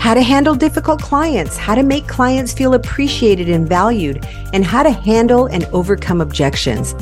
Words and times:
How 0.00 0.14
to 0.14 0.22
handle 0.22 0.54
difficult 0.54 1.02
clients, 1.02 1.58
how 1.58 1.74
to 1.74 1.82
make 1.82 2.08
clients 2.08 2.54
feel 2.54 2.72
appreciated 2.72 3.50
and 3.50 3.68
valued, 3.68 4.26
and 4.54 4.64
how 4.64 4.82
to 4.82 4.90
handle 4.90 5.44
and 5.46 5.66
overcome 5.66 6.22
objections. 6.22 6.94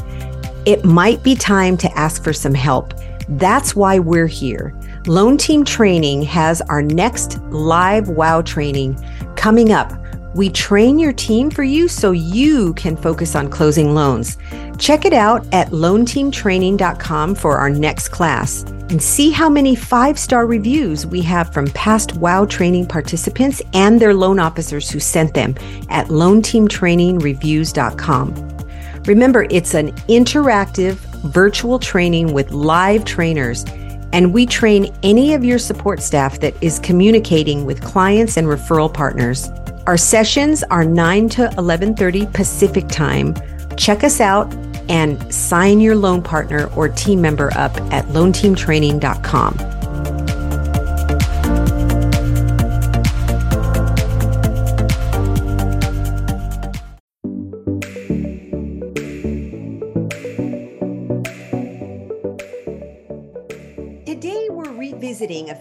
It 0.66 0.84
might 0.84 1.22
be 1.22 1.36
time 1.36 1.76
to 1.76 1.90
ask 1.96 2.24
for 2.24 2.32
some 2.32 2.54
help. 2.54 2.92
That's 3.28 3.76
why 3.76 4.00
we're 4.00 4.26
here. 4.26 4.74
Loan 5.06 5.38
Team 5.38 5.64
Training 5.64 6.22
has 6.22 6.60
our 6.62 6.82
next 6.82 7.40
live 7.50 8.08
WOW 8.08 8.42
training 8.42 9.00
coming 9.36 9.70
up 9.70 9.92
we 10.38 10.48
train 10.48 10.98
your 11.00 11.12
team 11.12 11.50
for 11.50 11.64
you 11.64 11.88
so 11.88 12.12
you 12.12 12.72
can 12.74 12.96
focus 12.96 13.34
on 13.34 13.50
closing 13.50 13.92
loans. 13.92 14.38
Check 14.78 15.04
it 15.04 15.12
out 15.12 15.44
at 15.52 15.70
loanteamtraining.com 15.70 17.34
for 17.34 17.58
our 17.58 17.68
next 17.68 18.10
class 18.10 18.62
and 18.62 19.02
see 19.02 19.32
how 19.32 19.50
many 19.50 19.74
five 19.74 20.16
star 20.16 20.46
reviews 20.46 21.04
we 21.04 21.20
have 21.22 21.52
from 21.52 21.66
past 21.72 22.14
WOW 22.14 22.46
training 22.46 22.86
participants 22.86 23.60
and 23.74 24.00
their 24.00 24.14
loan 24.14 24.38
officers 24.38 24.88
who 24.88 25.00
sent 25.00 25.34
them 25.34 25.56
at 25.88 26.06
loanteamtrainingreviews.com. 26.06 28.58
Remember, 29.06 29.48
it's 29.50 29.74
an 29.74 29.90
interactive 30.06 30.94
virtual 31.32 31.80
training 31.80 32.32
with 32.32 32.52
live 32.52 33.04
trainers 33.04 33.64
and 34.12 34.32
we 34.32 34.46
train 34.46 34.94
any 35.02 35.34
of 35.34 35.44
your 35.44 35.58
support 35.58 36.00
staff 36.00 36.38
that 36.38 36.54
is 36.62 36.78
communicating 36.78 37.64
with 37.64 37.82
clients 37.82 38.36
and 38.36 38.46
referral 38.46 38.94
partners. 38.94 39.50
Our 39.88 39.96
sessions 39.96 40.62
are 40.64 40.84
9 40.84 41.30
to 41.30 41.48
11:30 41.56 42.30
Pacific 42.34 42.88
Time. 42.88 43.34
Check 43.78 44.04
us 44.04 44.20
out 44.20 44.54
and 44.90 45.16
sign 45.32 45.80
your 45.80 45.96
loan 45.96 46.20
partner 46.20 46.68
or 46.76 46.90
team 46.90 47.22
member 47.22 47.50
up 47.56 47.74
at 47.90 48.04
loanteamtraining.com. 48.08 49.77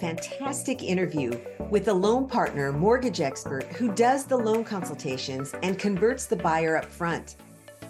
fantastic 0.07 0.83
interview 0.83 1.37
with 1.69 1.89
a 1.89 1.93
loan 1.93 2.29
partner 2.29 2.71
mortgage 2.71 3.19
expert 3.19 3.65
who 3.73 3.93
does 3.93 4.23
the 4.23 4.37
loan 4.37 4.63
consultations 4.63 5.53
and 5.63 5.77
converts 5.77 6.27
the 6.27 6.35
buyer 6.37 6.77
up 6.77 6.85
front. 6.85 7.35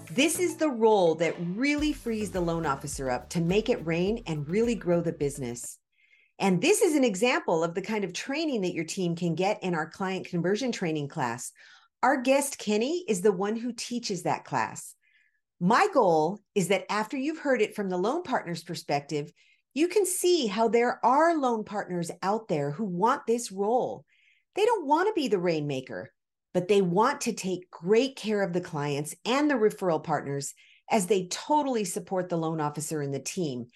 This 0.10 0.40
is 0.40 0.56
the 0.56 0.72
role 0.72 1.14
that 1.14 1.36
really 1.54 1.94
frees 1.94 2.32
the 2.32 2.42
loan 2.42 2.66
officer 2.66 3.12
up 3.12 3.30
to 3.30 3.40
make 3.40 3.70
it 3.70 3.86
rain 3.86 4.24
and 4.26 4.50
really 4.50 4.74
grow 4.74 5.00
the 5.00 5.12
business. 5.12 5.78
And 6.40 6.60
this 6.60 6.82
is 6.82 6.96
an 6.96 7.04
example 7.04 7.64
of 7.64 7.76
the 7.76 7.84
kind 7.84 8.04
of 8.04 8.14
training 8.14 8.62
that 8.62 8.74
your 8.74 8.86
team 8.86 9.16
can 9.16 9.36
get 9.36 9.62
in 9.62 9.76
our 9.76 9.88
client 9.88 10.26
conversion 10.26 10.72
training 10.72 11.10
class. 11.10 11.52
Our 12.02 12.20
guest, 12.20 12.58
Kenny, 12.58 13.06
is 13.08 13.22
the 13.22 13.32
one 13.32 13.56
who 13.56 13.72
teaches 13.72 14.24
that 14.24 14.44
class. 14.44 14.96
My 15.60 15.88
goal 15.94 16.40
is 16.56 16.70
that 16.70 16.92
after 16.92 17.16
you've 17.16 17.40
heard 17.40 17.62
it 17.62 17.76
from 17.76 17.90
the 17.90 17.98
loan 17.98 18.24
partner's 18.24 18.64
perspective, 18.64 19.32
you 19.78 19.88
can 19.88 20.08
see 20.08 20.48
how 20.48 20.68
there 20.68 21.00
are 21.06 21.38
loan 21.38 21.64
partners 21.64 22.10
out 22.24 22.48
there 22.48 22.72
who 22.72 22.84
want 22.84 23.28
this 23.28 23.52
role. 23.52 24.06
They 24.56 24.66
don't 24.66 24.88
want 24.88 25.08
to 25.08 25.14
be 25.14 25.28
the 25.28 25.38
rainmaker, 25.38 26.12
but 26.52 26.68
they 26.68 26.82
want 26.82 27.22
to 27.22 27.34
take 27.34 27.70
great 27.70 28.16
care 28.16 28.42
of 28.42 28.54
the 28.54 28.62
clients 28.62 29.14
and 29.24 29.48
the 29.48 29.54
referral 29.54 30.04
partners 30.04 30.56
as 30.90 31.06
they 31.06 31.28
totally 31.28 31.86
support 31.86 32.28
the 32.28 32.38
loan 32.38 32.60
officer 32.60 33.02
and 33.02 33.14
the 33.14 33.20
team. 33.20 33.68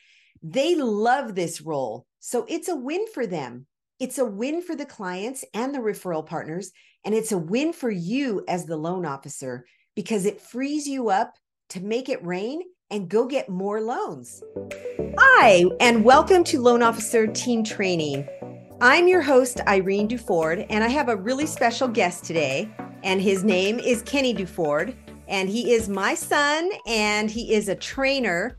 They 0.41 0.73
love 0.73 1.35
this 1.35 1.61
role. 1.61 2.07
So 2.19 2.47
it's 2.49 2.67
a 2.67 2.75
win 2.75 3.05
for 3.13 3.27
them. 3.27 3.67
It's 3.99 4.17
a 4.17 4.25
win 4.25 4.63
for 4.63 4.75
the 4.75 4.87
clients 4.87 5.45
and 5.53 5.71
the 5.71 5.81
referral 5.81 6.25
partners. 6.25 6.71
And 7.05 7.13
it's 7.13 7.31
a 7.31 7.37
win 7.37 7.73
for 7.73 7.91
you 7.91 8.43
as 8.47 8.65
the 8.65 8.75
loan 8.75 9.05
officer 9.05 9.67
because 9.95 10.25
it 10.25 10.41
frees 10.41 10.87
you 10.87 11.09
up 11.09 11.35
to 11.69 11.79
make 11.79 12.09
it 12.09 12.25
rain 12.25 12.63
and 12.91 13.07
go 13.07 13.25
get 13.25 13.49
more 13.49 13.81
loans. 13.81 14.43
Hi, 15.17 15.63
and 15.79 16.03
welcome 16.03 16.43
to 16.43 16.59
Loan 16.59 16.83
Officer 16.83 17.25
Team 17.25 17.63
Training. 17.63 18.27
I'm 18.81 19.07
your 19.07 19.21
host, 19.21 19.61
Irene 19.65 20.09
Duford, 20.09 20.65
and 20.69 20.83
I 20.83 20.89
have 20.89 21.07
a 21.07 21.15
really 21.15 21.45
special 21.45 21.87
guest 21.87 22.25
today, 22.25 22.69
and 23.03 23.21
his 23.21 23.45
name 23.45 23.79
is 23.79 24.01
Kenny 24.01 24.33
Duford, 24.35 24.93
and 25.29 25.47
he 25.47 25.71
is 25.71 25.87
my 25.87 26.13
son, 26.13 26.69
and 26.85 27.31
he 27.31 27.53
is 27.53 27.69
a 27.69 27.75
trainer 27.75 28.57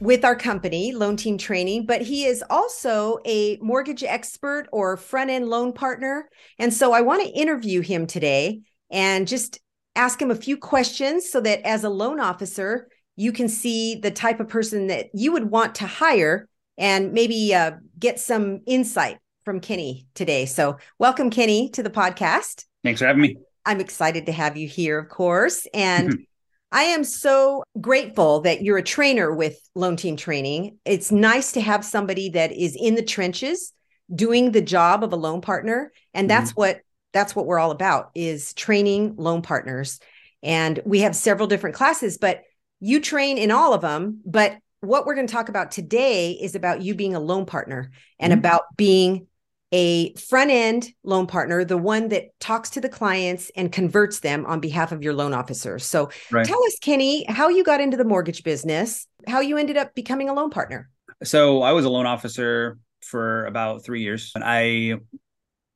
with 0.00 0.24
our 0.24 0.36
company, 0.36 0.92
Loan 0.92 1.16
Team 1.16 1.38
Training, 1.38 1.86
but 1.86 2.02
he 2.02 2.26
is 2.26 2.44
also 2.50 3.18
a 3.24 3.56
mortgage 3.62 4.04
expert 4.04 4.66
or 4.72 4.96
front 4.98 5.30
end 5.30 5.48
loan 5.48 5.72
partner. 5.72 6.28
And 6.58 6.72
so 6.72 6.92
I 6.92 7.00
want 7.00 7.22
to 7.22 7.30
interview 7.30 7.80
him 7.80 8.06
today 8.06 8.60
and 8.90 9.26
just 9.28 9.58
ask 9.96 10.20
him 10.20 10.30
a 10.30 10.36
few 10.36 10.56
questions 10.56 11.30
so 11.30 11.40
that 11.42 11.66
as 11.66 11.84
a 11.84 11.90
loan 11.90 12.18
officer, 12.20 12.88
you 13.20 13.32
can 13.32 13.48
see 13.48 13.96
the 13.96 14.10
type 14.10 14.40
of 14.40 14.48
person 14.48 14.86
that 14.86 15.10
you 15.12 15.30
would 15.32 15.50
want 15.50 15.74
to 15.74 15.86
hire 15.86 16.48
and 16.78 17.12
maybe 17.12 17.54
uh, 17.54 17.72
get 17.98 18.18
some 18.18 18.60
insight 18.66 19.18
from 19.44 19.60
Kenny 19.60 20.06
today. 20.14 20.46
So, 20.46 20.78
welcome, 20.98 21.28
Kenny, 21.28 21.68
to 21.70 21.82
the 21.82 21.90
podcast. 21.90 22.64
Thanks 22.82 23.00
for 23.00 23.06
having 23.06 23.20
me. 23.20 23.36
I'm 23.66 23.78
excited 23.78 24.24
to 24.24 24.32
have 24.32 24.56
you 24.56 24.66
here, 24.66 24.98
of 24.98 25.10
course. 25.10 25.66
And 25.74 26.24
I 26.72 26.84
am 26.84 27.04
so 27.04 27.62
grateful 27.78 28.40
that 28.40 28.62
you're 28.62 28.78
a 28.78 28.82
trainer 28.82 29.34
with 29.34 29.60
Loan 29.74 29.96
Team 29.96 30.16
Training. 30.16 30.78
It's 30.86 31.12
nice 31.12 31.52
to 31.52 31.60
have 31.60 31.84
somebody 31.84 32.30
that 32.30 32.52
is 32.52 32.74
in 32.74 32.94
the 32.94 33.02
trenches 33.02 33.74
doing 34.14 34.52
the 34.52 34.62
job 34.62 35.04
of 35.04 35.12
a 35.12 35.16
loan 35.16 35.42
partner. 35.42 35.92
And 36.14 36.30
that's 36.30 36.52
mm-hmm. 36.52 36.60
what 36.60 36.80
that's 37.12 37.36
what 37.36 37.44
we're 37.44 37.58
all 37.58 37.70
about 37.70 38.12
is 38.14 38.54
training 38.54 39.16
loan 39.18 39.42
partners. 39.42 40.00
And 40.42 40.80
we 40.86 41.00
have 41.00 41.14
several 41.14 41.48
different 41.48 41.76
classes, 41.76 42.16
but 42.16 42.40
you 42.80 43.00
train 43.00 43.38
in 43.38 43.50
all 43.50 43.72
of 43.72 43.82
them, 43.82 44.20
but 44.24 44.58
what 44.80 45.04
we're 45.06 45.14
going 45.14 45.26
to 45.26 45.32
talk 45.32 45.48
about 45.48 45.70
today 45.70 46.32
is 46.32 46.54
about 46.54 46.82
you 46.82 46.94
being 46.94 47.14
a 47.14 47.20
loan 47.20 47.44
partner 47.44 47.90
and 48.18 48.32
mm-hmm. 48.32 48.38
about 48.38 48.62
being 48.76 49.26
a 49.72 50.14
front 50.14 50.50
end 50.50 50.88
loan 51.04 51.26
partner, 51.26 51.64
the 51.64 51.78
one 51.78 52.08
that 52.08 52.28
talks 52.40 52.70
to 52.70 52.80
the 52.80 52.88
clients 52.88 53.50
and 53.54 53.70
converts 53.70 54.20
them 54.20 54.44
on 54.46 54.58
behalf 54.58 54.90
of 54.90 55.02
your 55.02 55.12
loan 55.12 55.32
officer. 55.32 55.78
So 55.78 56.10
right. 56.30 56.44
tell 56.44 56.62
us, 56.64 56.76
Kenny, 56.80 57.24
how 57.28 57.48
you 57.48 57.62
got 57.62 57.80
into 57.80 57.96
the 57.96 58.04
mortgage 58.04 58.42
business, 58.42 59.06
how 59.28 59.40
you 59.40 59.58
ended 59.58 59.76
up 59.76 59.94
becoming 59.94 60.28
a 60.28 60.34
loan 60.34 60.50
partner. 60.50 60.90
So 61.22 61.62
I 61.62 61.72
was 61.72 61.84
a 61.84 61.90
loan 61.90 62.06
officer 62.06 62.78
for 63.02 63.46
about 63.46 63.84
three 63.84 64.02
years 64.02 64.32
and 64.34 64.42
I 64.44 64.94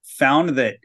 found 0.05 0.51
that 0.51 0.79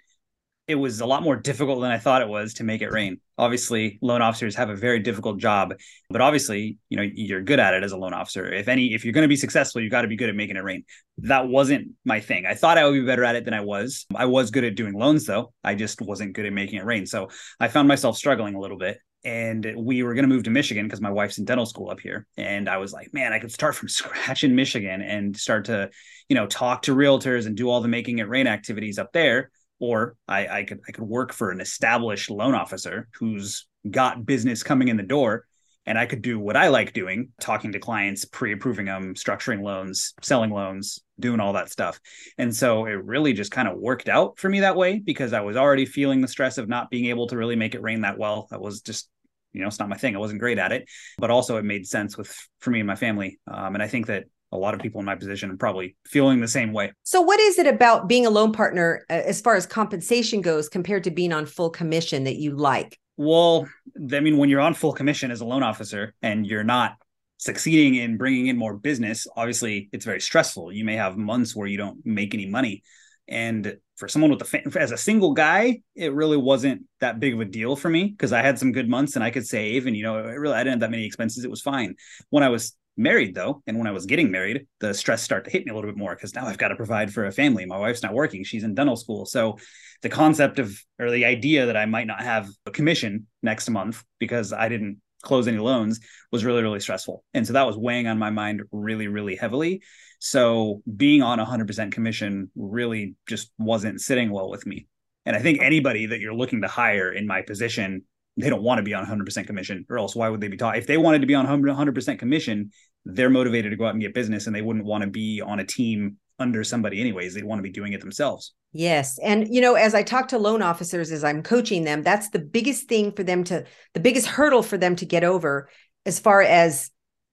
it 0.68 0.75
was 0.75 1.01
a 1.01 1.06
lot 1.06 1.24
more 1.24 1.36
difficult 1.36 1.81
than 1.81 1.92
I 1.92 1.98
thought 1.98 2.21
it 2.21 2.27
was 2.27 2.56
to 2.56 2.63
make 2.63 2.81
it 2.81 2.92
rain. 2.92 3.19
Obviously, 3.39 3.97
loan 4.01 4.21
officers 4.21 4.56
have 4.56 4.69
a 4.69 4.75
very 4.75 5.00
difficult 5.00 5.39
job, 5.39 5.74
but 6.09 6.19
obviously, 6.19 6.77
you 6.89 6.97
know, 6.97 7.03
you're 7.13 7.41
good 7.41 7.59
at 7.59 7.74
it 7.74 7.83
as 7.83 7.94
a 7.94 7.97
loan 7.97 8.13
officer. 8.13 8.51
If 8.51 8.68
any, 8.68 8.94
if 8.94 9.06
you're 9.06 9.13
going 9.13 9.24
to 9.24 9.30
be 9.30 9.38
successful, 9.38 9.81
you've 9.81 9.91
got 9.91 10.01
to 10.01 10.09
be 10.09 10.18
good 10.18 10.30
at 10.30 10.36
making 10.36 10.57
it 10.57 10.63
rain. 10.63 10.83
That 11.19 11.47
wasn't 11.47 11.94
my 12.03 12.19
thing. 12.19 12.45
I 12.45 12.53
thought 12.53 12.77
I 12.77 12.86
would 12.86 12.94
be 12.94 13.06
better 13.06 13.24
at 13.24 13.36
it 13.36 13.45
than 13.45 13.53
I 13.53 13.62
was. 13.62 14.06
I 14.13 14.25
was 14.25 14.51
good 14.51 14.65
at 14.65 14.75
doing 14.75 14.94
loans 14.94 15.25
though. 15.25 15.53
I 15.63 15.75
just 15.75 16.01
wasn't 16.01 16.33
good 16.33 16.45
at 16.45 16.53
making 16.53 16.80
it 16.80 16.86
rain. 16.86 17.06
So 17.06 17.30
I 17.59 17.69
found 17.69 17.88
myself 17.88 18.18
struggling 18.18 18.56
a 18.56 18.59
little 18.59 18.77
bit 18.77 19.00
and 19.24 19.74
we 19.77 20.03
were 20.03 20.13
going 20.13 20.27
to 20.27 20.33
move 20.33 20.44
to 20.44 20.50
Michigan 20.50 20.85
because 20.85 21.01
my 21.01 21.12
wife's 21.12 21.38
in 21.38 21.45
dental 21.45 21.65
school 21.65 21.89
up 21.89 22.00
here. 22.00 22.25
And 22.38 22.69
I 22.69 22.77
was 22.77 22.94
like, 22.94 23.13
man, 23.13 23.33
I 23.33 23.39
could 23.39 23.51
start 23.51 23.75
from 23.77 23.89
scratch 23.89 24.44
in 24.44 24.56
Michigan 24.56 25.01
and 25.01 25.35
start 25.35 25.65
to, 25.65 25.89
you 26.27 26.35
know, 26.35 26.47
talk 26.47 26.83
to 26.83 26.95
realtors 26.95 27.45
and 27.45 27.56
do 27.56 27.69
all 27.69 27.81
the 27.81 27.88
making 27.88 28.19
it 28.19 28.30
rain 28.30 28.47
activities 28.47 29.00
up 29.00 29.12
there 29.13 29.51
or 29.79 30.15
I, 30.27 30.47
I 30.47 30.63
could 30.63 30.79
I 30.87 30.91
could 30.91 31.03
work 31.03 31.33
for 31.33 31.51
an 31.51 31.61
established 31.61 32.29
loan 32.29 32.55
officer 32.55 33.07
who's 33.19 33.67
got 33.89 34.25
business 34.25 34.63
coming 34.63 34.87
in 34.87 34.97
the 34.97 35.03
door 35.03 35.45
and 35.85 35.97
I 35.97 36.05
could 36.05 36.21
do 36.21 36.37
what 36.39 36.55
I 36.55 36.67
like 36.67 36.93
doing, 36.93 37.29
talking 37.41 37.71
to 37.71 37.79
clients, 37.79 38.25
pre-approving 38.25 38.85
them, 38.85 39.15
structuring 39.15 39.63
loans, 39.63 40.13
selling 40.21 40.51
loans, 40.51 40.99
doing 41.19 41.39
all 41.39 41.53
that 41.53 41.71
stuff. 41.71 41.99
And 42.37 42.55
so 42.55 42.85
it 42.85 43.03
really 43.03 43.33
just 43.33 43.51
kind 43.51 43.67
of 43.67 43.77
worked 43.77 44.07
out 44.07 44.37
for 44.37 44.49
me 44.49 44.59
that 44.59 44.75
way 44.75 44.99
because 44.99 45.33
I 45.33 45.41
was 45.41 45.57
already 45.57 45.85
feeling 45.85 46.21
the 46.21 46.27
stress 46.27 46.57
of 46.57 46.69
not 46.69 46.91
being 46.91 47.05
able 47.05 47.27
to 47.27 47.37
really 47.37 47.55
make 47.55 47.73
it 47.73 47.81
rain 47.81 48.01
that 48.01 48.19
well. 48.19 48.47
That 48.51 48.61
was 48.61 48.81
just 48.81 49.09
you 49.51 49.61
know, 49.61 49.67
it's 49.67 49.79
not 49.79 49.89
my 49.89 49.97
thing. 49.97 50.15
I 50.15 50.19
wasn't 50.19 50.39
great 50.39 50.59
at 50.59 50.71
it, 50.71 50.87
but 51.17 51.31
also 51.31 51.57
it 51.57 51.65
made 51.65 51.87
sense 51.87 52.15
with 52.17 52.31
for 52.59 52.69
me 52.69 52.81
and 52.81 52.87
my 52.87 52.95
family. 52.95 53.39
Um, 53.47 53.73
and 53.73 53.81
I 53.81 53.87
think 53.87 54.07
that 54.07 54.25
a 54.51 54.57
lot 54.57 54.73
of 54.73 54.79
people 54.79 54.99
in 54.99 55.05
my 55.05 55.15
position 55.15 55.51
are 55.51 55.57
probably 55.57 55.95
feeling 56.05 56.39
the 56.39 56.47
same 56.47 56.73
way. 56.73 56.91
So, 57.03 57.21
what 57.21 57.39
is 57.39 57.59
it 57.59 57.67
about 57.67 58.07
being 58.07 58.25
a 58.25 58.29
loan 58.29 58.51
partner 58.51 59.05
uh, 59.09 59.13
as 59.13 59.41
far 59.41 59.55
as 59.55 59.65
compensation 59.65 60.41
goes 60.41 60.69
compared 60.69 61.03
to 61.05 61.11
being 61.11 61.33
on 61.33 61.45
full 61.45 61.69
commission 61.69 62.23
that 62.23 62.37
you 62.37 62.55
like? 62.55 62.99
Well, 63.17 63.67
I 64.13 64.19
mean, 64.21 64.37
when 64.37 64.49
you're 64.49 64.61
on 64.61 64.73
full 64.73 64.93
commission 64.93 65.29
as 65.29 65.41
a 65.41 65.45
loan 65.45 65.61
officer 65.61 66.13
and 66.21 66.47
you're 66.47 66.63
not 66.63 66.93
succeeding 67.37 67.95
in 67.95 68.17
bringing 68.17 68.47
in 68.47 68.57
more 68.57 68.75
business, 68.75 69.27
obviously 69.35 69.89
it's 69.91 70.05
very 70.05 70.21
stressful. 70.21 70.71
You 70.71 70.85
may 70.85 70.95
have 70.95 71.17
months 71.17 71.55
where 71.55 71.67
you 71.67 71.77
don't 71.77 71.99
make 72.05 72.33
any 72.33 72.45
money. 72.45 72.83
And 73.27 73.77
for 73.97 74.07
someone 74.07 74.31
with 74.31 74.41
a 74.41 74.79
as 74.79 74.91
a 74.91 74.97
single 74.97 75.33
guy, 75.33 75.81
it 75.95 76.13
really 76.13 76.37
wasn't 76.37 76.83
that 76.99 77.19
big 77.19 77.33
of 77.33 77.41
a 77.41 77.45
deal 77.45 77.75
for 77.75 77.89
me 77.89 78.05
because 78.05 78.33
I 78.33 78.41
had 78.41 78.57
some 78.57 78.71
good 78.71 78.89
months 78.89 79.15
and 79.15 79.23
I 79.23 79.29
could 79.29 79.45
save, 79.45 79.85
and 79.85 79.95
you 79.95 80.03
know, 80.03 80.17
it 80.17 80.31
really 80.31 80.55
I 80.55 80.59
didn't 80.59 80.75
have 80.75 80.79
that 80.79 80.91
many 80.91 81.05
expenses. 81.05 81.43
It 81.43 81.51
was 81.51 81.61
fine. 81.61 81.95
When 82.29 82.41
I 82.41 82.49
was 82.49 82.75
married 82.99 83.33
though 83.33 83.63
and 83.65 83.77
when 83.77 83.87
i 83.87 83.91
was 83.91 84.05
getting 84.05 84.29
married 84.29 84.67
the 84.81 84.93
stress 84.93 85.23
started 85.23 85.45
to 85.45 85.51
hit 85.51 85.65
me 85.65 85.71
a 85.71 85.73
little 85.73 85.89
bit 85.89 85.97
more 85.97 86.13
because 86.13 86.35
now 86.35 86.45
i've 86.45 86.57
got 86.57 86.67
to 86.67 86.75
provide 86.75 87.11
for 87.13 87.25
a 87.25 87.31
family. 87.31 87.65
My 87.65 87.77
wife's 87.77 88.03
not 88.03 88.13
working 88.13 88.43
she's 88.43 88.63
in 88.63 88.75
dental 88.75 88.97
school. 88.97 89.25
So 89.25 89.57
the 90.01 90.09
concept 90.09 90.59
of 90.59 90.77
or 90.99 91.09
the 91.09 91.25
idea 91.25 91.65
that 91.65 91.77
i 91.77 91.85
might 91.85 92.07
not 92.07 92.21
have 92.21 92.49
a 92.65 92.71
commission 92.71 93.25
next 93.41 93.69
month 93.69 94.03
because 94.19 94.51
i 94.51 94.67
didn't 94.67 94.97
close 95.21 95.47
any 95.47 95.57
loans 95.57 95.99
was 96.31 96.45
really 96.45 96.61
really 96.61 96.79
stressful. 96.79 97.23
And 97.33 97.47
so 97.47 97.53
that 97.53 97.65
was 97.65 97.77
weighing 97.77 98.07
on 98.07 98.19
my 98.19 98.29
mind 98.29 98.63
really 98.71 99.07
really 99.07 99.35
heavily. 99.35 99.81
So 100.21 100.81
being 100.97 101.21
on 101.21 101.39
100% 101.39 101.93
commission 101.93 102.51
really 102.55 103.15
just 103.25 103.51
wasn't 103.57 104.01
sitting 104.01 104.29
well 104.29 104.49
with 104.49 104.65
me. 104.65 104.87
And 105.25 105.35
i 105.35 105.39
think 105.39 105.61
anybody 105.61 106.07
that 106.07 106.19
you're 106.19 106.33
looking 106.33 106.61
to 106.61 106.67
hire 106.67 107.11
in 107.11 107.25
my 107.27 107.41
position 107.43 108.03
they 108.37 108.49
don't 108.49 108.63
want 108.63 108.79
to 108.79 108.83
be 108.83 108.93
on 108.93 109.05
100% 109.05 109.47
commission 109.47 109.85
or 109.89 109.97
else 109.97 110.15
why 110.15 110.29
would 110.29 110.41
they 110.41 110.47
be 110.47 110.57
taught 110.57 110.77
if 110.77 110.87
they 110.87 110.97
wanted 110.97 111.21
to 111.21 111.27
be 111.27 111.35
on 111.35 111.45
100% 111.45 112.19
commission 112.19 112.71
they're 113.05 113.29
motivated 113.29 113.71
to 113.71 113.77
go 113.77 113.85
out 113.85 113.93
and 113.93 114.01
get 114.01 114.13
business 114.13 114.47
and 114.47 114.55
they 114.55 114.61
wouldn't 114.61 114.85
want 114.85 115.03
to 115.03 115.09
be 115.09 115.41
on 115.41 115.59
a 115.59 115.65
team 115.65 116.17
under 116.37 116.63
somebody 116.63 116.99
anyways 116.99 117.33
they'd 117.33 117.43
want 117.43 117.59
to 117.59 117.63
be 117.63 117.71
doing 117.71 117.93
it 117.93 118.01
themselves. 118.01 118.53
Yes 118.71 119.19
and 119.23 119.53
you 119.53 119.61
know 119.61 119.75
as 119.75 119.95
i 119.95 120.03
talk 120.03 120.27
to 120.29 120.37
loan 120.37 120.61
officers 120.61 121.11
as 121.11 121.23
i'm 121.23 121.41
coaching 121.41 121.83
them 121.83 122.03
that's 122.03 122.29
the 122.29 122.39
biggest 122.39 122.87
thing 122.87 123.11
for 123.11 123.23
them 123.23 123.43
to 123.45 123.65
the 123.93 123.99
biggest 123.99 124.27
hurdle 124.27 124.63
for 124.63 124.77
them 124.77 124.95
to 124.97 125.05
get 125.05 125.23
over 125.23 125.69
as 126.05 126.19
far 126.19 126.41
as 126.41 126.91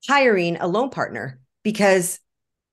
hiring 0.08 0.56
a 0.56 0.66
loan 0.66 0.90
partner 0.90 1.38
because 1.62 2.20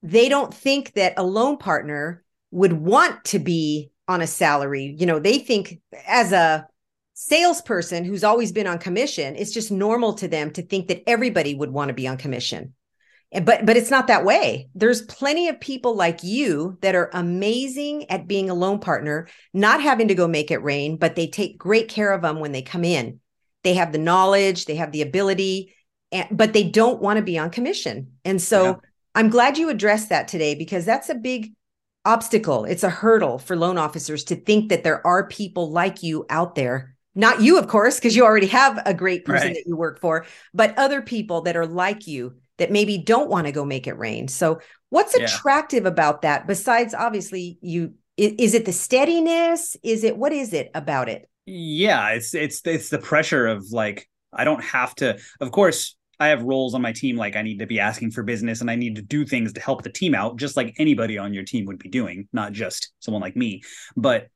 they 0.02 0.30
don't 0.30 0.54
think 0.54 0.94
that 0.94 1.14
a 1.18 1.24
loan 1.24 1.58
partner 1.58 2.24
would 2.52 2.74
want 2.74 3.24
to 3.26 3.40
be 3.40 3.90
on 4.08 4.22
a 4.22 4.28
salary. 4.28 4.96
You 4.98 5.06
know 5.06 5.20
they 5.20 5.40
think 5.40 5.80
as 6.08 6.32
a 6.32 6.68
salesperson 7.14 8.04
who's 8.04 8.24
always 8.24 8.52
been 8.52 8.66
on 8.66 8.80
commission 8.80 9.36
it's 9.36 9.52
just 9.52 9.72
normal 9.72 10.14
to 10.14 10.28
them 10.28 10.52
to 10.52 10.64
think 10.64 10.88
that 10.88 11.04
everybody 11.08 11.54
would 11.54 11.72
want 11.72 11.90
to 11.90 11.94
be 11.94 12.08
on 12.08 12.18
commission. 12.18 12.74
But 13.32 13.66
but 13.66 13.78
it's 13.78 13.90
not 13.90 14.08
that 14.08 14.26
way. 14.26 14.70
There's 14.76 15.02
plenty 15.02 15.48
of 15.48 15.60
people 15.60 15.96
like 15.96 16.24
you 16.24 16.78
that 16.82 16.94
are 16.94 17.10
amazing 17.14 18.10
at 18.12 18.28
being 18.28 18.50
a 18.50 18.54
loan 18.54 18.80
partner 18.80 19.28
not 19.54 19.82
having 19.82 20.10
to 20.10 20.16
go 20.16 20.28
make 20.28 20.52
it 20.52 20.64
rain 20.64 20.98
but 20.98 21.16
they 21.16 21.28
take 21.28 21.58
great 21.58 21.88
care 21.88 22.12
of 22.12 22.22
them 22.22 22.40
when 22.40 22.52
they 22.52 22.62
come 22.62 22.84
in. 22.84 23.20
They 23.64 23.76
have 23.76 23.92
the 23.92 23.98
knowledge 23.98 24.66
they 24.66 24.76
have 24.76 24.92
the 24.92 25.02
ability 25.02 25.74
and, 26.12 26.28
but 26.32 26.54
they 26.54 26.64
don't 26.64 27.02
want 27.02 27.18
to 27.18 27.24
be 27.24 27.40
on 27.40 27.50
commission. 27.50 28.14
And 28.26 28.42
so 28.42 28.64
yeah. 28.66 28.76
i'm 29.16 29.30
glad 29.30 29.58
you 29.58 29.70
addressed 29.70 30.10
that 30.10 30.28
today 30.28 30.56
because 30.56 30.86
that's 30.86 31.10
a 31.10 31.16
big 31.16 31.54
obstacle. 32.06 32.66
It's 32.66 32.84
a 32.84 32.90
hurdle 32.90 33.40
for 33.40 33.56
loan 33.56 33.78
officers 33.78 34.26
to 34.26 34.36
think 34.36 34.70
that 34.70 34.84
there 34.84 35.06
are 35.08 35.28
people 35.28 35.72
like 35.72 36.04
you 36.04 36.26
out 36.30 36.56
there 36.56 36.93
not 37.16 37.42
you 37.42 37.60
of 37.60 37.68
course 37.68 37.98
because 37.98 38.16
you 38.16 38.24
already 38.24 38.48
have 38.48 38.82
a 38.86 38.94
great 38.94 39.26
person 39.26 39.50
right. 39.50 39.56
that 39.56 39.64
you 39.68 39.76
work 39.76 40.00
for 40.00 40.26
but 40.54 40.78
other 40.78 41.02
people 41.02 41.42
that 41.42 41.56
are 41.56 41.68
like 41.68 42.08
you 42.08 42.36
that 42.58 42.72
maybe 42.72 42.98
don't 42.98 43.30
want 43.30 43.48
to 43.48 43.52
go 43.52 43.66
make 43.66 43.88
it 43.88 43.98
rain. 43.98 44.28
So 44.28 44.60
what's 44.90 45.18
yeah. 45.18 45.26
attractive 45.26 45.86
about 45.86 46.22
that 46.22 46.48
besides 46.48 46.94
obviously 46.94 47.58
you 47.62 47.96
is 48.16 48.54
it 48.54 48.66
the 48.66 48.72
steadiness? 48.72 49.76
Is 49.82 50.04
it 50.04 50.18
what 50.18 50.32
is 50.32 50.54
it 50.54 50.70
about 50.76 51.10
it? 51.10 51.28
Yeah, 51.46 52.10
it's 52.10 52.36
it's 52.36 52.62
it's 52.66 52.90
the 52.90 53.00
pressure 53.00 53.48
of 53.48 53.66
like 53.72 54.08
I 54.32 54.44
don't 54.44 54.64
have 54.64 54.94
to 54.96 55.18
of 55.42 55.52
course 55.52 55.96
I 56.20 56.28
have 56.28 56.44
roles 56.44 56.76
on 56.76 56.82
my 56.84 56.94
team 56.94 57.18
like 57.18 57.36
I 57.36 57.42
need 57.42 57.60
to 57.60 57.66
be 57.66 57.80
asking 57.80 58.12
for 58.12 58.22
business 58.22 58.62
and 58.62 58.70
I 58.70 58.76
need 58.76 58.96
to 58.98 59.02
do 59.02 59.26
things 59.26 59.52
to 59.54 59.60
help 59.60 59.82
the 59.82 59.90
team 59.90 60.14
out 60.14 60.38
just 60.38 60.56
like 60.56 60.76
anybody 60.78 61.18
on 61.18 61.34
your 61.34 61.44
team 61.44 61.66
would 61.66 61.80
be 61.80 61.90
doing, 61.90 62.28
not 62.32 62.54
just 62.54 62.94
someone 63.00 63.22
like 63.22 63.36
me. 63.36 63.64
But 63.98 64.28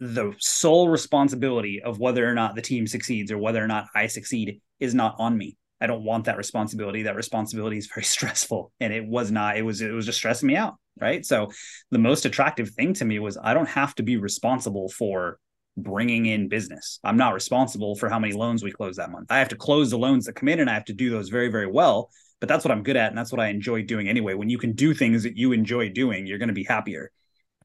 the 0.00 0.34
sole 0.38 0.88
responsibility 0.88 1.82
of 1.82 1.98
whether 1.98 2.28
or 2.28 2.34
not 2.34 2.54
the 2.54 2.62
team 2.62 2.86
succeeds 2.86 3.30
or 3.30 3.38
whether 3.38 3.62
or 3.62 3.68
not 3.68 3.86
I 3.94 4.06
succeed 4.06 4.60
is 4.80 4.94
not 4.94 5.14
on 5.18 5.36
me. 5.36 5.56
I 5.78 5.86
don't 5.86 6.04
want 6.04 6.24
that 6.24 6.38
responsibility. 6.38 7.02
That 7.02 7.16
responsibility 7.16 7.78
is 7.78 7.86
very 7.86 8.04
stressful. 8.16 8.72
And 8.80 8.92
it 8.92 9.06
was 9.06 9.30
not, 9.30 9.56
it 9.56 9.62
was, 9.62 9.82
it 9.82 9.92
was 9.92 10.06
just 10.06 10.18
stressing 10.18 10.46
me 10.46 10.56
out. 10.56 10.76
Right. 11.00 11.24
So 11.24 11.50
the 11.90 11.98
most 11.98 12.26
attractive 12.26 12.70
thing 12.70 12.92
to 12.94 13.04
me 13.04 13.18
was 13.18 13.38
I 13.42 13.54
don't 13.54 13.68
have 13.68 13.94
to 13.94 14.02
be 14.02 14.18
responsible 14.18 14.90
for 14.90 15.38
bringing 15.76 16.26
in 16.26 16.48
business. 16.48 16.98
I'm 17.04 17.16
not 17.16 17.32
responsible 17.32 17.94
for 17.96 18.10
how 18.10 18.18
many 18.18 18.34
loans 18.34 18.62
we 18.62 18.72
close 18.72 18.96
that 18.96 19.10
month. 19.10 19.30
I 19.30 19.38
have 19.38 19.48
to 19.50 19.56
close 19.56 19.90
the 19.90 19.98
loans 19.98 20.26
that 20.26 20.34
come 20.34 20.48
in 20.48 20.60
and 20.60 20.68
I 20.68 20.74
have 20.74 20.84
to 20.86 20.92
do 20.92 21.08
those 21.08 21.28
very, 21.28 21.48
very 21.48 21.66
well. 21.66 22.10
But 22.38 22.48
that's 22.48 22.64
what 22.64 22.72
I'm 22.72 22.82
good 22.82 22.96
at. 22.96 23.10
And 23.10 23.18
that's 23.18 23.32
what 23.32 23.40
I 23.40 23.48
enjoy 23.48 23.82
doing 23.82 24.08
anyway. 24.08 24.34
When 24.34 24.50
you 24.50 24.58
can 24.58 24.72
do 24.72 24.92
things 24.92 25.22
that 25.22 25.36
you 25.36 25.52
enjoy 25.52 25.90
doing, 25.90 26.26
you're 26.26 26.38
going 26.38 26.48
to 26.48 26.54
be 26.54 26.64
happier. 26.64 27.10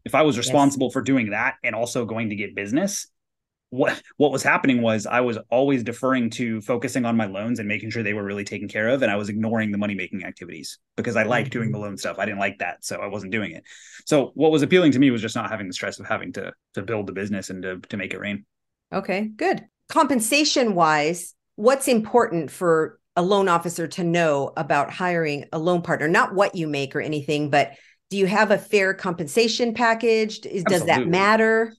If 0.06 0.16
I 0.16 0.22
was 0.22 0.38
responsible 0.38 0.88
yes. 0.88 0.94
for 0.94 1.02
doing 1.02 1.32
that 1.32 1.56
and 1.64 1.76
also 1.76 2.06
going 2.06 2.30
to 2.30 2.36
get 2.36 2.56
business, 2.56 3.08
what 3.70 4.02
what 4.18 4.32
was 4.32 4.44
happening 4.44 4.82
was 4.82 5.06
I 5.06 5.22
was 5.22 5.38
always 5.50 5.84
deferring 5.84 6.30
to 6.32 6.62
focusing 6.62 7.06
on 7.06 7.18
my 7.18 7.26
loans 7.26 7.60
and 7.60 7.68
making 7.68 7.90
sure 7.90 8.04
they 8.04 8.14
were 8.14 8.24
really 8.24 8.44
taken 8.44 8.68
care 8.68 8.88
of, 8.90 9.02
and 9.02 9.12
I 9.12 9.16
was 9.16 9.30
ignoring 9.30 9.72
the 9.72 9.78
money 9.78 9.96
making 9.96 10.24
activities 10.24 10.80
because 10.96 11.16
I 11.16 11.24
like 11.24 11.50
doing 11.50 11.72
the 11.72 11.78
mm-hmm. 11.78 11.86
loan 11.86 11.98
stuff. 11.98 12.18
I 12.20 12.26
didn't 12.26 12.40
like 12.40 12.60
that, 12.60 12.86
so 12.86 12.98
I 12.98 13.08
wasn't 13.08 13.32
doing 13.32 13.52
it. 13.52 13.64
So 14.06 14.32
what 14.36 14.52
was 14.52 14.62
appealing 14.62 14.92
to 14.94 15.00
me 15.00 15.12
was 15.12 15.22
just 15.22 15.36
not 15.36 15.50
having 15.50 15.68
the 15.68 15.74
stress 15.74 16.00
of 16.00 16.06
having 16.06 16.34
to 16.34 16.54
to 16.76 16.82
build 16.82 17.08
the 17.08 17.14
business 17.14 17.50
and 17.50 17.64
to 17.64 17.80
to 17.90 17.98
make 17.98 18.14
it 18.14 18.20
rain. 18.20 18.46
Okay, 18.94 19.30
good. 19.36 19.66
Compensation 19.90 20.76
wise, 20.76 21.34
what's 21.56 21.88
important 21.88 22.52
for 22.52 23.00
a 23.16 23.22
loan 23.22 23.48
officer 23.48 23.88
to 23.88 24.04
know 24.04 24.54
about 24.58 24.92
hiring 24.92 25.46
a 25.52 25.60
loan 25.60 25.82
partner? 25.82 26.08
Not 26.08 26.34
what 26.34 26.56
you 26.56 26.68
make 26.68 26.96
or 26.96 27.02
anything, 27.02 27.50
but 27.50 27.74
do 28.16 28.20
you 28.20 28.28
have 28.28 28.50
a 28.50 28.58
fair 28.58 28.94
compensation 28.94 29.74
package? 29.74 30.40
Does 30.40 30.64
Absolutely. 30.68 30.88
that 30.88 31.08
matter? 31.10 31.74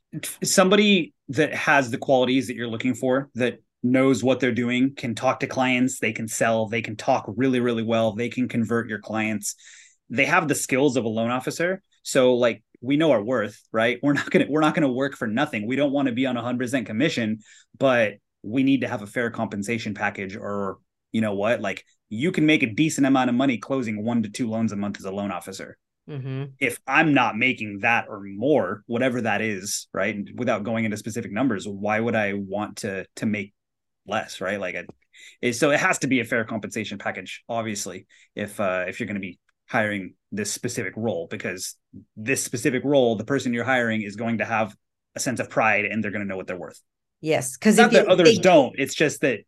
Somebody 0.44 1.14
that 1.30 1.54
has 1.54 1.90
the 1.90 1.96
qualities 1.96 2.48
that 2.48 2.56
you're 2.56 2.68
looking 2.68 2.92
for, 2.92 3.30
that 3.36 3.62
knows 3.82 4.22
what 4.22 4.38
they're 4.38 4.52
doing, 4.52 4.94
can 4.94 5.14
talk 5.14 5.40
to 5.40 5.46
clients, 5.46 5.98
they 5.98 6.12
can 6.12 6.28
sell, 6.28 6.68
they 6.68 6.82
can 6.82 6.94
talk 6.94 7.24
really, 7.38 7.58
really 7.58 7.82
well, 7.82 8.12
they 8.12 8.28
can 8.28 8.48
convert 8.48 8.86
your 8.86 8.98
clients. 8.98 9.54
They 10.10 10.26
have 10.26 10.46
the 10.46 10.54
skills 10.54 10.98
of 10.98 11.06
a 11.06 11.08
loan 11.08 11.30
officer. 11.30 11.80
So 12.02 12.34
like 12.34 12.62
we 12.82 12.98
know 12.98 13.12
our 13.12 13.22
worth, 13.22 13.58
right? 13.72 13.98
We're 14.02 14.12
not 14.12 14.28
gonna 14.28 14.44
we're 14.50 14.60
not 14.60 14.74
gonna 14.74 14.92
work 14.92 15.16
for 15.16 15.26
nothing. 15.26 15.66
We 15.66 15.76
don't 15.76 15.92
want 15.92 16.08
to 16.08 16.12
be 16.12 16.26
on 16.26 16.36
a 16.36 16.42
hundred 16.42 16.66
percent 16.66 16.84
commission, 16.84 17.38
but 17.78 18.16
we 18.42 18.62
need 18.62 18.82
to 18.82 18.88
have 18.88 19.00
a 19.00 19.06
fair 19.06 19.30
compensation 19.30 19.94
package 19.94 20.36
or 20.36 20.80
you 21.12 21.22
know 21.22 21.32
what? 21.32 21.62
Like 21.62 21.86
you 22.10 22.30
can 22.30 22.44
make 22.44 22.62
a 22.62 22.66
decent 22.66 23.06
amount 23.06 23.30
of 23.30 23.36
money 23.36 23.56
closing 23.56 24.04
one 24.04 24.22
to 24.22 24.28
two 24.28 24.50
loans 24.50 24.72
a 24.72 24.76
month 24.76 24.98
as 24.98 25.06
a 25.06 25.10
loan 25.10 25.30
officer. 25.30 25.78
Mm-hmm. 26.08 26.44
If 26.60 26.78
I'm 26.86 27.14
not 27.14 27.36
making 27.36 27.80
that 27.80 28.06
or 28.08 28.22
more, 28.22 28.82
whatever 28.86 29.22
that 29.22 29.40
is, 29.40 29.88
right, 29.92 30.14
And 30.14 30.30
without 30.36 30.62
going 30.62 30.84
into 30.84 30.96
specific 30.96 31.32
numbers, 31.32 31.66
why 31.66 31.98
would 31.98 32.14
I 32.14 32.34
want 32.34 32.78
to 32.78 33.06
to 33.16 33.26
make 33.26 33.52
less, 34.06 34.40
right? 34.40 34.60
Like, 34.60 34.76
it, 35.42 35.54
so 35.54 35.70
it 35.70 35.80
has 35.80 35.98
to 36.00 36.06
be 36.06 36.20
a 36.20 36.24
fair 36.24 36.44
compensation 36.44 36.98
package, 36.98 37.42
obviously, 37.48 38.06
if 38.34 38.60
uh, 38.60 38.84
if 38.86 39.00
you're 39.00 39.06
going 39.06 39.14
to 39.14 39.20
be 39.20 39.38
hiring 39.68 40.14
this 40.30 40.52
specific 40.52 40.92
role, 40.96 41.26
because 41.28 41.74
this 42.16 42.44
specific 42.44 42.84
role, 42.84 43.16
the 43.16 43.24
person 43.24 43.52
you're 43.52 43.64
hiring 43.64 44.02
is 44.02 44.14
going 44.14 44.38
to 44.38 44.44
have 44.44 44.76
a 45.16 45.20
sense 45.20 45.40
of 45.40 45.50
pride 45.50 45.86
and 45.86 46.04
they're 46.04 46.12
going 46.12 46.22
to 46.22 46.28
know 46.28 46.36
what 46.36 46.46
they're 46.46 46.56
worth. 46.56 46.80
Yes, 47.20 47.56
because 47.56 47.76
not 47.76 47.90
that 47.92 48.06
others 48.06 48.36
they... 48.36 48.42
don't. 48.42 48.74
It's 48.78 48.94
just 48.94 49.22
that 49.22 49.40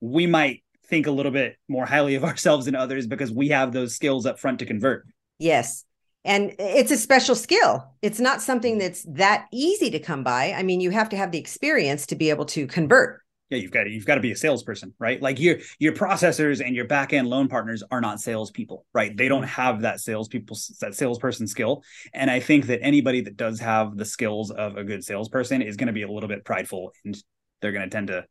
we 0.00 0.26
might 0.26 0.62
think 0.86 1.06
a 1.06 1.10
little 1.10 1.32
bit 1.32 1.56
more 1.68 1.84
highly 1.84 2.14
of 2.14 2.24
ourselves 2.24 2.66
than 2.66 2.74
others 2.74 3.06
because 3.06 3.30
we 3.30 3.48
have 3.48 3.72
those 3.72 3.94
skills 3.94 4.24
up 4.26 4.38
front 4.38 4.60
to 4.60 4.66
convert. 4.66 5.06
Yes. 5.38 5.84
And 6.24 6.54
it's 6.58 6.90
a 6.90 6.96
special 6.96 7.34
skill. 7.34 7.86
It's 8.02 8.20
not 8.20 8.42
something 8.42 8.78
that's 8.78 9.04
that 9.08 9.46
easy 9.52 9.90
to 9.90 9.98
come 9.98 10.22
by. 10.22 10.52
I 10.52 10.62
mean, 10.62 10.80
you 10.80 10.90
have 10.90 11.08
to 11.10 11.16
have 11.16 11.32
the 11.32 11.38
experience 11.38 12.06
to 12.06 12.16
be 12.16 12.30
able 12.30 12.44
to 12.46 12.66
convert 12.66 13.20
yeah, 13.50 13.58
you've 13.58 13.72
got 13.72 13.84
to 13.84 13.90
you've 13.90 14.06
got 14.06 14.14
to 14.14 14.20
be 14.20 14.30
a 14.30 14.36
salesperson, 14.36 14.94
right? 15.00 15.20
Like 15.20 15.40
your 15.40 15.56
your 15.80 15.92
processors 15.92 16.64
and 16.64 16.74
your 16.74 16.86
back 16.86 17.12
end 17.12 17.28
loan 17.28 17.48
partners 17.48 17.82
are 17.90 18.00
not 18.00 18.20
salespeople, 18.20 18.86
right? 18.94 19.14
They 19.14 19.26
don't 19.28 19.42
mm-hmm. 19.42 19.62
have 19.62 19.82
that 19.82 20.00
salespeople 20.00 20.56
that 20.80 20.94
salesperson 20.94 21.48
skill. 21.48 21.82
And 22.14 22.30
I 22.30 22.38
think 22.38 22.66
that 22.66 22.80
anybody 22.80 23.20
that 23.22 23.36
does 23.36 23.58
have 23.58 23.96
the 23.96 24.04
skills 24.04 24.52
of 24.52 24.76
a 24.76 24.84
good 24.84 25.04
salesperson 25.04 25.62
is 25.62 25.76
going 25.76 25.88
to 25.88 25.92
be 25.92 26.02
a 26.02 26.10
little 26.10 26.28
bit 26.28 26.44
prideful 26.44 26.92
and 27.04 27.16
they're 27.60 27.72
going 27.72 27.84
to 27.84 27.90
tend 27.90 28.06
to 28.06 28.24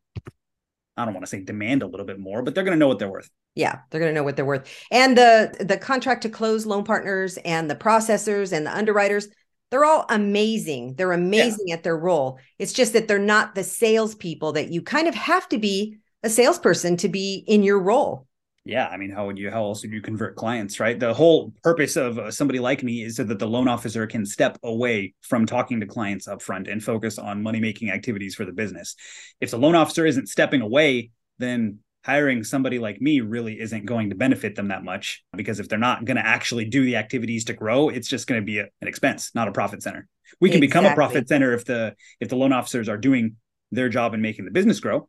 I 1.00 1.04
don't 1.04 1.14
want 1.14 1.24
to 1.24 1.30
say 1.30 1.40
demand 1.40 1.82
a 1.82 1.86
little 1.86 2.06
bit 2.06 2.18
more, 2.18 2.42
but 2.42 2.54
they're 2.54 2.64
going 2.64 2.76
to 2.76 2.78
know 2.78 2.88
what 2.88 2.98
they're 2.98 3.10
worth. 3.10 3.30
Yeah, 3.54 3.80
they're 3.90 4.00
going 4.00 4.12
to 4.12 4.14
know 4.14 4.22
what 4.22 4.36
they're 4.36 4.44
worth. 4.44 4.70
And 4.90 5.16
the 5.16 5.54
the 5.60 5.76
contract 5.76 6.22
to 6.22 6.28
close 6.28 6.66
loan 6.66 6.84
partners 6.84 7.36
and 7.38 7.70
the 7.70 7.74
processors 7.74 8.52
and 8.52 8.66
the 8.66 8.76
underwriters, 8.76 9.28
they're 9.70 9.84
all 9.84 10.06
amazing. 10.08 10.94
They're 10.94 11.12
amazing 11.12 11.68
yeah. 11.68 11.74
at 11.74 11.82
their 11.82 11.96
role. 11.98 12.38
It's 12.58 12.72
just 12.72 12.92
that 12.92 13.08
they're 13.08 13.18
not 13.18 13.54
the 13.54 13.64
salespeople 13.64 14.52
that 14.52 14.70
you 14.70 14.82
kind 14.82 15.08
of 15.08 15.14
have 15.14 15.48
to 15.50 15.58
be 15.58 15.98
a 16.22 16.30
salesperson 16.30 16.96
to 16.98 17.08
be 17.08 17.44
in 17.46 17.62
your 17.62 17.80
role. 17.80 18.26
Yeah, 18.70 18.86
I 18.86 18.98
mean, 18.98 19.10
how 19.10 19.26
would 19.26 19.36
you? 19.36 19.50
How 19.50 19.64
else 19.64 19.82
would 19.82 19.90
you 19.90 20.00
convert 20.00 20.36
clients, 20.36 20.78
right? 20.78 20.96
The 20.96 21.12
whole 21.12 21.52
purpose 21.64 21.96
of 21.96 22.20
uh, 22.20 22.30
somebody 22.30 22.60
like 22.60 22.84
me 22.84 23.02
is 23.02 23.16
so 23.16 23.24
that 23.24 23.40
the 23.40 23.48
loan 23.48 23.66
officer 23.66 24.06
can 24.06 24.24
step 24.24 24.58
away 24.62 25.14
from 25.22 25.44
talking 25.44 25.80
to 25.80 25.86
clients 25.86 26.28
up 26.28 26.40
front 26.40 26.68
and 26.68 26.80
focus 26.80 27.18
on 27.18 27.42
money 27.42 27.58
making 27.58 27.90
activities 27.90 28.36
for 28.36 28.44
the 28.44 28.52
business. 28.52 28.94
If 29.40 29.50
the 29.50 29.58
loan 29.58 29.74
officer 29.74 30.06
isn't 30.06 30.28
stepping 30.28 30.60
away, 30.60 31.10
then 31.38 31.80
hiring 32.04 32.44
somebody 32.44 32.78
like 32.78 33.00
me 33.00 33.20
really 33.20 33.58
isn't 33.58 33.86
going 33.86 34.10
to 34.10 34.14
benefit 34.14 34.54
them 34.54 34.68
that 34.68 34.84
much 34.84 35.24
because 35.36 35.58
if 35.58 35.68
they're 35.68 35.76
not 35.76 36.04
going 36.04 36.16
to 36.16 36.24
actually 36.24 36.64
do 36.64 36.84
the 36.84 36.96
activities 36.96 37.44
to 37.44 37.52
grow 37.52 37.90
it's 37.90 38.08
just 38.08 38.26
going 38.26 38.40
to 38.40 38.44
be 38.44 38.58
a, 38.58 38.66
an 38.80 38.88
expense 38.88 39.32
not 39.34 39.48
a 39.48 39.52
profit 39.52 39.82
center 39.82 40.08
we 40.40 40.48
can 40.48 40.62
exactly. 40.62 40.80
become 40.80 40.92
a 40.92 40.94
profit 40.94 41.28
center 41.28 41.52
if 41.52 41.66
the 41.66 41.94
if 42.18 42.30
the 42.30 42.36
loan 42.36 42.54
officers 42.54 42.88
are 42.88 42.96
doing 42.96 43.36
their 43.70 43.90
job 43.90 44.14
in 44.14 44.22
making 44.22 44.46
the 44.46 44.50
business 44.50 44.80
grow 44.80 45.06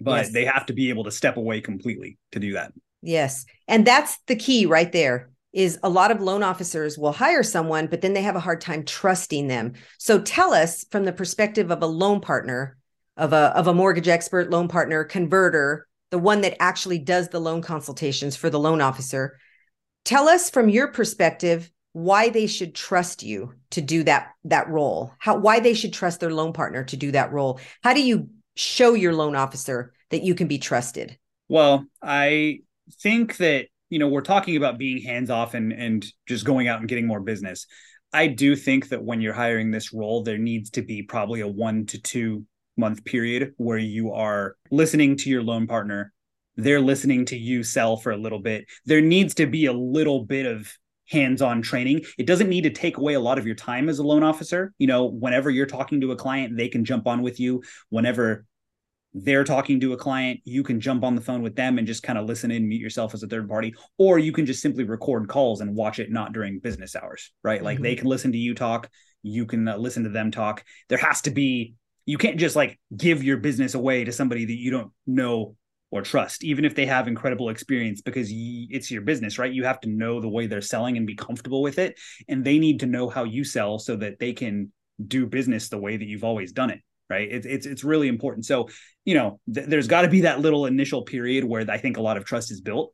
but 0.00 0.24
yes. 0.24 0.32
they 0.32 0.44
have 0.44 0.66
to 0.66 0.72
be 0.72 0.88
able 0.88 1.04
to 1.04 1.10
step 1.10 1.36
away 1.36 1.60
completely 1.60 2.18
to 2.32 2.38
do 2.38 2.52
that 2.52 2.72
yes 3.02 3.44
and 3.66 3.86
that's 3.86 4.18
the 4.26 4.36
key 4.36 4.66
right 4.66 4.92
there 4.92 5.30
is 5.52 5.78
a 5.82 5.88
lot 5.88 6.10
of 6.10 6.20
loan 6.20 6.42
officers 6.42 6.98
will 6.98 7.12
hire 7.12 7.42
someone 7.42 7.86
but 7.86 8.00
then 8.00 8.12
they 8.12 8.22
have 8.22 8.36
a 8.36 8.40
hard 8.40 8.60
time 8.60 8.84
trusting 8.84 9.48
them 9.48 9.72
so 9.98 10.20
tell 10.20 10.52
us 10.52 10.84
from 10.90 11.04
the 11.04 11.12
perspective 11.12 11.70
of 11.70 11.82
a 11.82 11.86
loan 11.86 12.20
partner 12.20 12.76
of 13.16 13.32
a 13.32 13.56
of 13.56 13.66
a 13.66 13.74
mortgage 13.74 14.08
expert 14.08 14.50
loan 14.50 14.68
partner 14.68 15.04
converter 15.04 15.88
the 16.10 16.18
one 16.18 16.40
that 16.40 16.56
actually 16.60 16.98
does 16.98 17.28
the 17.28 17.40
loan 17.40 17.62
consultations 17.62 18.36
for 18.36 18.50
the 18.50 18.58
loan 18.58 18.80
officer. 18.80 19.38
Tell 20.04 20.28
us 20.28 20.48
from 20.48 20.68
your 20.68 20.88
perspective 20.88 21.70
why 21.92 22.28
they 22.28 22.46
should 22.46 22.74
trust 22.74 23.22
you 23.22 23.54
to 23.70 23.80
do 23.80 24.04
that 24.04 24.30
that 24.44 24.68
role. 24.68 25.12
How 25.18 25.36
why 25.36 25.60
they 25.60 25.74
should 25.74 25.92
trust 25.92 26.20
their 26.20 26.32
loan 26.32 26.52
partner 26.52 26.84
to 26.84 26.96
do 26.96 27.12
that 27.12 27.32
role. 27.32 27.60
How 27.82 27.92
do 27.92 28.02
you 28.02 28.30
show 28.58 28.94
your 28.94 29.14
loan 29.14 29.36
officer 29.36 29.92
that 30.10 30.22
you 30.22 30.34
can 30.34 30.48
be 30.48 30.58
trusted? 30.58 31.16
Well, 31.48 31.86
I 32.02 32.60
think 33.00 33.36
that 33.38 33.66
you 33.88 33.98
know 33.98 34.08
we're 34.08 34.20
talking 34.20 34.56
about 34.56 34.78
being 34.78 35.02
hands 35.02 35.30
off 35.30 35.54
and 35.54 35.72
and 35.72 36.04
just 36.26 36.44
going 36.44 36.68
out 36.68 36.80
and 36.80 36.88
getting 36.88 37.06
more 37.06 37.20
business. 37.20 37.66
I 38.12 38.26
do 38.26 38.56
think 38.56 38.88
that 38.88 39.02
when 39.02 39.20
you're 39.20 39.34
hiring 39.34 39.70
this 39.70 39.92
role, 39.92 40.22
there 40.22 40.38
needs 40.38 40.70
to 40.70 40.82
be 40.82 41.02
probably 41.02 41.40
a 41.40 41.48
one 41.48 41.86
to 41.86 42.00
two 42.00 42.44
month 42.76 43.04
period 43.04 43.54
where 43.56 43.78
you 43.78 44.12
are 44.12 44.56
listening 44.70 45.16
to 45.18 45.30
your 45.30 45.42
loan 45.42 45.66
partner. 45.66 46.12
They're 46.56 46.80
listening 46.80 47.26
to 47.26 47.36
you 47.36 47.62
sell 47.62 47.96
for 47.96 48.10
a 48.10 48.16
little 48.16 48.40
bit. 48.40 48.66
There 48.84 49.00
needs 49.00 49.34
to 49.34 49.46
be 49.46 49.66
a 49.66 49.72
little 49.72 50.24
bit 50.24 50.46
of 50.46 50.72
hands-on 51.08 51.62
training. 51.62 52.02
It 52.18 52.26
doesn't 52.26 52.48
need 52.48 52.62
to 52.62 52.70
take 52.70 52.98
away 52.98 53.14
a 53.14 53.20
lot 53.20 53.38
of 53.38 53.46
your 53.46 53.54
time 53.54 53.88
as 53.88 53.98
a 53.98 54.02
loan 54.02 54.22
officer. 54.22 54.72
You 54.78 54.86
know 54.86 55.04
whenever 55.06 55.50
you're 55.50 55.66
talking 55.66 56.00
to 56.00 56.12
a 56.12 56.16
client 56.16 56.56
they 56.56 56.68
can 56.68 56.84
jump 56.84 57.06
on 57.06 57.22
with 57.22 57.38
you. 57.40 57.62
Whenever 57.90 58.44
they're 59.24 59.44
talking 59.44 59.80
to 59.80 59.92
a 59.92 59.96
client 59.96 60.40
you 60.44 60.62
can 60.62 60.80
jump 60.80 61.04
on 61.04 61.14
the 61.14 61.20
phone 61.20 61.42
with 61.42 61.56
them 61.56 61.78
and 61.78 61.86
just 61.86 62.02
kind 62.02 62.18
of 62.18 62.26
listen 62.26 62.50
in 62.50 62.68
mute 62.68 62.80
yourself 62.80 63.14
as 63.14 63.22
a 63.22 63.26
third 63.26 63.48
party 63.48 63.74
or 63.96 64.18
you 64.18 64.32
can 64.32 64.46
just 64.46 64.62
simply 64.62 64.84
record 64.84 65.28
calls 65.28 65.60
and 65.60 65.74
watch 65.74 65.98
it 65.98 66.10
not 66.10 66.32
during 66.32 66.58
business 66.58 66.94
hours 66.96 67.32
right? 67.42 67.62
Like 67.62 67.76
mm-hmm. 67.76 67.84
they 67.84 67.94
can 67.96 68.08
listen 68.08 68.32
to 68.32 68.38
you 68.38 68.54
talk 68.54 68.88
you 69.22 69.46
can 69.46 69.66
uh, 69.68 69.76
listen 69.76 70.04
to 70.04 70.10
them 70.10 70.30
talk. 70.30 70.64
There 70.88 70.98
has 70.98 71.22
to 71.22 71.30
be 71.30 71.74
you 72.06 72.18
can't 72.18 72.38
just 72.38 72.56
like 72.56 72.78
give 72.96 73.22
your 73.22 73.36
business 73.36 73.74
away 73.74 74.04
to 74.04 74.12
somebody 74.12 74.46
that 74.46 74.56
you 74.56 74.70
don't 74.70 74.92
know 75.06 75.56
or 75.90 76.02
trust 76.02 76.44
even 76.44 76.66
if 76.66 76.74
they 76.74 76.84
have 76.84 77.08
incredible 77.08 77.48
experience 77.48 78.02
because 78.02 78.28
it's 78.30 78.90
your 78.90 79.02
business 79.02 79.38
right? 79.38 79.52
You 79.52 79.64
have 79.64 79.80
to 79.80 79.88
know 79.88 80.20
the 80.20 80.28
way 80.28 80.46
they're 80.46 80.60
selling 80.60 80.96
and 80.96 81.06
be 81.06 81.14
comfortable 81.14 81.62
with 81.62 81.78
it 81.78 81.98
and 82.28 82.44
they 82.44 82.58
need 82.58 82.80
to 82.80 82.86
know 82.86 83.08
how 83.08 83.24
you 83.24 83.44
sell 83.44 83.78
so 83.78 83.96
that 83.96 84.18
they 84.18 84.32
can 84.32 84.72
do 85.06 85.26
business 85.26 85.68
the 85.68 85.78
way 85.78 85.96
that 85.96 86.06
you've 86.06 86.24
always 86.24 86.52
done 86.52 86.70
it 86.70 86.80
right 87.08 87.28
it's 87.30 87.46
it's, 87.46 87.66
it's 87.66 87.84
really 87.84 88.08
important 88.08 88.44
so 88.44 88.68
you 89.04 89.14
know 89.14 89.40
th- 89.52 89.66
there's 89.66 89.86
got 89.86 90.02
to 90.02 90.08
be 90.08 90.22
that 90.22 90.40
little 90.40 90.66
initial 90.66 91.02
period 91.02 91.44
where 91.44 91.68
i 91.70 91.78
think 91.78 91.96
a 91.96 92.02
lot 92.02 92.16
of 92.16 92.24
trust 92.24 92.50
is 92.50 92.60
built 92.60 92.92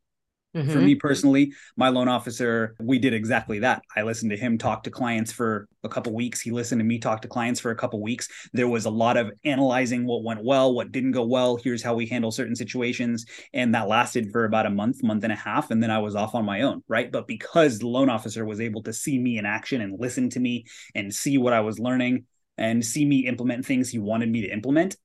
Mm-hmm. 0.55 0.71
For 0.71 0.79
me 0.79 0.95
personally, 0.95 1.53
my 1.77 1.89
loan 1.89 2.07
officer, 2.09 2.77
we 2.79 2.99
did 2.99 3.13
exactly 3.13 3.59
that. 3.61 3.83
I 3.97 4.03
listened 4.03 4.31
to 4.31 4.37
him 4.37 4.57
talk 4.57 4.85
to 4.85 4.91
clients 4.91 5.33
for 5.33 5.69
a 5.83 5.89
couple 5.89 6.15
weeks. 6.15 6.41
He 6.41 6.53
listened 6.53 6.79
to 6.79 6.85
me 6.85 6.99
talk 6.99 7.23
to 7.23 7.29
clients 7.29 7.59
for 7.59 7.73
a 7.73 7.77
couple 7.77 8.01
weeks. 8.01 8.29
There 8.53 8.69
was 8.69 8.85
a 8.85 8.91
lot 8.91 9.17
of 9.17 9.33
analyzing 9.45 10.07
what 10.07 10.23
went 10.23 10.45
well, 10.45 10.73
what 10.73 10.93
didn't 10.93 11.11
go 11.11 11.25
well. 11.25 11.57
Here's 11.57 11.83
how 11.83 11.95
we 11.95 12.07
handle 12.07 12.31
certain 12.31 12.55
situations. 12.55 13.27
And 13.53 13.75
that 13.75 13.89
lasted 13.89 14.31
for 14.31 14.45
about 14.45 14.67
a 14.67 14.71
month, 14.71 15.03
month 15.03 15.25
and 15.25 15.33
a 15.33 15.37
half. 15.37 15.73
And 15.73 15.83
then 15.83 15.91
I 15.91 15.99
was 15.99 16.15
off 16.15 16.37
on 16.37 16.45
my 16.45 16.61
own, 16.61 16.85
right? 16.87 17.11
But 17.11 17.27
because 17.27 17.81
the 17.81 17.89
loan 17.89 18.09
officer 18.09 18.45
was 18.45 18.61
able 18.61 18.85
to 18.85 18.93
see 18.93 19.19
me 19.19 19.39
in 19.39 19.47
action 19.47 19.81
and 19.81 19.99
listen 19.99 20.31
to 20.31 20.41
me 20.41 20.67
and 20.95 21.13
see 21.13 21.37
what 21.37 21.53
I 21.53 21.61
was 21.61 21.81
learning 21.81 22.27
and 22.57 22.85
see 22.85 23.05
me 23.05 23.27
implement 23.27 23.67
things 23.67 23.91
he 23.91 23.99
wanted 23.99 24.31
me 24.31 24.43
to 24.43 24.53
implement, 24.53 24.97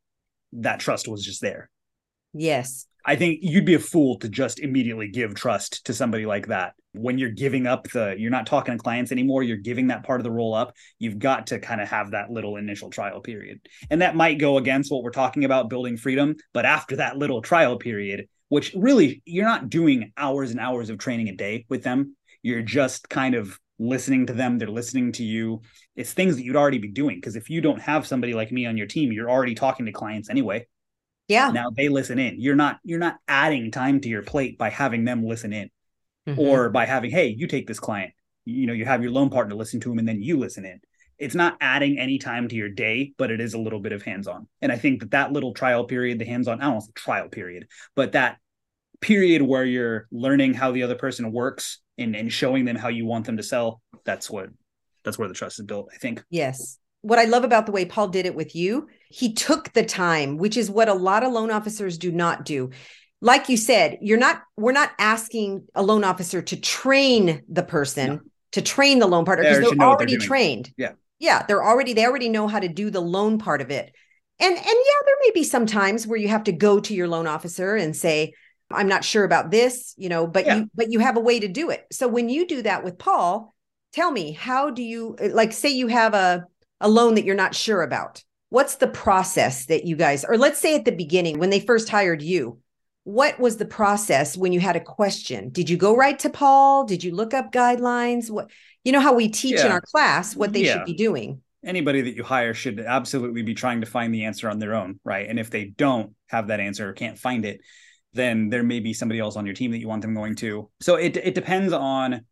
that 0.53 0.79
trust 0.79 1.07
was 1.07 1.23
just 1.23 1.41
there. 1.41 1.69
Yes. 2.33 2.85
I 3.05 3.15
think 3.15 3.39
you'd 3.41 3.65
be 3.65 3.75
a 3.75 3.79
fool 3.79 4.19
to 4.19 4.29
just 4.29 4.59
immediately 4.59 5.07
give 5.07 5.33
trust 5.33 5.85
to 5.85 5.93
somebody 5.93 6.25
like 6.25 6.47
that. 6.47 6.73
When 6.93 7.17
you're 7.17 7.29
giving 7.29 7.65
up 7.65 7.87
the, 7.89 8.15
you're 8.17 8.31
not 8.31 8.45
talking 8.45 8.75
to 8.75 8.83
clients 8.83 9.11
anymore, 9.11 9.43
you're 9.43 9.57
giving 9.57 9.87
that 9.87 10.03
part 10.03 10.19
of 10.19 10.23
the 10.23 10.31
role 10.31 10.53
up, 10.53 10.73
you've 10.97 11.19
got 11.19 11.47
to 11.47 11.59
kind 11.59 11.81
of 11.81 11.87
have 11.87 12.11
that 12.11 12.29
little 12.29 12.57
initial 12.57 12.89
trial 12.89 13.21
period. 13.21 13.61
And 13.89 14.01
that 14.01 14.15
might 14.15 14.39
go 14.39 14.57
against 14.57 14.91
what 14.91 15.03
we're 15.03 15.11
talking 15.11 15.45
about 15.45 15.69
building 15.69 15.97
freedom. 15.97 16.35
But 16.53 16.65
after 16.65 16.97
that 16.97 17.17
little 17.17 17.41
trial 17.41 17.77
period, 17.77 18.27
which 18.49 18.73
really 18.75 19.21
you're 19.25 19.45
not 19.45 19.69
doing 19.69 20.11
hours 20.17 20.51
and 20.51 20.59
hours 20.59 20.89
of 20.89 20.97
training 20.97 21.29
a 21.29 21.35
day 21.35 21.65
with 21.69 21.83
them, 21.83 22.15
you're 22.41 22.61
just 22.61 23.07
kind 23.07 23.35
of 23.35 23.59
listening 23.79 24.25
to 24.27 24.33
them, 24.33 24.57
they're 24.57 24.67
listening 24.67 25.11
to 25.13 25.23
you. 25.23 25.61
It's 25.95 26.13
things 26.13 26.35
that 26.35 26.43
you'd 26.43 26.55
already 26.55 26.77
be 26.77 26.91
doing. 26.91 27.17
Because 27.17 27.35
if 27.35 27.49
you 27.49 27.61
don't 27.61 27.81
have 27.81 28.05
somebody 28.05 28.33
like 28.33 28.51
me 28.51 28.65
on 28.65 28.77
your 28.77 28.87
team, 28.87 29.11
you're 29.11 29.29
already 29.29 29.55
talking 29.55 29.85
to 29.85 29.91
clients 29.91 30.29
anyway 30.29 30.67
yeah 31.29 31.51
now 31.51 31.69
they 31.69 31.87
listen 31.87 32.19
in 32.19 32.41
you're 32.41 32.55
not 32.55 32.79
you're 32.83 32.99
not 32.99 33.17
adding 33.29 33.71
time 33.71 34.01
to 34.01 34.09
your 34.09 34.23
plate 34.23 34.57
by 34.57 34.69
having 34.69 35.05
them 35.05 35.23
listen 35.23 35.53
in 35.53 35.69
mm-hmm. 36.27 36.39
or 36.39 36.69
by 36.69 36.85
having 36.85 37.09
hey 37.09 37.27
you 37.27 37.47
take 37.47 37.67
this 37.67 37.79
client 37.79 38.11
you 38.43 38.67
know 38.67 38.73
you 38.73 38.83
have 38.83 39.01
your 39.01 39.11
loan 39.11 39.29
partner 39.29 39.55
listen 39.55 39.79
to 39.79 39.91
him 39.91 39.99
and 39.99 40.07
then 40.07 40.21
you 40.21 40.37
listen 40.37 40.65
in 40.65 40.81
it's 41.17 41.35
not 41.35 41.57
adding 41.61 41.97
any 41.97 42.17
time 42.17 42.49
to 42.49 42.55
your 42.55 42.69
day 42.69 43.13
but 43.17 43.31
it 43.31 43.39
is 43.39 43.53
a 43.53 43.59
little 43.59 43.79
bit 43.79 43.93
of 43.93 44.01
hands-on 44.01 44.47
and 44.61 44.71
i 44.71 44.75
think 44.75 44.99
that 44.99 45.11
that 45.11 45.31
little 45.31 45.53
trial 45.53 45.85
period 45.85 46.19
the 46.19 46.25
hands-on 46.25 46.59
i 46.59 46.65
don't 46.65 46.73
want 46.73 46.85
to 46.85 46.91
trial 46.93 47.29
period 47.29 47.67
but 47.95 48.11
that 48.11 48.37
period 48.99 49.41
where 49.41 49.63
you're 49.63 50.07
learning 50.11 50.53
how 50.53 50.71
the 50.71 50.83
other 50.83 50.95
person 50.95 51.31
works 51.31 51.79
and, 51.99 52.15
and 52.15 52.31
showing 52.31 52.65
them 52.65 52.75
how 52.75 52.87
you 52.87 53.05
want 53.05 53.25
them 53.25 53.37
to 53.37 53.43
sell 53.43 53.81
that's 54.05 54.29
what 54.29 54.49
that's 55.03 55.19
where 55.19 55.27
the 55.27 55.33
trust 55.33 55.59
is 55.59 55.65
built 55.65 55.89
i 55.93 55.97
think 55.97 56.23
yes 56.29 56.79
what 57.01 57.19
I 57.19 57.25
love 57.25 57.43
about 57.43 57.65
the 57.65 57.71
way 57.71 57.85
Paul 57.85 58.09
did 58.09 58.25
it 58.25 58.35
with 58.35 58.55
you, 58.55 58.87
he 59.09 59.33
took 59.33 59.71
the 59.73 59.85
time, 59.85 60.37
which 60.37 60.57
is 60.57 60.69
what 60.69 60.89
a 60.89 60.93
lot 60.93 61.23
of 61.23 61.31
loan 61.31 61.51
officers 61.51 61.97
do 61.97 62.11
not 62.11 62.45
do. 62.45 62.71
Like 63.21 63.49
you 63.49 63.57
said, 63.57 63.97
you're 64.01 64.17
not, 64.17 64.41
we're 64.57 64.71
not 64.71 64.91
asking 64.99 65.67
a 65.75 65.83
loan 65.83 66.03
officer 66.03 66.41
to 66.41 66.59
train 66.59 67.43
the 67.49 67.63
person, 67.63 68.07
no. 68.07 68.19
to 68.53 68.61
train 68.61 68.99
the 68.99 69.07
loan 69.07 69.25
partner 69.25 69.43
because 69.43 69.71
they're 69.71 69.87
already 69.87 70.17
they're 70.17 70.27
trained. 70.27 70.71
Yeah. 70.77 70.91
Yeah. 71.19 71.43
They're 71.45 71.63
already, 71.63 71.93
they 71.93 72.05
already 72.05 72.29
know 72.29 72.47
how 72.47 72.59
to 72.59 72.69
do 72.69 72.89
the 72.89 73.01
loan 73.01 73.39
part 73.39 73.61
of 73.61 73.71
it. 73.71 73.93
And, 74.41 74.55
and 74.55 74.65
yeah, 74.65 75.05
there 75.05 75.15
may 75.21 75.31
be 75.33 75.43
some 75.43 75.65
times 75.65 76.07
where 76.07 76.19
you 76.19 76.29
have 76.29 76.45
to 76.45 76.53
go 76.53 76.79
to 76.79 76.93
your 76.93 77.09
loan 77.09 77.27
officer 77.27 77.75
and 77.75 77.95
say, 77.95 78.33
I'm 78.71 78.87
not 78.87 79.03
sure 79.03 79.23
about 79.23 79.51
this, 79.51 79.93
you 79.97 80.09
know, 80.09 80.27
but 80.27 80.45
yeah. 80.45 80.55
you, 80.57 80.69
but 80.75 80.91
you 80.91 80.99
have 80.99 81.17
a 81.17 81.21
way 81.21 81.39
to 81.39 81.47
do 81.47 81.69
it. 81.69 81.85
So 81.91 82.07
when 82.07 82.29
you 82.29 82.47
do 82.47 82.61
that 82.61 82.83
with 82.83 82.97
Paul, 82.97 83.53
tell 83.93 84.11
me, 84.11 84.31
how 84.31 84.69
do 84.69 84.83
you, 84.83 85.15
like, 85.19 85.53
say 85.53 85.69
you 85.69 85.87
have 85.87 86.13
a, 86.13 86.45
a 86.79 86.89
loan 86.89 87.15
that 87.15 87.25
you're 87.25 87.35
not 87.35 87.55
sure 87.55 87.81
about 87.81 88.23
what's 88.49 88.75
the 88.75 88.87
process 88.87 89.67
that 89.67 89.85
you 89.85 89.95
guys 89.95 90.25
or 90.25 90.35
let's 90.35 90.59
say 90.59 90.75
at 90.75 90.83
the 90.83 90.91
beginning 90.91 91.37
when 91.37 91.51
they 91.51 91.59
first 91.59 91.87
hired 91.87 92.19
you 92.21 92.57
what 93.03 93.39
was 93.39 93.57
the 93.57 93.65
process 93.65 94.35
when 94.35 94.51
you 94.51 94.59
had 94.59 94.75
a 94.75 94.79
question 94.79 95.49
did 95.49 95.69
you 95.69 95.77
go 95.77 95.95
right 95.95 96.17
to 96.17 96.31
paul 96.31 96.83
did 96.83 97.03
you 97.03 97.13
look 97.13 97.33
up 97.35 97.51
guidelines 97.51 98.31
what 98.31 98.49
you 98.83 98.91
know 98.91 98.99
how 98.99 99.13
we 99.13 99.29
teach 99.29 99.57
yeah. 99.57 99.67
in 99.67 99.71
our 99.71 99.81
class 99.81 100.35
what 100.35 100.51
they 100.51 100.63
yeah. 100.63 100.73
should 100.73 100.85
be 100.85 100.95
doing 100.95 101.39
anybody 101.63 102.01
that 102.01 102.15
you 102.15 102.23
hire 102.23 102.53
should 102.53 102.79
absolutely 102.79 103.41
be 103.41 103.53
trying 103.53 103.81
to 103.81 103.87
find 103.87 104.13
the 104.13 104.25
answer 104.25 104.49
on 104.49 104.59
their 104.59 104.75
own, 104.75 104.99
right? 105.03 105.27
And 105.27 105.39
if 105.39 105.49
they 105.49 105.65
don't 105.65 106.15
have 106.27 106.47
that 106.47 106.59
answer 106.59 106.89
or 106.89 106.93
can't 106.93 107.17
find 107.17 107.45
it, 107.45 107.61
then 108.13 108.49
there 108.49 108.63
may 108.63 108.79
be 108.79 108.93
somebody 108.93 109.19
else 109.19 109.35
on 109.35 109.45
your 109.45 109.55
team 109.55 109.71
that 109.71 109.79
you 109.79 109.87
want 109.87 110.01
them 110.01 110.13
going 110.13 110.35
to. 110.37 110.69
So 110.79 110.95
it 110.95 111.17
it 111.17 111.35
depends 111.35 111.73
on 111.73 112.25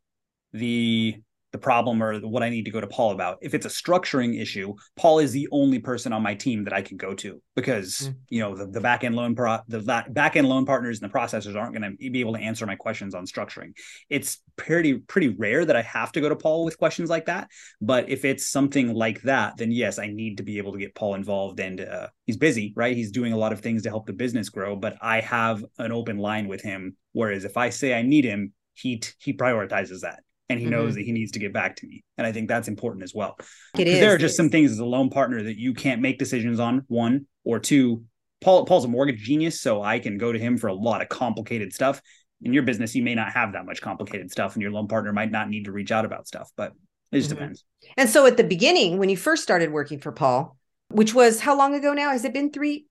the 0.53 1.21
the 1.57 1.63
problem 1.63 2.01
or 2.01 2.19
what 2.19 2.43
I 2.43 2.49
need 2.49 2.65
to 2.65 2.71
go 2.71 2.79
to 2.79 2.87
Paul 2.87 3.11
about. 3.11 3.39
If 3.41 3.53
it's 3.53 3.65
a 3.65 3.69
structuring 3.69 4.39
issue, 4.39 4.75
Paul 4.95 5.19
is 5.19 5.31
the 5.31 5.47
only 5.51 5.79
person 5.79 6.13
on 6.13 6.21
my 6.21 6.35
team 6.35 6.63
that 6.65 6.73
I 6.73 6.81
can 6.81 6.97
go 6.97 7.13
to 7.15 7.41
because 7.55 8.09
mm. 8.09 8.15
you 8.29 8.41
know 8.41 8.55
the, 8.55 8.67
the 8.67 8.81
back 8.81 9.03
end 9.03 9.15
loan 9.15 9.35
pro 9.35 9.59
the 9.67 9.79
back 10.09 10.35
end 10.35 10.47
loan 10.47 10.65
partners 10.65 11.01
and 11.01 11.09
the 11.09 11.17
processors 11.17 11.55
aren't 11.55 11.75
going 11.75 11.97
to 11.97 12.11
be 12.11 12.19
able 12.19 12.33
to 12.33 12.39
answer 12.39 12.65
my 12.65 12.75
questions 12.75 13.15
on 13.15 13.25
structuring. 13.25 13.71
It's 14.09 14.41
pretty 14.55 14.99
pretty 14.99 15.29
rare 15.29 15.65
that 15.65 15.75
I 15.75 15.81
have 15.81 16.11
to 16.13 16.21
go 16.21 16.29
to 16.29 16.35
Paul 16.35 16.63
with 16.63 16.77
questions 16.77 17.09
like 17.09 17.25
that. 17.25 17.49
But 17.81 18.09
if 18.09 18.23
it's 18.23 18.47
something 18.47 18.93
like 18.93 19.21
that, 19.23 19.57
then 19.57 19.71
yes, 19.71 19.97
I 19.97 20.07
need 20.07 20.37
to 20.37 20.43
be 20.43 20.59
able 20.59 20.73
to 20.73 20.79
get 20.79 20.95
Paul 20.95 21.15
involved. 21.15 21.59
And 21.59 21.81
uh, 21.81 22.09
he's 22.25 22.37
busy, 22.37 22.73
right? 22.75 22.95
He's 22.95 23.11
doing 23.11 23.33
a 23.33 23.37
lot 23.37 23.53
of 23.53 23.61
things 23.61 23.83
to 23.83 23.89
help 23.89 24.05
the 24.05 24.13
business 24.13 24.49
grow. 24.49 24.75
But 24.75 24.97
I 25.01 25.21
have 25.21 25.65
an 25.79 25.91
open 25.91 26.17
line 26.17 26.47
with 26.47 26.61
him. 26.61 26.95
Whereas 27.13 27.45
if 27.45 27.57
I 27.57 27.69
say 27.69 27.93
I 27.93 28.03
need 28.03 28.25
him, 28.25 28.53
he 28.75 29.01
he 29.17 29.33
prioritizes 29.33 30.01
that 30.01 30.19
and 30.49 30.59
he 30.59 30.65
mm-hmm. 30.65 30.75
knows 30.75 30.95
that 30.95 31.01
he 31.01 31.11
needs 31.11 31.31
to 31.33 31.39
get 31.39 31.53
back 31.53 31.75
to 31.77 31.87
me. 31.87 32.03
And 32.17 32.25
I 32.25 32.31
think 32.31 32.47
that's 32.47 32.67
important 32.67 33.03
as 33.03 33.13
well. 33.13 33.37
It 33.77 33.87
is. 33.87 33.99
There 33.99 34.13
are 34.13 34.17
just 34.17 34.37
some 34.37 34.49
things 34.49 34.71
as 34.71 34.79
a 34.79 34.85
loan 34.85 35.09
partner 35.09 35.43
that 35.43 35.57
you 35.57 35.73
can't 35.73 36.01
make 36.01 36.19
decisions 36.19 36.59
on. 36.59 36.85
One 36.87 37.27
or 37.43 37.59
two. 37.59 38.03
Paul 38.41 38.65
Paul's 38.65 38.85
a 38.85 38.87
mortgage 38.87 39.19
genius, 39.21 39.61
so 39.61 39.81
I 39.81 39.99
can 39.99 40.17
go 40.17 40.31
to 40.31 40.39
him 40.39 40.57
for 40.57 40.67
a 40.67 40.73
lot 40.73 41.01
of 41.01 41.09
complicated 41.09 41.73
stuff. 41.73 42.01
In 42.43 42.53
your 42.53 42.63
business, 42.63 42.93
you 42.93 43.01
may 43.01 43.15
not 43.15 43.31
have 43.31 43.53
that 43.53 43.65
much 43.65 43.81
complicated 43.81 44.31
stuff, 44.31 44.53
and 44.53 44.61
your 44.61 44.71
loan 44.71 44.87
partner 44.87 45.11
might 45.11 45.31
not 45.31 45.49
need 45.49 45.65
to 45.65 45.71
reach 45.71 45.91
out 45.91 46.05
about 46.05 46.27
stuff. 46.27 46.51
But 46.55 46.73
it 47.11 47.17
just 47.17 47.29
mm-hmm. 47.29 47.39
depends. 47.39 47.63
And 47.97 48.09
so, 48.09 48.27
at 48.27 48.37
the 48.37 48.43
beginning, 48.43 48.99
when 48.99 49.09
you 49.09 49.17
first 49.17 49.41
started 49.41 49.71
working 49.71 49.99
for 49.99 50.11
Paul, 50.11 50.55
which 50.89 51.13
was 51.13 51.39
how 51.39 51.57
long 51.57 51.73
ago 51.73 51.93
now? 51.93 52.11
Has 52.11 52.25
it 52.25 52.33
been 52.33 52.51
three? 52.51 52.85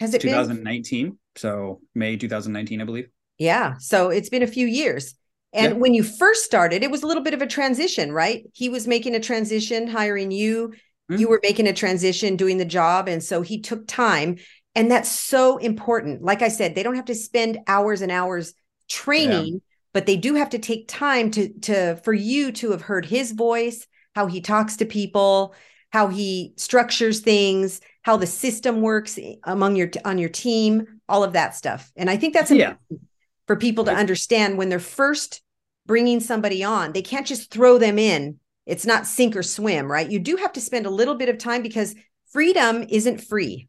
Has 0.00 0.14
it 0.14 0.20
2019? 0.20 1.06
Been? 1.06 1.18
So 1.36 1.80
May 1.94 2.16
2019, 2.16 2.80
I 2.80 2.84
believe. 2.84 3.08
Yeah. 3.38 3.74
So 3.78 4.10
it's 4.10 4.28
been 4.28 4.42
a 4.42 4.48
few 4.48 4.66
years. 4.66 5.14
And 5.52 5.74
yeah. 5.74 5.78
when 5.78 5.94
you 5.94 6.02
first 6.02 6.44
started, 6.44 6.82
it 6.82 6.90
was 6.90 7.02
a 7.02 7.06
little 7.06 7.22
bit 7.22 7.34
of 7.34 7.42
a 7.42 7.46
transition, 7.46 8.12
right? 8.12 8.44
He 8.54 8.68
was 8.68 8.86
making 8.86 9.14
a 9.14 9.20
transition, 9.20 9.86
hiring 9.86 10.30
you. 10.30 10.68
Mm-hmm. 11.10 11.16
You 11.20 11.28
were 11.28 11.40
making 11.42 11.66
a 11.66 11.74
transition, 11.74 12.36
doing 12.36 12.56
the 12.56 12.64
job. 12.64 13.08
And 13.08 13.22
so 13.22 13.42
he 13.42 13.60
took 13.60 13.86
time. 13.86 14.36
And 14.74 14.90
that's 14.90 15.10
so 15.10 15.58
important. 15.58 16.22
Like 16.22 16.40
I 16.40 16.48
said, 16.48 16.74
they 16.74 16.82
don't 16.82 16.96
have 16.96 17.04
to 17.06 17.14
spend 17.14 17.58
hours 17.66 18.00
and 18.00 18.10
hours 18.10 18.54
training, 18.88 19.54
yeah. 19.54 19.60
but 19.92 20.06
they 20.06 20.16
do 20.16 20.34
have 20.34 20.50
to 20.50 20.58
take 20.58 20.88
time 20.88 21.30
to 21.32 21.52
to 21.60 21.96
for 21.96 22.14
you 22.14 22.52
to 22.52 22.70
have 22.70 22.82
heard 22.82 23.04
his 23.04 23.32
voice, 23.32 23.86
how 24.14 24.26
he 24.26 24.40
talks 24.40 24.78
to 24.78 24.86
people, 24.86 25.54
how 25.90 26.08
he 26.08 26.54
structures 26.56 27.20
things, 27.20 27.82
how 28.00 28.16
the 28.16 28.26
system 28.26 28.80
works 28.80 29.18
among 29.44 29.76
your 29.76 29.90
on 30.06 30.16
your 30.16 30.30
team, 30.30 31.00
all 31.10 31.22
of 31.22 31.34
that 31.34 31.54
stuff. 31.54 31.92
And 31.94 32.08
I 32.08 32.16
think 32.16 32.32
that's 32.32 32.50
important. 32.50 32.78
Yeah 32.88 32.96
for 33.46 33.56
people 33.56 33.84
to 33.84 33.92
understand 33.92 34.58
when 34.58 34.68
they're 34.68 34.78
first 34.78 35.42
bringing 35.86 36.20
somebody 36.20 36.62
on. 36.62 36.92
They 36.92 37.02
can't 37.02 37.26
just 37.26 37.50
throw 37.50 37.78
them 37.78 37.98
in. 37.98 38.38
It's 38.66 38.86
not 38.86 39.06
sink 39.06 39.36
or 39.36 39.42
swim, 39.42 39.90
right? 39.90 40.08
You 40.08 40.18
do 40.18 40.36
have 40.36 40.52
to 40.52 40.60
spend 40.60 40.86
a 40.86 40.90
little 40.90 41.16
bit 41.16 41.28
of 41.28 41.38
time 41.38 41.62
because 41.62 41.94
freedom 42.30 42.84
isn't 42.88 43.20
free. 43.20 43.68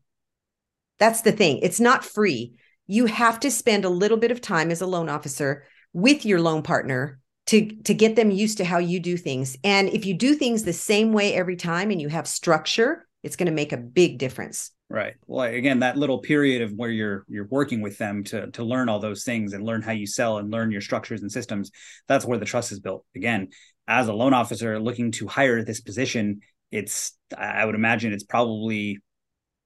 That's 1.00 1.22
the 1.22 1.32
thing. 1.32 1.60
It's 1.64 1.80
not 1.80 2.06
free. 2.06 2.54
You 2.86 3.08
have 3.08 3.40
to 3.42 3.52
spend 3.52 3.86
a 3.86 3.90
little 3.90 4.18
bit 4.18 4.32
of 4.32 4.42
time 4.42 4.70
as 4.70 4.82
a 4.82 4.88
loan 4.88 5.10
officer 5.10 5.64
with 5.94 6.26
your 6.26 6.40
loan 6.40 6.62
partner 6.62 7.20
to 7.48 7.68
to 7.84 7.94
get 7.94 8.16
them 8.16 8.32
used 8.32 8.58
to 8.60 8.66
how 8.66 8.78
you 8.78 9.00
do 9.00 9.18
things. 9.18 9.58
And 9.64 9.90
if 9.90 10.06
you 10.06 10.14
do 10.14 10.36
things 10.36 10.64
the 10.64 10.74
same 10.74 11.12
way 11.12 11.34
every 11.34 11.56
time 11.56 11.92
and 11.92 12.02
you 12.02 12.08
have 12.10 12.28
structure, 12.28 13.06
it's 13.22 13.36
going 13.36 13.48
to 13.48 13.52
make 13.52 13.74
a 13.74 13.78
big 13.78 14.18
difference. 14.18 14.72
Right. 14.94 15.16
Well, 15.26 15.52
again, 15.52 15.80
that 15.80 15.98
little 15.98 16.20
period 16.20 16.62
of 16.62 16.72
where 16.74 16.92
you're 16.92 17.26
you're 17.28 17.48
working 17.48 17.82
with 17.82 17.98
them 17.98 18.24
to 18.26 18.52
to 18.52 18.64
learn 18.64 18.90
all 18.90 19.00
those 19.00 19.24
things 19.24 19.54
and 19.54 19.66
learn 19.66 19.82
how 19.82 19.92
you 19.92 20.06
sell 20.06 20.38
and 20.38 20.52
learn 20.52 20.70
your 20.70 20.82
structures 20.82 21.24
and 21.24 21.32
systems, 21.32 21.72
that's 22.08 22.26
where 22.26 22.38
the 22.38 22.46
trust 22.46 22.72
is 22.72 22.80
built. 22.80 23.04
Again, 23.16 23.48
as 23.88 24.08
a 24.08 24.14
loan 24.14 24.36
officer 24.36 24.80
looking 24.80 25.12
to 25.14 25.26
hire 25.26 25.64
this 25.64 25.82
position, 25.82 26.42
it's 26.70 27.18
I 27.36 27.66
would 27.66 27.74
imagine 27.74 28.14
it's 28.14 28.24
probably 28.24 29.00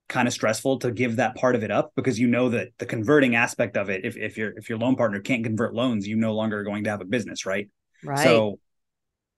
kind 0.07 0.29
of 0.29 0.33
stressful 0.33 0.79
to 0.79 0.91
give 0.91 1.17
that 1.17 1.35
part 1.35 1.55
of 1.55 1.63
it 1.65 1.71
up 1.71 1.91
because 1.97 2.17
you 2.17 2.27
know 2.27 2.47
that 2.47 2.69
the 2.77 2.85
converting 2.85 3.35
aspect 3.35 3.75
of 3.75 3.89
it, 3.89 4.05
if 4.05 4.15
if 4.15 4.37
your 4.37 4.57
if 4.57 4.69
your 4.69 4.77
loan 4.77 4.95
partner 4.95 5.19
can't 5.19 5.43
convert 5.43 5.75
loans, 5.75 6.07
you 6.07 6.15
no 6.15 6.35
longer 6.35 6.59
are 6.59 6.63
going 6.63 6.85
to 6.85 6.89
have 6.89 7.01
a 7.01 7.05
business, 7.05 7.45
right? 7.45 7.67
Right. 8.01 8.23
So 8.23 8.61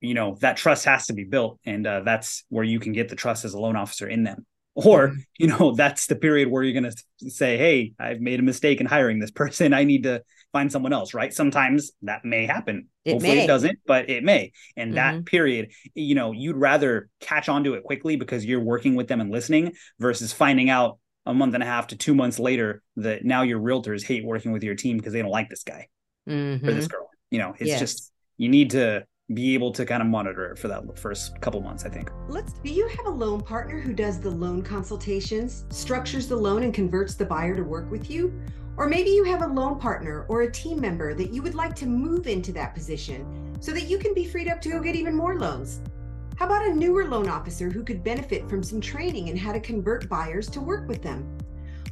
you 0.01 0.13
know 0.13 0.37
that 0.41 0.57
trust 0.57 0.85
has 0.85 1.07
to 1.07 1.13
be 1.13 1.23
built 1.23 1.59
and 1.65 1.87
uh, 1.87 2.01
that's 2.01 2.45
where 2.49 2.63
you 2.63 2.79
can 2.79 2.93
get 2.93 3.09
the 3.09 3.15
trust 3.15 3.43
as 3.43 3.55
a 3.55 3.59
loan 3.59 3.75
officer 3.75 4.07
in 4.07 4.23
them 4.23 4.45
or 4.85 5.09
mm-hmm. 5.09 5.19
you 5.37 5.47
know 5.47 5.71
that's 5.75 6.07
the 6.07 6.15
period 6.15 6.49
where 6.49 6.63
you're 6.63 6.79
going 6.79 6.91
to 6.91 7.29
say 7.29 7.57
hey 7.57 7.93
i've 7.99 8.19
made 8.19 8.39
a 8.39 8.43
mistake 8.43 8.79
in 8.79 8.85
hiring 8.85 9.19
this 9.19 9.31
person 9.31 9.73
i 9.73 9.83
need 9.83 10.03
to 10.03 10.21
find 10.51 10.71
someone 10.71 10.93
else 10.93 11.13
right 11.13 11.33
sometimes 11.33 11.91
that 12.01 12.25
may 12.25 12.45
happen 12.45 12.87
it 13.05 13.13
hopefully 13.13 13.35
may. 13.35 13.43
it 13.43 13.47
doesn't 13.47 13.79
but 13.85 14.09
it 14.09 14.23
may 14.23 14.51
and 14.75 14.93
mm-hmm. 14.93 15.17
that 15.17 15.25
period 15.25 15.71
you 15.93 16.15
know 16.15 16.31
you'd 16.31 16.57
rather 16.57 17.09
catch 17.19 17.49
on 17.49 17.63
to 17.63 17.73
it 17.75 17.83
quickly 17.83 18.15
because 18.15 18.45
you're 18.45 18.59
working 18.59 18.95
with 18.95 19.07
them 19.07 19.21
and 19.21 19.31
listening 19.31 19.73
versus 19.99 20.33
finding 20.33 20.69
out 20.69 20.97
a 21.25 21.33
month 21.33 21.53
and 21.53 21.61
a 21.61 21.65
half 21.65 21.87
to 21.87 21.95
two 21.95 22.15
months 22.15 22.39
later 22.39 22.81
that 22.95 23.23
now 23.23 23.43
your 23.43 23.59
realtors 23.59 24.03
hate 24.03 24.25
working 24.25 24.51
with 24.51 24.63
your 24.63 24.75
team 24.75 24.97
because 24.97 25.13
they 25.13 25.21
don't 25.21 25.31
like 25.31 25.49
this 25.49 25.63
guy 25.63 25.87
mm-hmm. 26.27 26.67
or 26.67 26.73
this 26.73 26.87
girl 26.87 27.09
you 27.29 27.37
know 27.37 27.53
it's 27.59 27.69
yes. 27.69 27.79
just 27.79 28.11
you 28.37 28.49
need 28.49 28.71
to 28.71 29.05
be 29.33 29.53
able 29.53 29.71
to 29.71 29.85
kind 29.85 30.01
of 30.01 30.07
monitor 30.07 30.51
it 30.51 30.57
for 30.57 30.67
that 30.67 30.97
first 30.97 31.39
couple 31.39 31.61
months, 31.61 31.85
I 31.85 31.89
think. 31.89 32.11
Let's 32.27 32.53
do 32.53 32.71
you 32.71 32.87
have 32.87 33.05
a 33.05 33.11
loan 33.11 33.41
partner 33.41 33.79
who 33.79 33.93
does 33.93 34.19
the 34.19 34.29
loan 34.29 34.63
consultations, 34.63 35.65
structures 35.69 36.27
the 36.27 36.35
loan 36.35 36.63
and 36.63 36.73
converts 36.73 37.15
the 37.15 37.25
buyer 37.25 37.55
to 37.55 37.63
work 37.63 37.89
with 37.91 38.09
you? 38.09 38.33
Or 38.77 38.87
maybe 38.87 39.09
you 39.09 39.23
have 39.25 39.41
a 39.41 39.47
loan 39.47 39.77
partner 39.77 40.25
or 40.29 40.41
a 40.41 40.51
team 40.51 40.79
member 40.79 41.13
that 41.13 41.33
you 41.33 41.41
would 41.43 41.55
like 41.55 41.75
to 41.75 41.85
move 41.85 42.27
into 42.27 42.51
that 42.53 42.73
position 42.73 43.55
so 43.59 43.71
that 43.73 43.87
you 43.87 43.97
can 43.97 44.13
be 44.13 44.25
freed 44.25 44.47
up 44.47 44.61
to 44.61 44.69
go 44.69 44.79
get 44.79 44.95
even 44.95 45.13
more 45.13 45.37
loans. 45.37 45.81
How 46.37 46.45
about 46.45 46.65
a 46.65 46.73
newer 46.73 47.05
loan 47.05 47.27
officer 47.27 47.69
who 47.69 47.83
could 47.83 48.03
benefit 48.03 48.49
from 48.49 48.63
some 48.63 48.79
training 48.79 49.27
in 49.27 49.35
how 49.35 49.51
to 49.51 49.59
convert 49.59 50.07
buyers 50.07 50.49
to 50.51 50.61
work 50.61 50.87
with 50.87 51.03
them? 51.03 51.38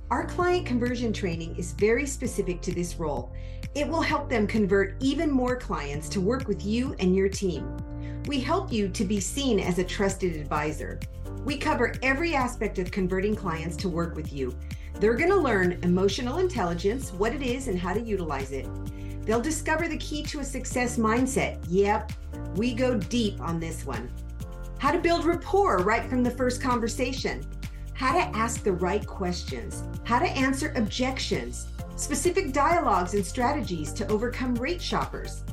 Our 0.09 0.25
client 0.25 0.65
conversion 0.65 1.11
training 1.11 1.55
is 1.57 1.73
very 1.73 2.05
specific 2.05 2.61
to 2.61 2.71
this 2.71 2.95
role 2.95 3.33
it 3.77 3.87
will 3.87 4.01
help 4.01 4.27
them 4.27 4.47
convert 4.47 4.95
even 4.99 5.29
more 5.29 5.55
clients 5.55 6.09
to 6.09 6.19
work 6.19 6.47
with 6.47 6.65
you 6.65 6.95
and 6.97 7.15
your 7.15 7.29
team. 7.29 7.77
We 8.25 8.39
help 8.39 8.71
you 8.71 8.89
to 8.89 9.03
be 9.03 9.19
seen 9.19 9.59
as 9.59 9.77
a 9.77 9.83
trusted 9.83 10.35
advisor. 10.35 10.99
We 11.45 11.57
cover 11.57 11.93
every 12.01 12.33
aspect 12.33 12.79
of 12.79 12.89
converting 12.89 13.35
clients 13.35 13.77
to 13.77 13.87
work 13.87 14.15
with 14.15 14.33
you. 14.33 14.57
They're 14.95 15.13
going 15.13 15.29
to 15.29 15.35
learn 15.35 15.79
emotional 15.83 16.39
intelligence, 16.39 17.11
what 17.11 17.35
it 17.35 17.43
is, 17.43 17.67
and 17.67 17.77
how 17.77 17.93
to 17.93 18.01
utilize 18.01 18.51
it. 18.51 18.67
They'll 19.27 19.39
discover 19.39 19.87
the 19.87 19.97
key 19.97 20.23
to 20.23 20.39
a 20.39 20.43
success 20.43 20.97
mindset. 20.97 21.63
Yep, 21.67 22.13
we 22.55 22.73
go 22.73 22.97
deep 22.97 23.39
on 23.41 23.59
this 23.59 23.85
one. 23.85 24.11
How 24.79 24.91
to 24.91 24.97
build 24.97 25.23
rapport 25.23 25.77
right 25.79 26.09
from 26.09 26.23
the 26.23 26.31
first 26.31 26.63
conversation. 26.63 27.45
How 27.97 28.13
to 28.13 28.37
ask 28.37 28.63
the 28.63 28.73
right 28.73 29.03
questions. 29.07 29.83
How 30.03 30.19
to 30.19 30.27
answer 30.27 30.71
objections 30.75 31.65
specific 31.95 32.53
dialogues 32.53 33.15
and 33.15 33.25
strategies 33.25 33.91
to 33.93 34.07
overcome 34.07 34.53
rate 34.53 34.79
shoppers. 34.79 35.43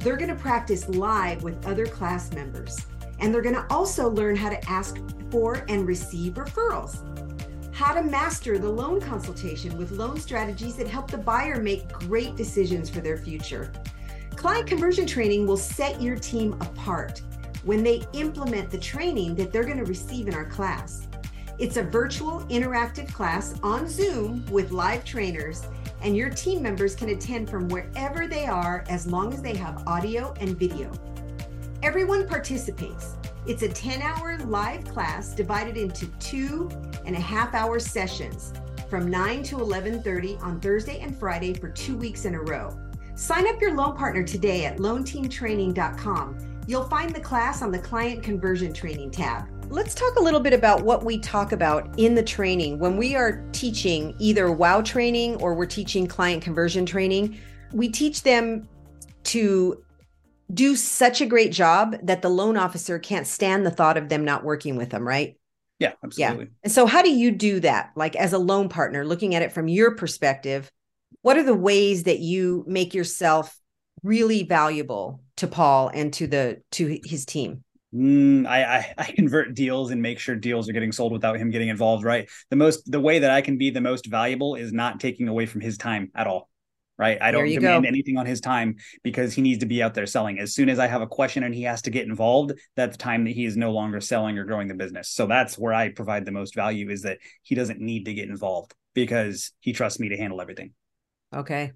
They're 0.00 0.18
going 0.18 0.28
to 0.28 0.36
practice 0.36 0.86
live 0.86 1.42
with 1.42 1.66
other 1.66 1.86
class 1.86 2.30
members, 2.34 2.76
and 3.20 3.32
they're 3.32 3.40
going 3.40 3.54
to 3.54 3.66
also 3.70 4.10
learn 4.10 4.36
how 4.36 4.50
to 4.50 4.68
ask 4.68 4.98
for 5.30 5.64
and 5.70 5.86
receive 5.86 6.34
referrals. 6.34 6.98
How 7.74 7.94
to 7.94 8.02
master 8.02 8.58
the 8.58 8.68
loan 8.68 9.00
consultation 9.00 9.78
with 9.78 9.92
loan 9.92 10.20
strategies 10.20 10.76
that 10.76 10.86
help 10.86 11.10
the 11.10 11.16
buyer 11.16 11.58
make 11.58 11.88
great 11.88 12.36
decisions 12.36 12.90
for 12.90 13.00
their 13.00 13.16
future. 13.16 13.72
Client 14.36 14.66
conversion 14.66 15.06
training 15.06 15.46
will 15.46 15.56
set 15.56 16.02
your 16.02 16.16
team 16.16 16.52
apart 16.60 17.22
when 17.62 17.82
they 17.82 18.02
implement 18.12 18.70
the 18.70 18.76
training 18.76 19.34
that 19.36 19.50
they're 19.50 19.64
going 19.64 19.78
to 19.78 19.86
receive 19.86 20.28
in 20.28 20.34
our 20.34 20.44
class. 20.44 21.08
It's 21.56 21.76
a 21.76 21.84
virtual 21.84 22.40
interactive 22.46 23.12
class 23.14 23.54
on 23.62 23.88
Zoom 23.88 24.44
with 24.50 24.72
live 24.72 25.04
trainers 25.04 25.62
and 26.02 26.16
your 26.16 26.28
team 26.28 26.60
members 26.60 26.96
can 26.96 27.10
attend 27.10 27.48
from 27.48 27.68
wherever 27.68 28.26
they 28.26 28.46
are 28.46 28.84
as 28.88 29.06
long 29.06 29.32
as 29.32 29.40
they 29.40 29.56
have 29.56 29.86
audio 29.86 30.34
and 30.40 30.58
video. 30.58 30.90
Everyone 31.82 32.26
participates. 32.26 33.16
It's 33.46 33.62
a 33.62 33.68
10 33.68 34.02
hour 34.02 34.38
live 34.38 34.84
class 34.84 35.32
divided 35.32 35.76
into 35.76 36.06
two 36.18 36.68
and 37.06 37.14
a 37.14 37.20
half 37.20 37.54
hour 37.54 37.78
sessions 37.78 38.52
from 38.90 39.08
9 39.08 39.44
to 39.44 39.56
11:30 39.58 40.42
on 40.42 40.58
Thursday 40.58 40.98
and 40.98 41.16
Friday 41.16 41.54
for 41.54 41.68
2 41.68 41.96
weeks 41.96 42.24
in 42.24 42.34
a 42.34 42.40
row. 42.40 42.76
Sign 43.14 43.46
up 43.46 43.60
your 43.60 43.74
loan 43.74 43.96
partner 43.96 44.24
today 44.24 44.64
at 44.64 44.78
loanteamtraining.com. 44.78 46.36
You'll 46.66 46.88
find 46.88 47.14
the 47.14 47.20
class 47.20 47.62
on 47.62 47.70
the 47.70 47.78
client 47.78 48.24
conversion 48.24 48.72
training 48.72 49.12
tab. 49.12 49.46
Let's 49.74 49.92
talk 49.92 50.14
a 50.14 50.22
little 50.22 50.38
bit 50.38 50.52
about 50.52 50.84
what 50.84 51.04
we 51.04 51.18
talk 51.18 51.50
about 51.50 51.98
in 51.98 52.14
the 52.14 52.22
training. 52.22 52.78
When 52.78 52.96
we 52.96 53.16
are 53.16 53.44
teaching 53.50 54.14
either 54.20 54.52
WOW 54.52 54.82
training 54.82 55.34
or 55.42 55.52
we're 55.52 55.66
teaching 55.66 56.06
client 56.06 56.44
conversion 56.44 56.86
training, 56.86 57.40
we 57.72 57.88
teach 57.88 58.22
them 58.22 58.68
to 59.24 59.82
do 60.54 60.76
such 60.76 61.20
a 61.20 61.26
great 61.26 61.50
job 61.50 61.96
that 62.04 62.22
the 62.22 62.28
loan 62.28 62.56
officer 62.56 63.00
can't 63.00 63.26
stand 63.26 63.66
the 63.66 63.70
thought 63.72 63.96
of 63.96 64.08
them 64.08 64.24
not 64.24 64.44
working 64.44 64.76
with 64.76 64.90
them, 64.90 65.04
right? 65.04 65.36
Yeah, 65.80 65.94
absolutely. 66.04 66.44
Yeah. 66.44 66.50
And 66.62 66.72
so, 66.72 66.86
how 66.86 67.02
do 67.02 67.10
you 67.10 67.32
do 67.32 67.58
that? 67.58 67.90
Like, 67.96 68.14
as 68.14 68.32
a 68.32 68.38
loan 68.38 68.68
partner, 68.68 69.04
looking 69.04 69.34
at 69.34 69.42
it 69.42 69.50
from 69.50 69.66
your 69.66 69.96
perspective, 69.96 70.70
what 71.22 71.36
are 71.36 71.42
the 71.42 71.52
ways 71.52 72.04
that 72.04 72.20
you 72.20 72.64
make 72.68 72.94
yourself 72.94 73.58
really 74.04 74.44
valuable 74.44 75.20
to 75.38 75.48
Paul 75.48 75.90
and 75.92 76.12
to 76.12 76.28
the 76.28 76.62
to 76.70 77.00
his 77.04 77.26
team? 77.26 77.64
Mm, 77.94 78.46
I, 78.46 78.64
I, 78.64 78.94
I 78.98 79.04
convert 79.12 79.54
deals 79.54 79.90
and 79.90 80.02
make 80.02 80.18
sure 80.18 80.34
deals 80.34 80.68
are 80.68 80.72
getting 80.72 80.92
sold 80.92 81.12
without 81.12 81.36
him 81.36 81.50
getting 81.50 81.68
involved. 81.68 82.04
Right. 82.04 82.28
The 82.50 82.56
most 82.56 82.90
the 82.90 83.00
way 83.00 83.20
that 83.20 83.30
I 83.30 83.40
can 83.40 83.58
be 83.58 83.70
the 83.70 83.80
most 83.80 84.06
valuable 84.06 84.54
is 84.54 84.72
not 84.72 85.00
taking 85.00 85.28
away 85.28 85.46
from 85.46 85.60
his 85.60 85.78
time 85.78 86.10
at 86.14 86.26
all. 86.26 86.48
Right. 86.96 87.20
I 87.20 87.32
don't 87.32 87.48
demand 87.48 87.82
go. 87.82 87.88
anything 87.88 88.18
on 88.18 88.26
his 88.26 88.40
time 88.40 88.76
because 89.02 89.34
he 89.34 89.42
needs 89.42 89.58
to 89.60 89.66
be 89.66 89.82
out 89.82 89.94
there 89.94 90.06
selling. 90.06 90.38
As 90.38 90.54
soon 90.54 90.68
as 90.68 90.78
I 90.78 90.86
have 90.86 91.02
a 91.02 91.08
question 91.08 91.42
and 91.42 91.52
he 91.52 91.64
has 91.64 91.82
to 91.82 91.90
get 91.90 92.06
involved, 92.06 92.52
that's 92.76 92.96
time 92.96 93.24
that 93.24 93.32
he 93.32 93.46
is 93.46 93.56
no 93.56 93.72
longer 93.72 94.00
selling 94.00 94.38
or 94.38 94.44
growing 94.44 94.68
the 94.68 94.74
business. 94.74 95.08
So 95.08 95.26
that's 95.26 95.58
where 95.58 95.74
I 95.74 95.88
provide 95.88 96.24
the 96.24 96.30
most 96.30 96.54
value 96.54 96.90
is 96.90 97.02
that 97.02 97.18
he 97.42 97.56
doesn't 97.56 97.80
need 97.80 98.04
to 98.04 98.14
get 98.14 98.28
involved 98.28 98.74
because 98.94 99.50
he 99.58 99.72
trusts 99.72 99.98
me 99.98 100.10
to 100.10 100.16
handle 100.16 100.40
everything. 100.40 100.72
Okay. 101.34 101.72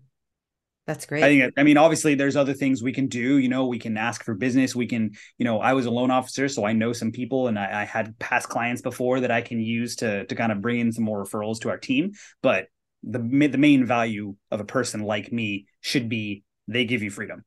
That's 0.88 1.04
great. 1.04 1.22
I 1.22 1.28
think, 1.28 1.52
I 1.58 1.64
mean, 1.64 1.76
obviously, 1.76 2.14
there's 2.14 2.34
other 2.34 2.54
things 2.54 2.82
we 2.82 2.94
can 2.94 3.08
do. 3.08 3.36
You 3.36 3.50
know, 3.50 3.66
we 3.66 3.78
can 3.78 3.98
ask 3.98 4.24
for 4.24 4.32
business. 4.32 4.74
We 4.74 4.86
can, 4.86 5.10
you 5.36 5.44
know, 5.44 5.60
I 5.60 5.74
was 5.74 5.84
a 5.84 5.90
loan 5.90 6.10
officer, 6.10 6.48
so 6.48 6.64
I 6.64 6.72
know 6.72 6.94
some 6.94 7.12
people 7.12 7.46
and 7.48 7.58
I, 7.58 7.82
I 7.82 7.84
had 7.84 8.18
past 8.18 8.48
clients 8.48 8.80
before 8.80 9.20
that 9.20 9.30
I 9.30 9.42
can 9.42 9.60
use 9.60 9.96
to, 9.96 10.24
to 10.24 10.34
kind 10.34 10.50
of 10.50 10.62
bring 10.62 10.80
in 10.80 10.90
some 10.90 11.04
more 11.04 11.22
referrals 11.22 11.60
to 11.60 11.68
our 11.68 11.76
team. 11.76 12.12
But 12.42 12.68
the, 13.02 13.18
the 13.18 13.58
main 13.58 13.84
value 13.84 14.36
of 14.50 14.60
a 14.60 14.64
person 14.64 15.02
like 15.02 15.30
me 15.30 15.66
should 15.82 16.08
be 16.08 16.42
they 16.68 16.86
give 16.86 17.02
you 17.02 17.10
freedom. 17.10 17.44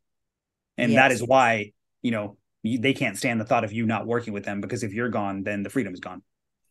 And 0.77 0.91
yes. 0.91 0.99
that 0.99 1.11
is 1.11 1.23
why, 1.23 1.71
you 2.03 2.11
know, 2.11 2.37
they 2.63 2.93
can't 2.93 3.17
stand 3.17 3.41
the 3.41 3.45
thought 3.45 3.63
of 3.63 3.73
you 3.73 3.87
not 3.87 4.05
working 4.05 4.33
with 4.33 4.45
them 4.45 4.61
because 4.61 4.83
if 4.83 4.93
you're 4.93 5.09
gone, 5.09 5.41
then 5.41 5.63
the 5.63 5.71
freedom 5.71 5.95
is 5.95 5.99
gone. 5.99 6.21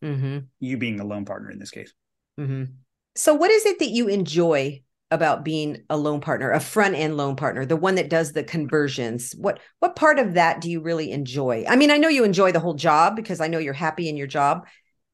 Mm-hmm. 0.05 0.39
You 0.61 0.79
being 0.79 0.99
the 0.99 1.05
loan 1.05 1.25
partner 1.25 1.51
in 1.51 1.59
this 1.59 1.73
case. 1.73 1.93
Mm-hmm. 2.39 2.65
So, 3.17 3.35
what 3.35 3.51
is 3.51 3.67
it 3.67 3.81
that 3.81 3.89
you 3.89 4.07
enjoy 4.07 4.83
about 5.11 5.45
being 5.45 5.83
a 5.91 5.97
loan 5.97 6.21
partner, 6.21 6.51
a 6.51 6.61
front 6.61 6.95
end 6.95 7.17
loan 7.17 7.37
partner, 7.37 7.67
the 7.67 7.77
one 7.77 7.97
that 7.97 8.11
does 8.11 8.33
the 8.33 8.45
conversions? 8.45 9.33
What 9.33 9.61
what 9.81 9.97
part 9.97 10.19
of 10.19 10.35
that 10.35 10.61
do 10.61 10.71
you 10.71 10.81
really 10.81 11.11
enjoy? 11.11 11.65
I 11.69 11.77
mean, 11.77 11.91
I 11.91 11.97
know 11.97 12.09
you 12.09 12.25
enjoy 12.25 12.53
the 12.53 12.61
whole 12.61 12.75
job 12.75 13.17
because 13.17 13.41
I 13.41 13.49
know 13.49 13.59
you're 13.59 13.73
happy 13.73 14.09
in 14.09 14.17
your 14.17 14.27
job, 14.27 14.67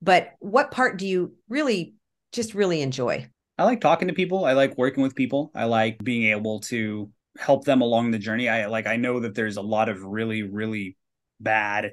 but 0.02 0.32
what 0.38 0.70
part 0.70 0.98
do 0.98 1.06
you 1.06 1.34
really 1.48 1.94
just 2.32 2.54
really 2.54 2.82
enjoy? 2.82 3.28
I 3.58 3.64
like 3.64 3.80
talking 3.80 4.08
to 4.08 4.14
people. 4.14 4.44
I 4.44 4.52
like 4.52 4.76
working 4.76 5.02
with 5.02 5.14
people. 5.14 5.50
I 5.54 5.64
like 5.64 6.02
being 6.02 6.30
able 6.30 6.60
to 6.60 7.10
help 7.38 7.64
them 7.64 7.80
along 7.80 8.10
the 8.10 8.18
journey. 8.18 8.48
I 8.48 8.66
like 8.66 8.86
I 8.86 8.96
know 8.96 9.20
that 9.20 9.34
there's 9.34 9.56
a 9.56 9.62
lot 9.62 9.88
of 9.88 10.02
really 10.02 10.42
really 10.42 10.96
bad 11.40 11.92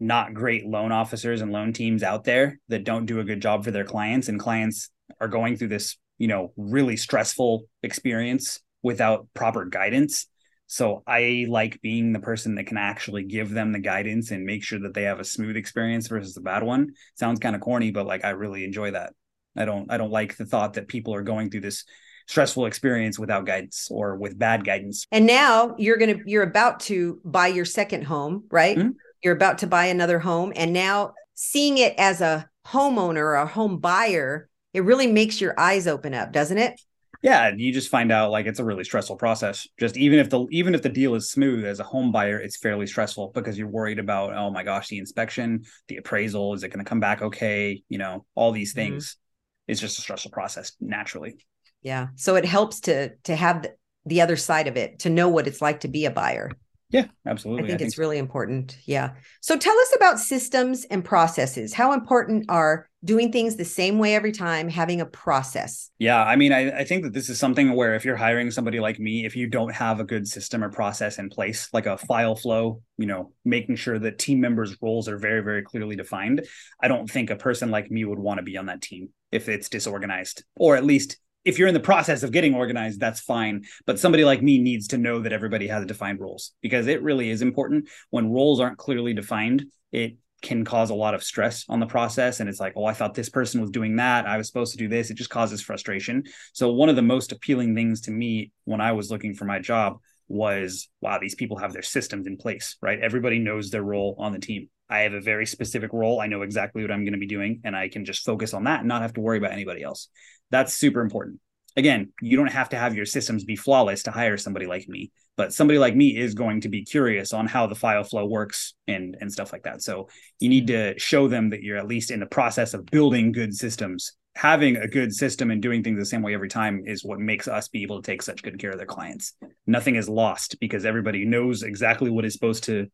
not 0.00 0.34
great 0.34 0.64
loan 0.64 0.92
officers 0.92 1.40
and 1.40 1.52
loan 1.52 1.72
teams 1.72 2.02
out 2.02 2.24
there 2.24 2.60
that 2.68 2.84
don't 2.84 3.06
do 3.06 3.20
a 3.20 3.24
good 3.24 3.42
job 3.42 3.64
for 3.64 3.70
their 3.70 3.84
clients 3.84 4.28
and 4.28 4.38
clients 4.38 4.90
are 5.20 5.28
going 5.28 5.56
through 5.56 5.68
this 5.68 5.96
you 6.18 6.28
know, 6.28 6.52
really 6.56 6.96
stressful 6.96 7.64
experience 7.82 8.60
without 8.82 9.28
proper 9.34 9.64
guidance. 9.64 10.26
So 10.66 11.02
I 11.06 11.46
like 11.48 11.80
being 11.80 12.12
the 12.12 12.20
person 12.20 12.56
that 12.56 12.66
can 12.66 12.76
actually 12.76 13.24
give 13.24 13.50
them 13.50 13.72
the 13.72 13.78
guidance 13.78 14.30
and 14.30 14.44
make 14.44 14.62
sure 14.62 14.78
that 14.80 14.92
they 14.92 15.04
have 15.04 15.18
a 15.18 15.24
smooth 15.24 15.56
experience 15.56 16.08
versus 16.08 16.36
a 16.36 16.42
bad 16.42 16.62
one. 16.62 16.90
Sounds 17.14 17.40
kind 17.40 17.56
of 17.56 17.62
corny, 17.62 17.90
but 17.90 18.06
like 18.06 18.24
I 18.24 18.30
really 18.30 18.64
enjoy 18.64 18.90
that. 18.90 19.14
I 19.56 19.64
don't 19.64 19.90
I 19.90 19.96
don't 19.96 20.10
like 20.10 20.36
the 20.36 20.44
thought 20.44 20.74
that 20.74 20.88
people 20.88 21.14
are 21.14 21.22
going 21.22 21.50
through 21.50 21.62
this 21.62 21.84
stressful 22.26 22.66
experience 22.66 23.18
without 23.18 23.46
guidance 23.46 23.88
or 23.90 24.16
with 24.16 24.38
bad 24.38 24.64
guidance. 24.64 25.06
And 25.10 25.26
now 25.26 25.74
you're 25.78 25.96
going 25.96 26.18
to 26.18 26.30
you're 26.30 26.42
about 26.42 26.80
to 26.80 27.20
buy 27.24 27.48
your 27.48 27.64
second 27.64 28.04
home, 28.04 28.44
right? 28.50 28.76
Mm-hmm. 28.76 28.90
You're 29.24 29.34
about 29.34 29.58
to 29.58 29.66
buy 29.66 29.86
another 29.86 30.18
home 30.18 30.52
and 30.54 30.72
now 30.72 31.14
seeing 31.34 31.78
it 31.78 31.94
as 31.96 32.20
a 32.20 32.48
homeowner 32.66 33.16
or 33.16 33.34
a 33.34 33.46
home 33.46 33.78
buyer 33.78 34.47
it 34.72 34.84
really 34.84 35.06
makes 35.06 35.40
your 35.40 35.58
eyes 35.58 35.86
open 35.86 36.14
up, 36.14 36.32
doesn't 36.32 36.58
it? 36.58 36.80
Yeah, 37.20 37.52
you 37.56 37.72
just 37.72 37.88
find 37.88 38.12
out 38.12 38.30
like 38.30 38.46
it's 38.46 38.60
a 38.60 38.64
really 38.64 38.84
stressful 38.84 39.16
process. 39.16 39.66
Just 39.78 39.96
even 39.96 40.20
if 40.20 40.30
the 40.30 40.46
even 40.50 40.74
if 40.74 40.82
the 40.82 40.88
deal 40.88 41.16
is 41.16 41.30
smooth 41.30 41.64
as 41.64 41.80
a 41.80 41.84
home 41.84 42.12
buyer, 42.12 42.38
it's 42.38 42.56
fairly 42.56 42.86
stressful 42.86 43.32
because 43.34 43.58
you're 43.58 43.68
worried 43.68 43.98
about 43.98 44.34
oh 44.34 44.50
my 44.50 44.62
gosh, 44.62 44.88
the 44.88 44.98
inspection, 44.98 45.64
the 45.88 45.96
appraisal, 45.96 46.54
is 46.54 46.62
it 46.62 46.68
going 46.68 46.84
to 46.84 46.88
come 46.88 47.00
back 47.00 47.22
okay? 47.22 47.82
You 47.88 47.98
know, 47.98 48.24
all 48.36 48.52
these 48.52 48.70
mm-hmm. 48.70 48.92
things. 48.92 49.12
Mm-hmm. 49.12 49.72
It's 49.72 49.80
just 49.80 49.98
a 49.98 50.02
stressful 50.02 50.30
process 50.30 50.72
naturally. 50.80 51.36
Yeah, 51.82 52.08
so 52.14 52.36
it 52.36 52.44
helps 52.44 52.80
to 52.80 53.16
to 53.24 53.34
have 53.34 53.62
the, 53.62 53.74
the 54.06 54.20
other 54.20 54.36
side 54.36 54.68
of 54.68 54.76
it, 54.76 55.00
to 55.00 55.10
know 55.10 55.28
what 55.28 55.48
it's 55.48 55.60
like 55.60 55.80
to 55.80 55.88
be 55.88 56.04
a 56.04 56.10
buyer. 56.10 56.52
Yeah, 56.90 57.06
absolutely. 57.26 57.64
I 57.64 57.66
think 57.68 57.82
I 57.82 57.84
it's 57.84 57.94
think 57.94 58.00
really 58.00 58.18
important. 58.18 58.78
Yeah. 58.86 59.12
So 59.42 59.58
tell 59.58 59.78
us 59.78 59.92
about 59.94 60.18
systems 60.18 60.84
and 60.84 61.04
processes. 61.04 61.74
How 61.74 61.92
important 61.92 62.46
are 62.48 62.88
doing 63.04 63.30
things 63.30 63.56
the 63.56 63.64
same 63.64 63.98
way 63.98 64.14
every 64.14 64.32
time, 64.32 64.68
having 64.68 65.00
a 65.00 65.06
process? 65.06 65.90
Yeah. 65.98 66.22
I 66.22 66.36
mean, 66.36 66.52
I, 66.52 66.70
I 66.78 66.84
think 66.84 67.04
that 67.04 67.12
this 67.12 67.28
is 67.28 67.38
something 67.38 67.74
where 67.74 67.94
if 67.94 68.06
you're 68.06 68.16
hiring 68.16 68.50
somebody 68.50 68.80
like 68.80 68.98
me, 68.98 69.26
if 69.26 69.36
you 69.36 69.48
don't 69.48 69.72
have 69.74 70.00
a 70.00 70.04
good 70.04 70.26
system 70.26 70.64
or 70.64 70.70
process 70.70 71.18
in 71.18 71.28
place, 71.28 71.68
like 71.74 71.86
a 71.86 71.98
file 71.98 72.34
flow, 72.34 72.82
you 72.96 73.06
know, 73.06 73.32
making 73.44 73.76
sure 73.76 73.98
that 73.98 74.18
team 74.18 74.40
members' 74.40 74.76
roles 74.80 75.08
are 75.08 75.18
very, 75.18 75.42
very 75.42 75.62
clearly 75.62 75.94
defined, 75.94 76.46
I 76.82 76.88
don't 76.88 77.08
think 77.08 77.28
a 77.28 77.36
person 77.36 77.70
like 77.70 77.90
me 77.90 78.04
would 78.06 78.18
want 78.18 78.38
to 78.38 78.44
be 78.44 78.56
on 78.56 78.66
that 78.66 78.80
team 78.80 79.10
if 79.30 79.50
it's 79.50 79.68
disorganized, 79.68 80.42
or 80.56 80.74
at 80.76 80.84
least 80.84 81.18
if 81.48 81.58
you're 81.58 81.66
in 81.66 81.72
the 81.72 81.80
process 81.80 82.22
of 82.22 82.30
getting 82.30 82.54
organized, 82.54 83.00
that's 83.00 83.20
fine. 83.20 83.64
But 83.86 83.98
somebody 83.98 84.22
like 84.22 84.42
me 84.42 84.58
needs 84.58 84.88
to 84.88 84.98
know 84.98 85.20
that 85.20 85.32
everybody 85.32 85.66
has 85.68 85.86
defined 85.86 86.20
roles 86.20 86.52
because 86.60 86.86
it 86.86 87.02
really 87.02 87.30
is 87.30 87.40
important. 87.40 87.88
When 88.10 88.30
roles 88.30 88.60
aren't 88.60 88.76
clearly 88.76 89.14
defined, 89.14 89.64
it 89.90 90.18
can 90.42 90.62
cause 90.62 90.90
a 90.90 90.94
lot 90.94 91.14
of 91.14 91.24
stress 91.24 91.64
on 91.70 91.80
the 91.80 91.86
process. 91.86 92.40
And 92.40 92.50
it's 92.50 92.60
like, 92.60 92.74
oh, 92.76 92.84
I 92.84 92.92
thought 92.92 93.14
this 93.14 93.30
person 93.30 93.62
was 93.62 93.70
doing 93.70 93.96
that. 93.96 94.26
I 94.26 94.36
was 94.36 94.46
supposed 94.46 94.72
to 94.72 94.78
do 94.78 94.88
this. 94.88 95.08
It 95.08 95.14
just 95.14 95.30
causes 95.30 95.62
frustration. 95.62 96.24
So, 96.52 96.70
one 96.70 96.90
of 96.90 96.96
the 96.96 97.02
most 97.02 97.32
appealing 97.32 97.74
things 97.74 98.02
to 98.02 98.10
me 98.10 98.52
when 98.66 98.82
I 98.82 98.92
was 98.92 99.10
looking 99.10 99.32
for 99.32 99.46
my 99.46 99.58
job 99.58 100.00
was 100.28 100.90
wow, 101.00 101.18
these 101.18 101.34
people 101.34 101.56
have 101.56 101.72
their 101.72 101.80
systems 101.80 102.26
in 102.26 102.36
place, 102.36 102.76
right? 102.82 103.00
Everybody 103.00 103.38
knows 103.38 103.70
their 103.70 103.82
role 103.82 104.16
on 104.18 104.32
the 104.32 104.38
team. 104.38 104.68
I 104.90 105.00
have 105.00 105.12
a 105.12 105.20
very 105.20 105.46
specific 105.46 105.92
role. 105.92 106.20
I 106.20 106.26
know 106.26 106.42
exactly 106.42 106.82
what 106.82 106.90
I'm 106.90 107.04
going 107.04 107.12
to 107.12 107.18
be 107.18 107.26
doing, 107.26 107.60
and 107.64 107.76
I 107.76 107.88
can 107.88 108.04
just 108.04 108.24
focus 108.24 108.54
on 108.54 108.64
that 108.64 108.80
and 108.80 108.88
not 108.88 109.02
have 109.02 109.12
to 109.14 109.20
worry 109.20 109.38
about 109.38 109.52
anybody 109.52 109.82
else. 109.82 110.08
That's 110.50 110.74
super 110.74 111.00
important. 111.00 111.40
Again, 111.76 112.12
you 112.20 112.36
don't 112.36 112.50
have 112.50 112.70
to 112.70 112.76
have 112.76 112.96
your 112.96 113.06
systems 113.06 113.44
be 113.44 113.54
flawless 113.54 114.02
to 114.04 114.10
hire 114.10 114.36
somebody 114.36 114.66
like 114.66 114.88
me, 114.88 115.12
but 115.36 115.52
somebody 115.52 115.78
like 115.78 115.94
me 115.94 116.16
is 116.16 116.34
going 116.34 116.62
to 116.62 116.68
be 116.68 116.84
curious 116.84 117.32
on 117.32 117.46
how 117.46 117.66
the 117.66 117.74
file 117.74 118.02
flow 118.02 118.26
works 118.26 118.74
and 118.88 119.16
and 119.20 119.32
stuff 119.32 119.52
like 119.52 119.62
that. 119.62 119.82
So 119.82 120.08
you 120.40 120.48
need 120.48 120.66
to 120.68 120.98
show 120.98 121.28
them 121.28 121.50
that 121.50 121.62
you're 121.62 121.76
at 121.76 121.86
least 121.86 122.10
in 122.10 122.20
the 122.20 122.26
process 122.26 122.74
of 122.74 122.86
building 122.86 123.32
good 123.32 123.54
systems. 123.54 124.12
Having 124.34 124.76
a 124.76 124.88
good 124.88 125.12
system 125.12 125.50
and 125.50 125.60
doing 125.60 125.82
things 125.82 125.98
the 125.98 126.06
same 126.06 126.22
way 126.22 126.32
every 126.32 126.48
time 126.48 126.84
is 126.86 127.04
what 127.04 127.18
makes 127.18 127.46
us 127.48 127.68
be 127.68 127.82
able 127.82 128.00
to 128.00 128.06
take 128.06 128.22
such 128.22 128.42
good 128.42 128.58
care 128.58 128.70
of 128.70 128.78
their 128.78 128.86
clients. 128.86 129.34
Nothing 129.66 129.96
is 129.96 130.08
lost 130.08 130.58
because 130.60 130.84
everybody 130.84 131.24
knows 131.24 131.62
exactly 131.62 132.10
what 132.10 132.24
is 132.24 132.32
supposed 132.34 132.64
to 132.64 132.88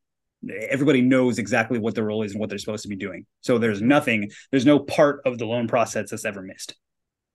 everybody 0.71 1.01
knows 1.01 1.39
exactly 1.39 1.79
what 1.79 1.95
their 1.95 2.05
role 2.05 2.23
is 2.23 2.33
and 2.33 2.41
what 2.41 2.49
they're 2.49 2.59
supposed 2.59 2.83
to 2.83 2.89
be 2.89 2.97
doing. 2.97 3.27
So 3.41 3.59
there's 3.59 3.83
nothing, 3.83 4.31
there's 4.51 4.67
no 4.67 4.79
part 4.79 5.21
of 5.25 5.39
the 5.39 5.47
loan 5.47 5.69
process 5.69 6.11
that's 6.11 6.25
ever 6.25 6.43
missed. 6.43 6.75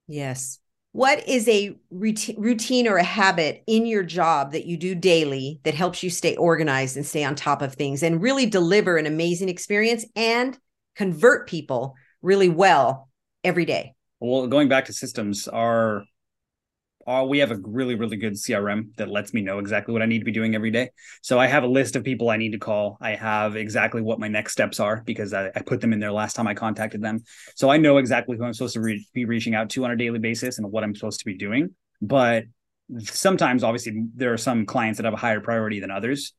Yes. 0.08 0.60
What 0.92 1.28
is 1.28 1.48
a 1.48 1.76
routine 1.92 2.88
or 2.88 2.98
a 2.98 3.04
habit 3.04 3.64
in 3.68 3.86
your 3.86 4.02
job 4.02 4.54
that 4.54 4.66
you 4.66 4.76
do 4.76 4.96
daily 4.96 5.60
that 5.64 5.76
helps 5.76 6.02
you 6.02 6.10
stay 6.10 6.36
organized 6.36 6.98
and 6.98 7.06
stay 7.06 7.24
on 7.24 7.36
top 7.36 7.62
of 7.62 7.76
things 7.76 8.02
and 8.02 8.22
really 8.22 8.48
deliver 8.48 8.98
an 8.98 9.06
amazing 9.06 9.50
experience 9.50 10.04
and 10.16 10.58
convert 10.96 11.48
people 11.48 11.96
really 12.24 12.50
well 12.50 13.10
every 13.44 13.66
day? 13.66 13.94
Well, 14.20 14.48
going 14.48 14.68
back 14.68 14.86
to 14.86 14.94
systems, 14.94 15.48
our 15.48 16.06
uh, 17.10 17.24
we 17.24 17.40
have 17.40 17.50
a 17.50 17.58
really 17.64 17.96
really 17.96 18.18
good 18.18 18.34
crm 18.34 18.96
that 18.98 19.10
lets 19.10 19.34
me 19.34 19.42
know 19.42 19.58
exactly 19.58 19.92
what 19.92 20.04
i 20.04 20.06
need 20.06 20.20
to 20.20 20.26
be 20.26 20.32
doing 20.32 20.54
every 20.54 20.70
day. 20.70 20.90
So 21.24 21.40
i 21.40 21.48
have 21.48 21.64
a 21.64 21.68
list 21.68 21.96
of 21.96 22.04
people 22.04 22.30
i 22.30 22.38
need 22.38 22.52
to 22.52 22.60
call. 22.60 22.98
I 23.02 23.16
have 23.16 23.56
exactly 23.56 24.02
what 24.02 24.20
my 24.20 24.28
next 24.28 24.54
steps 24.54 24.80
are 24.80 25.02
because 25.06 25.34
i, 25.34 25.48
I 25.48 25.62
put 25.66 25.82
them 25.82 25.92
in 25.92 26.00
there 26.00 26.12
last 26.12 26.36
time 26.36 26.48
i 26.48 26.54
contacted 26.54 27.02
them. 27.02 27.24
So 27.56 27.72
i 27.72 27.78
know 27.78 27.98
exactly 27.98 28.38
who 28.38 28.44
i'm 28.44 28.54
supposed 28.54 28.76
to 28.76 28.82
re- 28.82 29.08
be 29.14 29.26
reaching 29.26 29.56
out 29.56 29.72
to 29.72 29.86
on 29.86 29.92
a 29.92 29.96
daily 29.96 30.20
basis 30.20 30.60
and 30.60 30.72
what 30.72 30.84
i'm 30.84 30.94
supposed 30.94 31.20
to 31.20 31.26
be 31.26 31.36
doing. 31.36 31.76
But 32.00 32.44
sometimes 33.00 33.64
obviously 33.64 34.06
there 34.16 34.32
are 34.32 34.38
some 34.38 34.68
clients 34.68 34.98
that 34.98 35.06
have 35.06 35.14
a 35.16 35.18
higher 35.18 35.42
priority 35.42 35.80
than 35.80 35.90
others. 35.90 36.34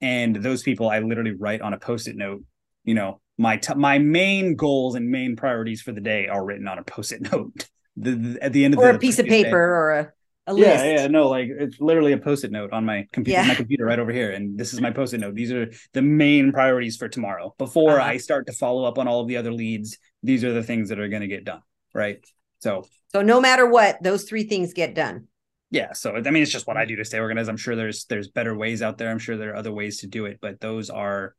And 0.00 0.36
those 0.36 0.62
people 0.62 0.88
i 0.88 1.00
literally 1.00 1.32
write 1.32 1.60
on 1.60 1.74
a 1.74 1.78
post-it 1.78 2.16
note. 2.16 2.42
You 2.84 2.94
know 2.94 3.20
my 3.36 3.58
t- 3.58 3.74
my 3.74 3.98
main 3.98 4.56
goals 4.56 4.94
and 4.94 5.10
main 5.10 5.36
priorities 5.36 5.82
for 5.82 5.92
the 5.92 6.00
day 6.00 6.28
are 6.28 6.42
written 6.42 6.66
on 6.66 6.78
a 6.78 6.84
post-it 6.84 7.20
note 7.32 7.68
the, 7.96 8.10
the, 8.12 8.42
at 8.42 8.52
the 8.52 8.64
end 8.64 8.74
of 8.74 8.80
or 8.80 8.92
the, 8.92 8.96
a 8.96 8.98
piece 8.98 9.18
of 9.18 9.26
paper 9.26 9.50
day. 9.50 9.54
or 9.54 9.90
a, 9.90 10.12
a 10.46 10.58
yeah, 10.58 10.72
list. 10.72 10.84
Yeah, 10.84 11.06
no, 11.06 11.28
like 11.28 11.48
it's 11.48 11.80
literally 11.80 12.12
a 12.12 12.18
post-it 12.18 12.50
note 12.50 12.72
on 12.72 12.84
my 12.84 13.06
computer, 13.12 13.40
yeah. 13.40 13.48
my 13.48 13.54
computer 13.54 13.84
right 13.84 13.98
over 13.98 14.12
here, 14.12 14.32
and 14.32 14.58
this 14.58 14.72
is 14.72 14.80
my 14.80 14.90
post-it 14.90 15.18
note. 15.18 15.34
These 15.34 15.52
are 15.52 15.70
the 15.92 16.02
main 16.02 16.52
priorities 16.52 16.96
for 16.96 17.08
tomorrow. 17.08 17.54
Before 17.58 17.98
uh-huh. 18.00 18.10
I 18.10 18.16
start 18.18 18.46
to 18.46 18.52
follow 18.52 18.84
up 18.84 18.98
on 18.98 19.08
all 19.08 19.20
of 19.20 19.28
the 19.28 19.36
other 19.36 19.52
leads, 19.52 19.98
these 20.22 20.44
are 20.44 20.52
the 20.52 20.62
things 20.62 20.88
that 20.88 20.98
are 20.98 21.08
going 21.08 21.22
to 21.22 21.28
get 21.28 21.44
done, 21.44 21.62
right? 21.94 22.24
So, 22.60 22.86
so 23.12 23.22
no 23.22 23.40
matter 23.40 23.68
what, 23.68 24.02
those 24.02 24.24
three 24.24 24.44
things 24.44 24.72
get 24.72 24.94
done. 24.94 25.28
Yeah, 25.70 25.92
so 25.92 26.14
I 26.14 26.30
mean, 26.30 26.42
it's 26.42 26.52
just 26.52 26.66
what 26.68 26.76
I 26.76 26.84
do 26.84 26.96
to 26.96 27.04
stay 27.04 27.18
organized. 27.18 27.48
I'm 27.48 27.56
sure 27.56 27.74
there's 27.74 28.04
there's 28.04 28.28
better 28.28 28.56
ways 28.56 28.80
out 28.80 28.96
there. 28.96 29.10
I'm 29.10 29.18
sure 29.18 29.36
there 29.36 29.52
are 29.52 29.56
other 29.56 29.72
ways 29.72 29.98
to 30.00 30.06
do 30.06 30.26
it, 30.26 30.38
but 30.40 30.60
those 30.60 30.88
are 30.88 31.34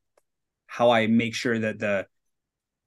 how 0.67 0.89
I 0.89 1.07
make 1.07 1.33
sure 1.33 1.57
that 1.57 1.79
the 1.79 2.07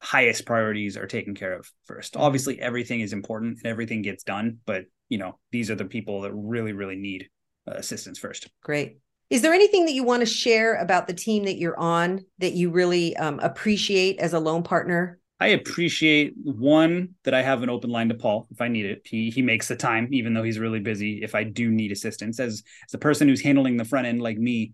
highest 0.00 0.46
priorities 0.46 0.96
are 0.96 1.06
taken 1.06 1.34
care 1.34 1.54
of 1.54 1.70
first. 1.86 2.14
Mm-hmm. 2.14 2.22
Obviously, 2.22 2.60
everything 2.60 3.00
is 3.00 3.12
important 3.12 3.58
and 3.58 3.66
everything 3.66 4.02
gets 4.02 4.24
done, 4.24 4.58
but 4.66 4.84
you 5.08 5.18
know, 5.18 5.38
these 5.52 5.70
are 5.70 5.74
the 5.74 5.84
people 5.84 6.22
that 6.22 6.32
really, 6.34 6.72
really 6.72 6.96
need 6.96 7.28
uh, 7.66 7.74
assistance 7.74 8.18
first. 8.18 8.48
Great. 8.62 8.98
Is 9.30 9.42
there 9.42 9.52
anything 9.52 9.84
that 9.86 9.92
you 9.92 10.04
want 10.04 10.20
to 10.20 10.26
share 10.26 10.74
about 10.76 11.06
the 11.06 11.14
team 11.14 11.44
that 11.44 11.58
you're 11.58 11.78
on 11.78 12.24
that 12.38 12.54
you 12.54 12.70
really 12.70 13.16
um, 13.16 13.40
appreciate 13.40 14.18
as 14.18 14.32
a 14.32 14.40
loan 14.40 14.62
partner? 14.62 15.18
I 15.40 15.48
appreciate 15.48 16.34
one 16.42 17.10
that 17.24 17.34
I 17.34 17.42
have 17.42 17.62
an 17.62 17.70
open 17.70 17.90
line 17.90 18.08
to 18.08 18.14
Paul 18.14 18.48
if 18.50 18.60
I 18.60 18.68
need 18.68 18.86
it. 18.86 19.02
He 19.04 19.30
he 19.30 19.42
makes 19.42 19.68
the 19.68 19.76
time, 19.76 20.08
even 20.12 20.34
though 20.34 20.42
he's 20.42 20.58
really 20.58 20.80
busy. 20.80 21.22
If 21.22 21.34
I 21.34 21.44
do 21.44 21.70
need 21.70 21.92
assistance, 21.92 22.40
as 22.40 22.62
as 22.88 22.94
a 22.94 22.98
person 22.98 23.28
who's 23.28 23.42
handling 23.42 23.76
the 23.76 23.84
front 23.84 24.06
end 24.06 24.20
like 24.20 24.38
me, 24.38 24.72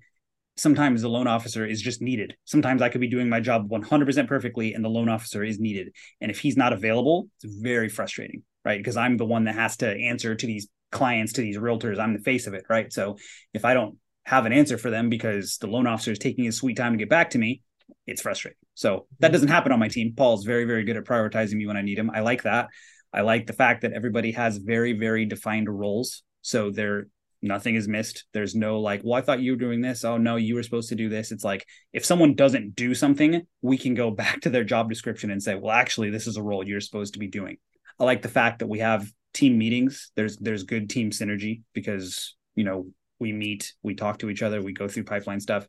sometimes 0.56 1.02
the 1.02 1.08
loan 1.08 1.26
officer 1.26 1.66
is 1.66 1.80
just 1.80 2.00
needed. 2.00 2.36
Sometimes 2.44 2.82
I 2.82 2.88
could 2.88 3.00
be 3.00 3.08
doing 3.08 3.28
my 3.28 3.40
job 3.40 3.68
100% 3.68 4.28
perfectly 4.28 4.74
and 4.74 4.84
the 4.84 4.88
loan 4.88 5.08
officer 5.08 5.42
is 5.42 5.58
needed. 5.58 5.94
And 6.20 6.30
if 6.30 6.38
he's 6.38 6.56
not 6.56 6.72
available, 6.72 7.28
it's 7.42 7.54
very 7.54 7.88
frustrating, 7.88 8.42
right? 8.64 8.78
Because 8.78 8.96
I'm 8.96 9.16
the 9.16 9.24
one 9.24 9.44
that 9.44 9.56
has 9.56 9.76
to 9.78 9.88
answer 9.88 10.34
to 10.34 10.46
these 10.46 10.68
clients, 10.92 11.32
to 11.34 11.40
these 11.40 11.58
realtors. 11.58 11.98
I'm 11.98 12.12
the 12.12 12.20
face 12.20 12.46
of 12.46 12.54
it, 12.54 12.64
right? 12.68 12.92
So 12.92 13.16
if 13.52 13.64
I 13.64 13.74
don't 13.74 13.96
have 14.24 14.46
an 14.46 14.52
answer 14.52 14.78
for 14.78 14.90
them 14.90 15.08
because 15.08 15.58
the 15.58 15.66
loan 15.66 15.86
officer 15.86 16.12
is 16.12 16.18
taking 16.18 16.44
his 16.44 16.56
sweet 16.56 16.76
time 16.76 16.92
to 16.92 16.98
get 16.98 17.10
back 17.10 17.30
to 17.30 17.38
me, 17.38 17.62
it's 18.06 18.22
frustrating. 18.22 18.58
So 18.74 19.06
that 19.20 19.32
doesn't 19.32 19.48
happen 19.48 19.72
on 19.72 19.78
my 19.78 19.88
team. 19.88 20.14
Paul's 20.16 20.44
very, 20.44 20.64
very 20.64 20.84
good 20.84 20.96
at 20.96 21.04
prioritizing 21.04 21.54
me 21.54 21.66
when 21.66 21.76
I 21.76 21.82
need 21.82 21.98
him. 21.98 22.10
I 22.10 22.20
like 22.20 22.44
that. 22.44 22.68
I 23.12 23.20
like 23.20 23.46
the 23.46 23.52
fact 23.52 23.82
that 23.82 23.92
everybody 23.92 24.32
has 24.32 24.56
very, 24.56 24.92
very 24.92 25.24
defined 25.24 25.68
roles. 25.68 26.22
So 26.42 26.70
they're 26.70 27.06
nothing 27.44 27.74
is 27.74 27.86
missed. 27.86 28.24
There's 28.32 28.54
no 28.54 28.80
like, 28.80 29.02
well, 29.04 29.14
I 29.14 29.20
thought 29.20 29.40
you 29.40 29.52
were 29.52 29.58
doing 29.58 29.82
this. 29.82 30.04
Oh 30.04 30.16
no, 30.16 30.36
you 30.36 30.54
were 30.54 30.62
supposed 30.62 30.88
to 30.88 30.94
do 30.94 31.08
this. 31.08 31.30
It's 31.30 31.44
like 31.44 31.66
if 31.92 32.04
someone 32.04 32.34
doesn't 32.34 32.74
do 32.74 32.94
something, 32.94 33.42
we 33.62 33.78
can 33.78 33.94
go 33.94 34.10
back 34.22 34.40
to 34.40 34.50
their 34.50 34.64
job 34.64 34.88
description 34.88 35.30
and 35.30 35.42
say, 35.42 35.54
well, 35.54 35.72
actually, 35.72 36.10
this 36.10 36.26
is 36.26 36.36
a 36.36 36.42
role 36.42 36.66
you're 36.66 36.80
supposed 36.80 37.12
to 37.12 37.20
be 37.20 37.28
doing. 37.28 37.58
I 38.00 38.04
like 38.04 38.22
the 38.22 38.28
fact 38.28 38.58
that 38.58 38.66
we 38.66 38.80
have 38.80 39.08
team 39.34 39.58
meetings. 39.58 40.10
There's 40.16 40.36
there's 40.38 40.64
good 40.64 40.88
team 40.88 41.10
synergy 41.10 41.62
because 41.74 42.34
you 42.56 42.64
know 42.64 42.88
we 43.20 43.32
meet, 43.32 43.72
we 43.82 43.94
talk 43.94 44.18
to 44.18 44.30
each 44.30 44.42
other, 44.42 44.62
we 44.62 44.72
go 44.72 44.88
through 44.88 45.04
pipeline 45.04 45.40
stuff, 45.40 45.68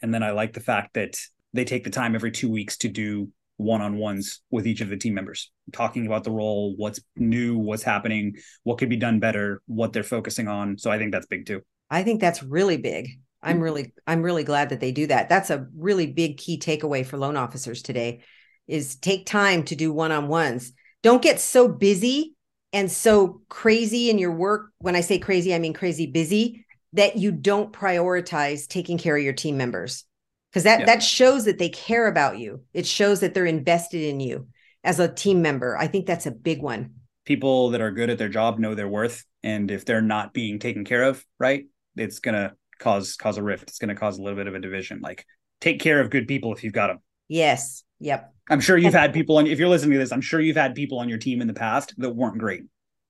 and 0.00 0.14
then 0.14 0.22
I 0.22 0.30
like 0.30 0.52
the 0.52 0.60
fact 0.60 0.94
that 0.94 1.18
they 1.52 1.64
take 1.64 1.84
the 1.84 1.90
time 1.90 2.14
every 2.14 2.30
two 2.30 2.50
weeks 2.50 2.78
to 2.78 2.88
do 2.88 3.30
one-on-ones 3.58 4.40
with 4.50 4.66
each 4.66 4.80
of 4.80 4.88
the 4.88 4.96
team 4.96 5.14
members 5.14 5.50
talking 5.72 6.06
about 6.06 6.24
the 6.24 6.30
role 6.30 6.74
what's 6.76 7.00
new 7.16 7.58
what's 7.58 7.82
happening 7.82 8.36
what 8.62 8.78
could 8.78 8.88
be 8.88 8.96
done 8.96 9.18
better 9.18 9.60
what 9.66 9.92
they're 9.92 10.02
focusing 10.02 10.48
on. 10.48 10.78
So 10.78 10.90
i 10.90 10.98
think 10.98 11.12
that's 11.12 11.26
big 11.26 11.44
too. 11.46 11.60
I 11.90 12.02
think 12.02 12.20
that's 12.20 12.42
really 12.42 12.76
big. 12.76 13.20
I'm 13.42 13.56
mm-hmm. 13.56 13.62
really 13.62 13.92
i'm 14.06 14.22
really 14.22 14.44
glad 14.44 14.70
that 14.70 14.80
they 14.80 14.92
do 14.92 15.06
that. 15.08 15.28
That's 15.28 15.50
a 15.50 15.66
really 15.76 16.06
big 16.06 16.38
key 16.38 16.58
takeaway 16.58 17.04
for 17.04 17.18
loan 17.18 17.36
officers 17.36 17.82
today 17.82 18.22
is 18.66 18.96
take 18.96 19.26
time 19.26 19.64
to 19.64 19.76
do 19.76 19.92
one-on-ones. 19.92 20.72
Don't 21.02 21.22
get 21.22 21.40
so 21.40 21.68
busy 21.68 22.34
and 22.72 22.90
so 22.92 23.40
crazy 23.48 24.10
in 24.10 24.18
your 24.18 24.32
work. 24.32 24.70
When 24.78 24.96
i 24.96 25.00
say 25.00 25.18
crazy 25.18 25.54
i 25.54 25.58
mean 25.58 25.74
crazy 25.74 26.06
busy 26.06 26.64
that 26.94 27.16
you 27.16 27.32
don't 27.32 27.72
prioritize 27.72 28.66
taking 28.66 28.98
care 28.98 29.16
of 29.16 29.22
your 29.22 29.34
team 29.34 29.56
members 29.56 30.04
because 30.50 30.64
that 30.64 30.80
yeah. 30.80 30.86
that 30.86 31.02
shows 31.02 31.44
that 31.44 31.58
they 31.58 31.68
care 31.68 32.06
about 32.06 32.38
you. 32.38 32.62
It 32.72 32.86
shows 32.86 33.20
that 33.20 33.34
they're 33.34 33.46
invested 33.46 34.02
in 34.02 34.20
you 34.20 34.48
as 34.84 35.00
a 35.00 35.12
team 35.12 35.42
member. 35.42 35.76
I 35.76 35.86
think 35.86 36.06
that's 36.06 36.26
a 36.26 36.30
big 36.30 36.62
one. 36.62 36.94
People 37.24 37.70
that 37.70 37.80
are 37.80 37.90
good 37.90 38.10
at 38.10 38.18
their 38.18 38.28
job 38.28 38.58
know 38.58 38.74
their 38.74 38.88
worth 38.88 39.24
and 39.42 39.70
if 39.70 39.84
they're 39.84 40.00
not 40.00 40.32
being 40.32 40.58
taken 40.58 40.84
care 40.84 41.04
of 41.04 41.24
right 41.38 41.66
it's 41.94 42.18
going 42.20 42.34
to 42.34 42.54
cause 42.78 43.16
cause 43.16 43.38
a 43.38 43.42
rift. 43.42 43.68
It's 43.68 43.78
going 43.78 43.88
to 43.88 43.94
cause 43.94 44.18
a 44.18 44.22
little 44.22 44.36
bit 44.36 44.46
of 44.46 44.54
a 44.54 44.60
division. 44.60 45.00
Like 45.02 45.26
take 45.60 45.80
care 45.80 46.00
of 46.00 46.10
good 46.10 46.26
people 46.26 46.54
if 46.54 46.64
you've 46.64 46.72
got 46.72 46.88
them 46.88 47.00
yes. 47.28 47.84
Yep. 48.00 48.32
I'm 48.48 48.60
sure 48.60 48.78
you've 48.78 48.94
had 48.94 49.12
people 49.12 49.36
on 49.38 49.46
if 49.46 49.58
you're 49.58 49.68
listening 49.68 49.92
to 49.92 49.98
this 49.98 50.12
i'm 50.12 50.20
sure 50.20 50.40
you've 50.40 50.56
had 50.56 50.74
people 50.76 51.00
on 51.00 51.08
your 51.08 51.18
team 51.18 51.40
in 51.40 51.48
the 51.48 51.54
past 51.54 51.94
that 51.98 52.10
weren't 52.10 52.38
great 52.38 52.62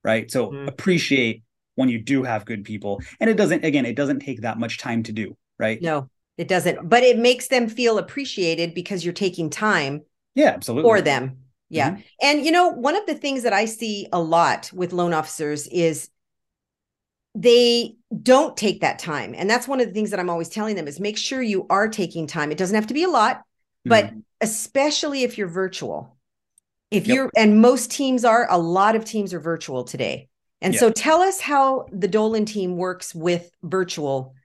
right? 0.03 0.29
So 0.29 0.47
mm-hmm. 0.47 0.67
appreciate 0.67 1.43
when 1.75 1.89
you 1.89 2.01
do 2.01 2.23
have 2.23 2.45
good 2.45 2.63
people. 2.63 3.01
And 3.19 3.29
it 3.29 3.37
doesn't 3.37 3.63
again 3.63 3.85
it 3.85 3.95
doesn't 3.95 4.19
take 4.19 4.41
that 4.41 4.59
much 4.59 4.77
time 4.77 5.03
to 5.03 5.11
do 5.11 5.37
right? 5.57 5.81
No 5.81 6.09
it 6.39 6.47
doesn't, 6.47 6.87
but 6.87 7.03
it 7.03 7.19
makes 7.19 7.49
them 7.49 7.67
feel 7.67 7.97
appreciated 7.97 8.73
because 8.73 9.03
you're 9.03 9.13
taking 9.13 9.49
time. 9.49 10.03
Yeah, 10.35 10.51
absolutely. 10.51 10.87
For 10.87 11.01
them. 11.01 11.39
Yeah. 11.67 11.91
Mm-hmm. 11.91 12.01
And 12.21 12.45
you 12.45 12.51
know, 12.53 12.69
one 12.69 12.95
of 12.95 13.05
the 13.05 13.13
things 13.13 13.43
that 13.43 13.51
I 13.51 13.65
see 13.65 14.07
a 14.13 14.21
lot 14.21 14.71
with 14.73 14.93
loan 14.93 15.13
officers 15.13 15.67
is 15.67 16.09
they 17.35 17.97
don't 18.23 18.55
take 18.55 18.79
that 18.79 18.99
time. 18.99 19.35
And 19.37 19.49
that's 19.49 19.67
one 19.67 19.81
of 19.81 19.87
the 19.87 19.93
things 19.93 20.11
that 20.11 20.19
I'm 20.21 20.29
always 20.29 20.47
telling 20.47 20.77
them 20.77 20.87
is 20.87 20.97
make 21.01 21.17
sure 21.17 21.41
you 21.41 21.67
are 21.69 21.89
taking 21.89 22.25
time. 22.25 22.53
It 22.53 22.57
doesn't 22.57 22.73
have 22.75 22.87
to 22.87 22.93
be 22.93 23.03
a 23.03 23.09
lot, 23.09 23.41
but 23.83 24.05
mm-hmm. 24.05 24.19
especially 24.39 25.23
if 25.23 25.37
you're 25.37 25.49
virtual. 25.49 26.15
If 26.89 27.05
yep. 27.05 27.15
you're 27.15 27.31
and 27.35 27.59
most 27.59 27.91
teams 27.91 28.23
are, 28.23 28.47
a 28.49 28.57
lot 28.57 28.95
of 28.95 29.03
teams 29.03 29.33
are 29.33 29.41
virtual 29.41 29.83
today. 29.83 30.29
And 30.61 30.73
yep. 30.73 30.79
so 30.79 30.89
tell 30.89 31.19
us 31.19 31.41
how 31.41 31.87
the 31.91 32.07
Dolan 32.07 32.45
team 32.45 32.77
works 32.77 33.13
with 33.13 33.51
virtual 33.61 34.35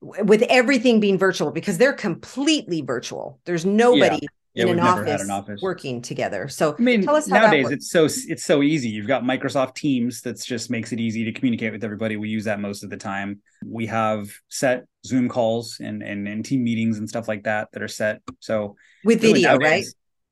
with 0.00 0.42
everything 0.42 1.00
being 1.00 1.18
virtual 1.18 1.50
because 1.50 1.78
they're 1.78 1.92
completely 1.92 2.82
virtual. 2.82 3.40
There's 3.44 3.64
nobody 3.64 4.18
yeah. 4.22 4.28
Yeah, 4.56 4.64
in 4.64 4.78
an 4.78 4.80
office, 4.80 5.22
an 5.22 5.30
office, 5.30 5.60
working 5.60 6.00
together. 6.00 6.48
So 6.48 6.74
I 6.78 6.80
mean, 6.80 7.02
tell 7.02 7.14
us 7.14 7.28
how. 7.28 7.40
nowadays 7.40 7.70
it's 7.70 7.90
so 7.90 8.06
it's 8.06 8.42
so 8.42 8.62
easy. 8.62 8.88
You've 8.88 9.06
got 9.06 9.22
Microsoft 9.22 9.74
Teams 9.74 10.22
that 10.22 10.42
just 10.42 10.70
makes 10.70 10.92
it 10.92 10.98
easy 10.98 11.24
to 11.24 11.32
communicate 11.32 11.72
with 11.72 11.84
everybody. 11.84 12.16
We 12.16 12.30
use 12.30 12.44
that 12.44 12.58
most 12.58 12.82
of 12.82 12.88
the 12.88 12.96
time. 12.96 13.42
We 13.66 13.84
have 13.88 14.30
set 14.48 14.86
Zoom 15.04 15.28
calls 15.28 15.76
and 15.78 16.02
and, 16.02 16.26
and 16.26 16.42
team 16.42 16.64
meetings 16.64 16.96
and 16.96 17.06
stuff 17.06 17.28
like 17.28 17.44
that 17.44 17.68
that 17.72 17.82
are 17.82 17.88
set. 17.88 18.22
So 18.40 18.76
with 19.04 19.20
video, 19.20 19.50
nowadays, 19.50 19.68
right? 19.70 19.86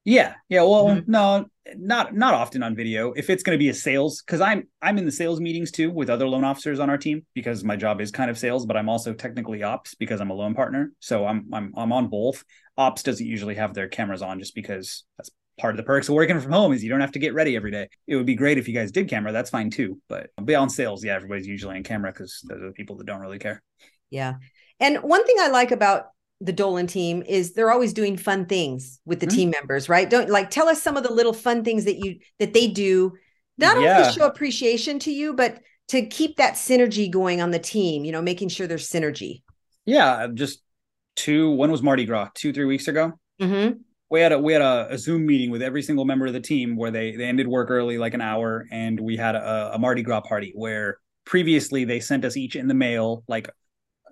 Yeah, 0.05 0.35
yeah. 0.49 0.63
Well, 0.63 0.87
mm-hmm. 0.87 1.11
no, 1.11 1.47
not 1.77 2.15
not 2.15 2.35
often 2.35 2.63
on 2.63 2.77
video. 2.77 3.13
If 3.13 3.31
it's 3.31 3.43
going 3.43 3.57
to 3.57 3.63
be 3.63 3.71
a 3.71 3.75
sales, 3.75 4.23
because 4.23 4.41
I'm 4.41 4.69
I'm 4.83 4.99
in 4.99 5.07
the 5.07 5.13
sales 5.13 5.41
meetings 5.41 5.71
too 5.71 5.91
with 5.91 6.11
other 6.11 6.29
loan 6.29 6.45
officers 6.45 6.79
on 6.79 6.91
our 6.91 6.99
team 6.99 7.25
because 7.35 7.65
my 7.65 7.77
job 7.77 8.01
is 8.01 8.11
kind 8.11 8.31
of 8.31 8.39
sales, 8.39 8.67
but 8.67 8.77
I'm 8.77 8.89
also 8.89 9.15
technically 9.15 9.63
ops 9.63 9.95
because 9.95 10.21
I'm 10.21 10.31
a 10.31 10.35
loan 10.35 10.55
partner. 10.55 10.93
So 11.01 11.27
I'm 11.27 11.49
I'm 11.53 11.73
I'm 11.77 11.93
on 11.93 12.09
both. 12.09 12.45
Ops 12.77 13.03
doesn't 13.03 13.27
usually 13.27 13.55
have 13.55 13.73
their 13.73 13.89
cameras 13.89 14.21
on 14.21 14.41
just 14.41 14.55
because 14.55 15.05
that's 15.17 15.31
part 15.59 15.73
of 15.73 15.77
the 15.77 15.85
perks 15.85 16.09
of 16.09 16.15
working 16.15 16.39
from 16.41 16.53
home 16.53 16.73
is 16.73 16.83
you 16.83 16.91
don't 16.91 17.01
have 17.01 17.13
to 17.13 17.19
get 17.19 17.33
ready 17.33 17.57
every 17.57 17.71
day. 17.71 17.89
It 18.07 18.17
would 18.17 18.27
be 18.27 18.35
great 18.35 18.59
if 18.59 18.69
you 18.69 18.75
guys 18.75 18.91
did 18.93 19.09
camera. 19.09 19.33
That's 19.33 19.51
fine 19.51 19.71
too. 19.71 20.01
But 20.09 20.31
beyond 20.45 20.73
sales, 20.73 21.05
yeah, 21.05 21.15
everybody's 21.15 21.47
usually 21.47 21.77
on 21.77 21.83
camera 21.83 22.13
because 22.13 22.41
those 22.47 22.61
are 22.61 22.67
the 22.67 22.73
people 22.73 22.97
that 22.97 23.07
don't 23.07 23.21
really 23.21 23.39
care. 23.39 23.63
Yeah. 24.11 24.35
And 24.81 24.99
one 24.99 25.25
thing 25.25 25.37
I 25.39 25.49
like 25.49 25.71
about 25.71 26.07
the 26.41 26.53
Dolan 26.53 26.87
team 26.87 27.23
is 27.23 27.55
they're 27.55 27.71
always 27.71 27.93
doing 27.93 28.17
fun 28.17 28.47
things 28.47 29.01
with 29.05 29.21
the 29.21 29.27
mm-hmm. 29.27 29.37
team 29.37 29.51
members, 29.51 29.89
right? 29.89 30.09
Don't 30.09 30.31
like 30.31 30.51
tell 30.51 30.69
us 30.69 30.83
some 30.83 30.97
of 30.97 31.03
the 31.03 31.13
little 31.13 31.33
fun 31.33 31.65
things 31.65 31.85
that 31.85 31.99
you 31.99 32.19
that 32.39 32.53
they 32.53 32.67
do, 32.67 33.13
not 33.59 33.81
yeah. 33.81 33.99
only 33.99 34.05
to 34.05 34.19
show 34.19 34.27
appreciation 34.27 34.99
to 35.01 35.13
you, 35.13 35.35
but 35.35 35.61
to 35.89 36.07
keep 36.07 36.37
that 36.37 36.55
synergy 36.55 37.11
going 37.11 37.41
on 37.41 37.51
the 37.51 37.59
team, 37.59 38.05
you 38.05 38.13
know, 38.13 38.23
making 38.23 38.49
sure 38.49 38.67
there's 38.67 38.89
synergy. 38.89 39.43
Yeah, 39.85 40.29
just 40.33 40.63
two, 41.17 41.51
when 41.53 41.71
was 41.71 41.83
Mardi 41.83 42.05
Gras? 42.05 42.31
Two, 42.35 42.53
three 42.53 42.65
weeks 42.65 42.89
ago. 42.89 43.13
Mm-hmm. 43.41 43.79
We 44.11 44.21
had 44.21 44.33
a 44.33 44.39
we 44.39 44.53
had 44.53 44.63
a, 44.63 44.89
a, 44.91 44.99
Zoom 44.99 45.27
meeting 45.27 45.51
with 45.51 45.63
every 45.63 45.83
single 45.83 46.05
member 46.05 46.27
of 46.27 46.33
the 46.33 46.41
team 46.41 46.77
where 46.77 46.91
they 46.91 47.17
they 47.17 47.25
ended 47.25 47.49
work 47.49 47.71
early, 47.71 47.99
like 47.99 48.15
an 48.15 48.21
hour, 48.21 48.67
and 48.71 48.99
we 49.01 49.17
had 49.17 49.35
a, 49.35 49.73
a 49.75 49.79
Mardi 49.79 50.03
Gras 50.03 50.21
party 50.21 50.53
where 50.55 50.99
previously 51.25 51.85
they 51.85 52.01
sent 52.01 52.25
us 52.25 52.37
each 52.37 52.55
in 52.55 52.69
the 52.69 52.75
mail 52.75 53.25
like 53.29 53.49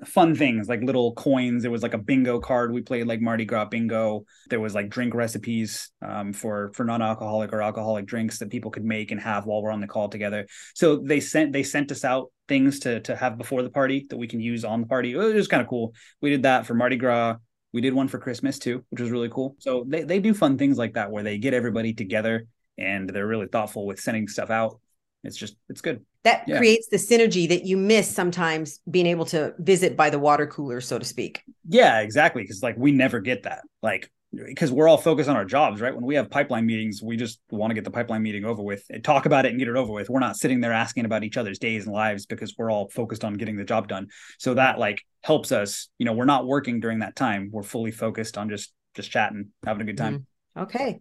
fun 0.04 0.34
things 0.34 0.68
like 0.68 0.82
little 0.82 1.14
coins. 1.14 1.62
There 1.62 1.70
was 1.70 1.82
like 1.82 1.94
a 1.94 1.98
bingo 1.98 2.40
card. 2.40 2.72
We 2.72 2.82
played 2.82 3.06
like 3.06 3.20
Mardi 3.20 3.44
Gras 3.44 3.66
bingo. 3.66 4.24
There 4.50 4.60
was 4.60 4.74
like 4.74 4.90
drink 4.90 5.14
recipes 5.14 5.90
um, 6.00 6.32
for 6.32 6.72
for 6.74 6.84
non-alcoholic 6.84 7.52
or 7.52 7.62
alcoholic 7.62 8.06
drinks 8.06 8.38
that 8.38 8.50
people 8.50 8.70
could 8.70 8.84
make 8.84 9.10
and 9.10 9.20
have 9.20 9.46
while 9.46 9.62
we're 9.62 9.70
on 9.70 9.80
the 9.80 9.86
call 9.86 10.08
together. 10.08 10.46
So 10.74 10.96
they 10.96 11.20
sent 11.20 11.52
they 11.52 11.62
sent 11.62 11.92
us 11.92 12.04
out 12.04 12.32
things 12.48 12.80
to 12.80 13.00
to 13.00 13.16
have 13.16 13.38
before 13.38 13.62
the 13.62 13.70
party 13.70 14.06
that 14.10 14.16
we 14.16 14.28
can 14.28 14.40
use 14.40 14.64
on 14.64 14.80
the 14.80 14.86
party. 14.86 15.12
It 15.12 15.16
was 15.16 15.48
kind 15.48 15.62
of 15.62 15.68
cool. 15.68 15.94
We 16.20 16.30
did 16.30 16.42
that 16.42 16.66
for 16.66 16.74
Mardi 16.74 16.96
Gras. 16.96 17.36
We 17.72 17.80
did 17.80 17.94
one 17.94 18.08
for 18.08 18.18
Christmas 18.18 18.58
too, 18.58 18.84
which 18.90 19.00
was 19.00 19.10
really 19.10 19.30
cool. 19.30 19.56
So 19.58 19.84
they, 19.88 20.02
they 20.02 20.20
do 20.20 20.34
fun 20.34 20.58
things 20.58 20.76
like 20.76 20.94
that 20.94 21.10
where 21.10 21.22
they 21.22 21.38
get 21.38 21.54
everybody 21.54 21.94
together 21.94 22.46
and 22.76 23.08
they're 23.08 23.26
really 23.26 23.46
thoughtful 23.46 23.86
with 23.86 23.98
sending 23.98 24.28
stuff 24.28 24.50
out. 24.50 24.78
It's 25.24 25.36
just 25.36 25.56
it's 25.68 25.80
good. 25.80 26.04
That 26.24 26.44
yeah. 26.46 26.58
creates 26.58 26.88
the 26.88 26.96
synergy 26.96 27.48
that 27.48 27.64
you 27.64 27.76
miss 27.76 28.12
sometimes 28.12 28.80
being 28.90 29.06
able 29.06 29.24
to 29.26 29.54
visit 29.58 29.96
by 29.96 30.10
the 30.10 30.18
water 30.18 30.46
cooler 30.46 30.80
so 30.80 30.98
to 30.98 31.04
speak. 31.04 31.42
Yeah 31.68 32.00
exactly 32.00 32.42
because 32.42 32.62
like 32.62 32.76
we 32.76 32.92
never 32.92 33.20
get 33.20 33.44
that. 33.44 33.62
Like 33.82 34.10
because 34.32 34.72
we're 34.72 34.88
all 34.88 34.96
focused 34.96 35.28
on 35.28 35.36
our 35.36 35.44
jobs 35.44 35.80
right? 35.80 35.94
When 35.94 36.04
we 36.04 36.14
have 36.14 36.30
pipeline 36.30 36.66
meetings 36.66 37.02
we 37.02 37.16
just 37.16 37.40
want 37.50 37.70
to 37.70 37.74
get 37.74 37.84
the 37.84 37.90
pipeline 37.90 38.22
meeting 38.22 38.44
over 38.44 38.62
with 38.62 38.82
and 38.90 39.04
talk 39.04 39.26
about 39.26 39.46
it 39.46 39.50
and 39.50 39.58
get 39.58 39.68
it 39.68 39.76
over 39.76 39.92
with. 39.92 40.10
We're 40.10 40.20
not 40.20 40.36
sitting 40.36 40.60
there 40.60 40.72
asking 40.72 41.04
about 41.04 41.22
each 41.22 41.36
other's 41.36 41.58
days 41.58 41.86
and 41.86 41.94
lives 41.94 42.26
because 42.26 42.54
we're 42.58 42.70
all 42.70 42.88
focused 42.88 43.24
on 43.24 43.34
getting 43.34 43.56
the 43.56 43.64
job 43.64 43.88
done. 43.88 44.08
So 44.38 44.54
that 44.54 44.78
like 44.78 45.02
helps 45.22 45.52
us 45.52 45.88
you 45.98 46.06
know 46.06 46.14
we're 46.14 46.24
not 46.24 46.46
working 46.46 46.80
during 46.80 47.00
that 47.00 47.14
time. 47.14 47.50
We're 47.52 47.62
fully 47.62 47.92
focused 47.92 48.38
on 48.38 48.48
just 48.48 48.72
just 48.94 49.10
chatting 49.10 49.50
having 49.64 49.82
a 49.82 49.84
good 49.84 49.98
time. 49.98 50.26
Mm-hmm. 50.56 50.62
okay. 50.62 51.00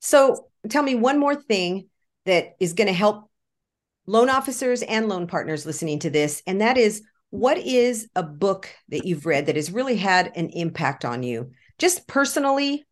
So 0.00 0.48
tell 0.68 0.82
me 0.82 0.94
one 0.94 1.18
more 1.18 1.34
thing 1.34 1.88
that 2.24 2.54
is 2.60 2.74
going 2.74 2.86
to 2.86 2.92
help 2.92 3.28
loan 4.08 4.30
officers 4.30 4.82
and 4.82 5.08
loan 5.08 5.26
partners 5.26 5.66
listening 5.66 5.98
to 6.00 6.10
this, 6.10 6.42
and 6.46 6.60
that 6.60 6.76
is 6.76 7.02
what 7.30 7.58
is 7.58 8.08
a 8.16 8.22
book 8.22 8.74
that 8.88 9.04
you've 9.04 9.26
read 9.26 9.46
that 9.46 9.56
has 9.56 9.70
really 9.70 9.96
had 9.96 10.32
an 10.34 10.48
impact 10.48 11.04
on 11.04 11.22
you, 11.22 11.52
just 11.78 12.08
personally? 12.08 12.86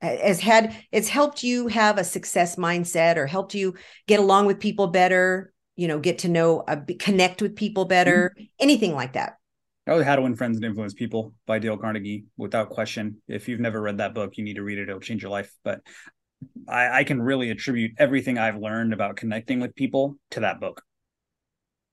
Has 0.00 0.38
had 0.38 0.76
it's 0.92 1.08
helped 1.08 1.42
you 1.42 1.66
have 1.66 1.98
a 1.98 2.04
success 2.04 2.54
mindset 2.54 3.16
or 3.16 3.26
helped 3.26 3.54
you 3.54 3.74
get 4.06 4.20
along 4.20 4.46
with 4.46 4.60
people 4.60 4.86
better, 4.86 5.52
you 5.74 5.88
know, 5.88 5.98
get 5.98 6.18
to 6.18 6.28
know, 6.28 6.60
uh, 6.60 6.76
connect 7.00 7.42
with 7.42 7.56
people 7.56 7.84
better, 7.84 8.32
mm-hmm. 8.36 8.44
anything 8.60 8.94
like 8.94 9.14
that. 9.14 9.38
Oh, 9.88 10.04
How 10.04 10.16
to 10.16 10.22
Win 10.22 10.36
Friends 10.36 10.58
and 10.58 10.64
Influence 10.66 10.92
People 10.92 11.32
by 11.46 11.58
Dale 11.58 11.78
Carnegie, 11.78 12.26
without 12.36 12.68
question. 12.68 13.22
If 13.26 13.48
you've 13.48 13.58
never 13.58 13.80
read 13.80 13.98
that 13.98 14.14
book, 14.14 14.36
you 14.36 14.44
need 14.44 14.56
to 14.56 14.62
read 14.62 14.78
it. 14.78 14.88
It'll 14.88 15.00
change 15.00 15.22
your 15.22 15.30
life. 15.30 15.50
But 15.64 15.80
I, 16.68 17.00
I 17.00 17.04
can 17.04 17.20
really 17.20 17.50
attribute 17.50 17.92
everything 17.98 18.38
I've 18.38 18.58
learned 18.58 18.92
about 18.92 19.16
connecting 19.16 19.60
with 19.60 19.74
people 19.74 20.16
to 20.30 20.40
that 20.40 20.60
book. 20.60 20.82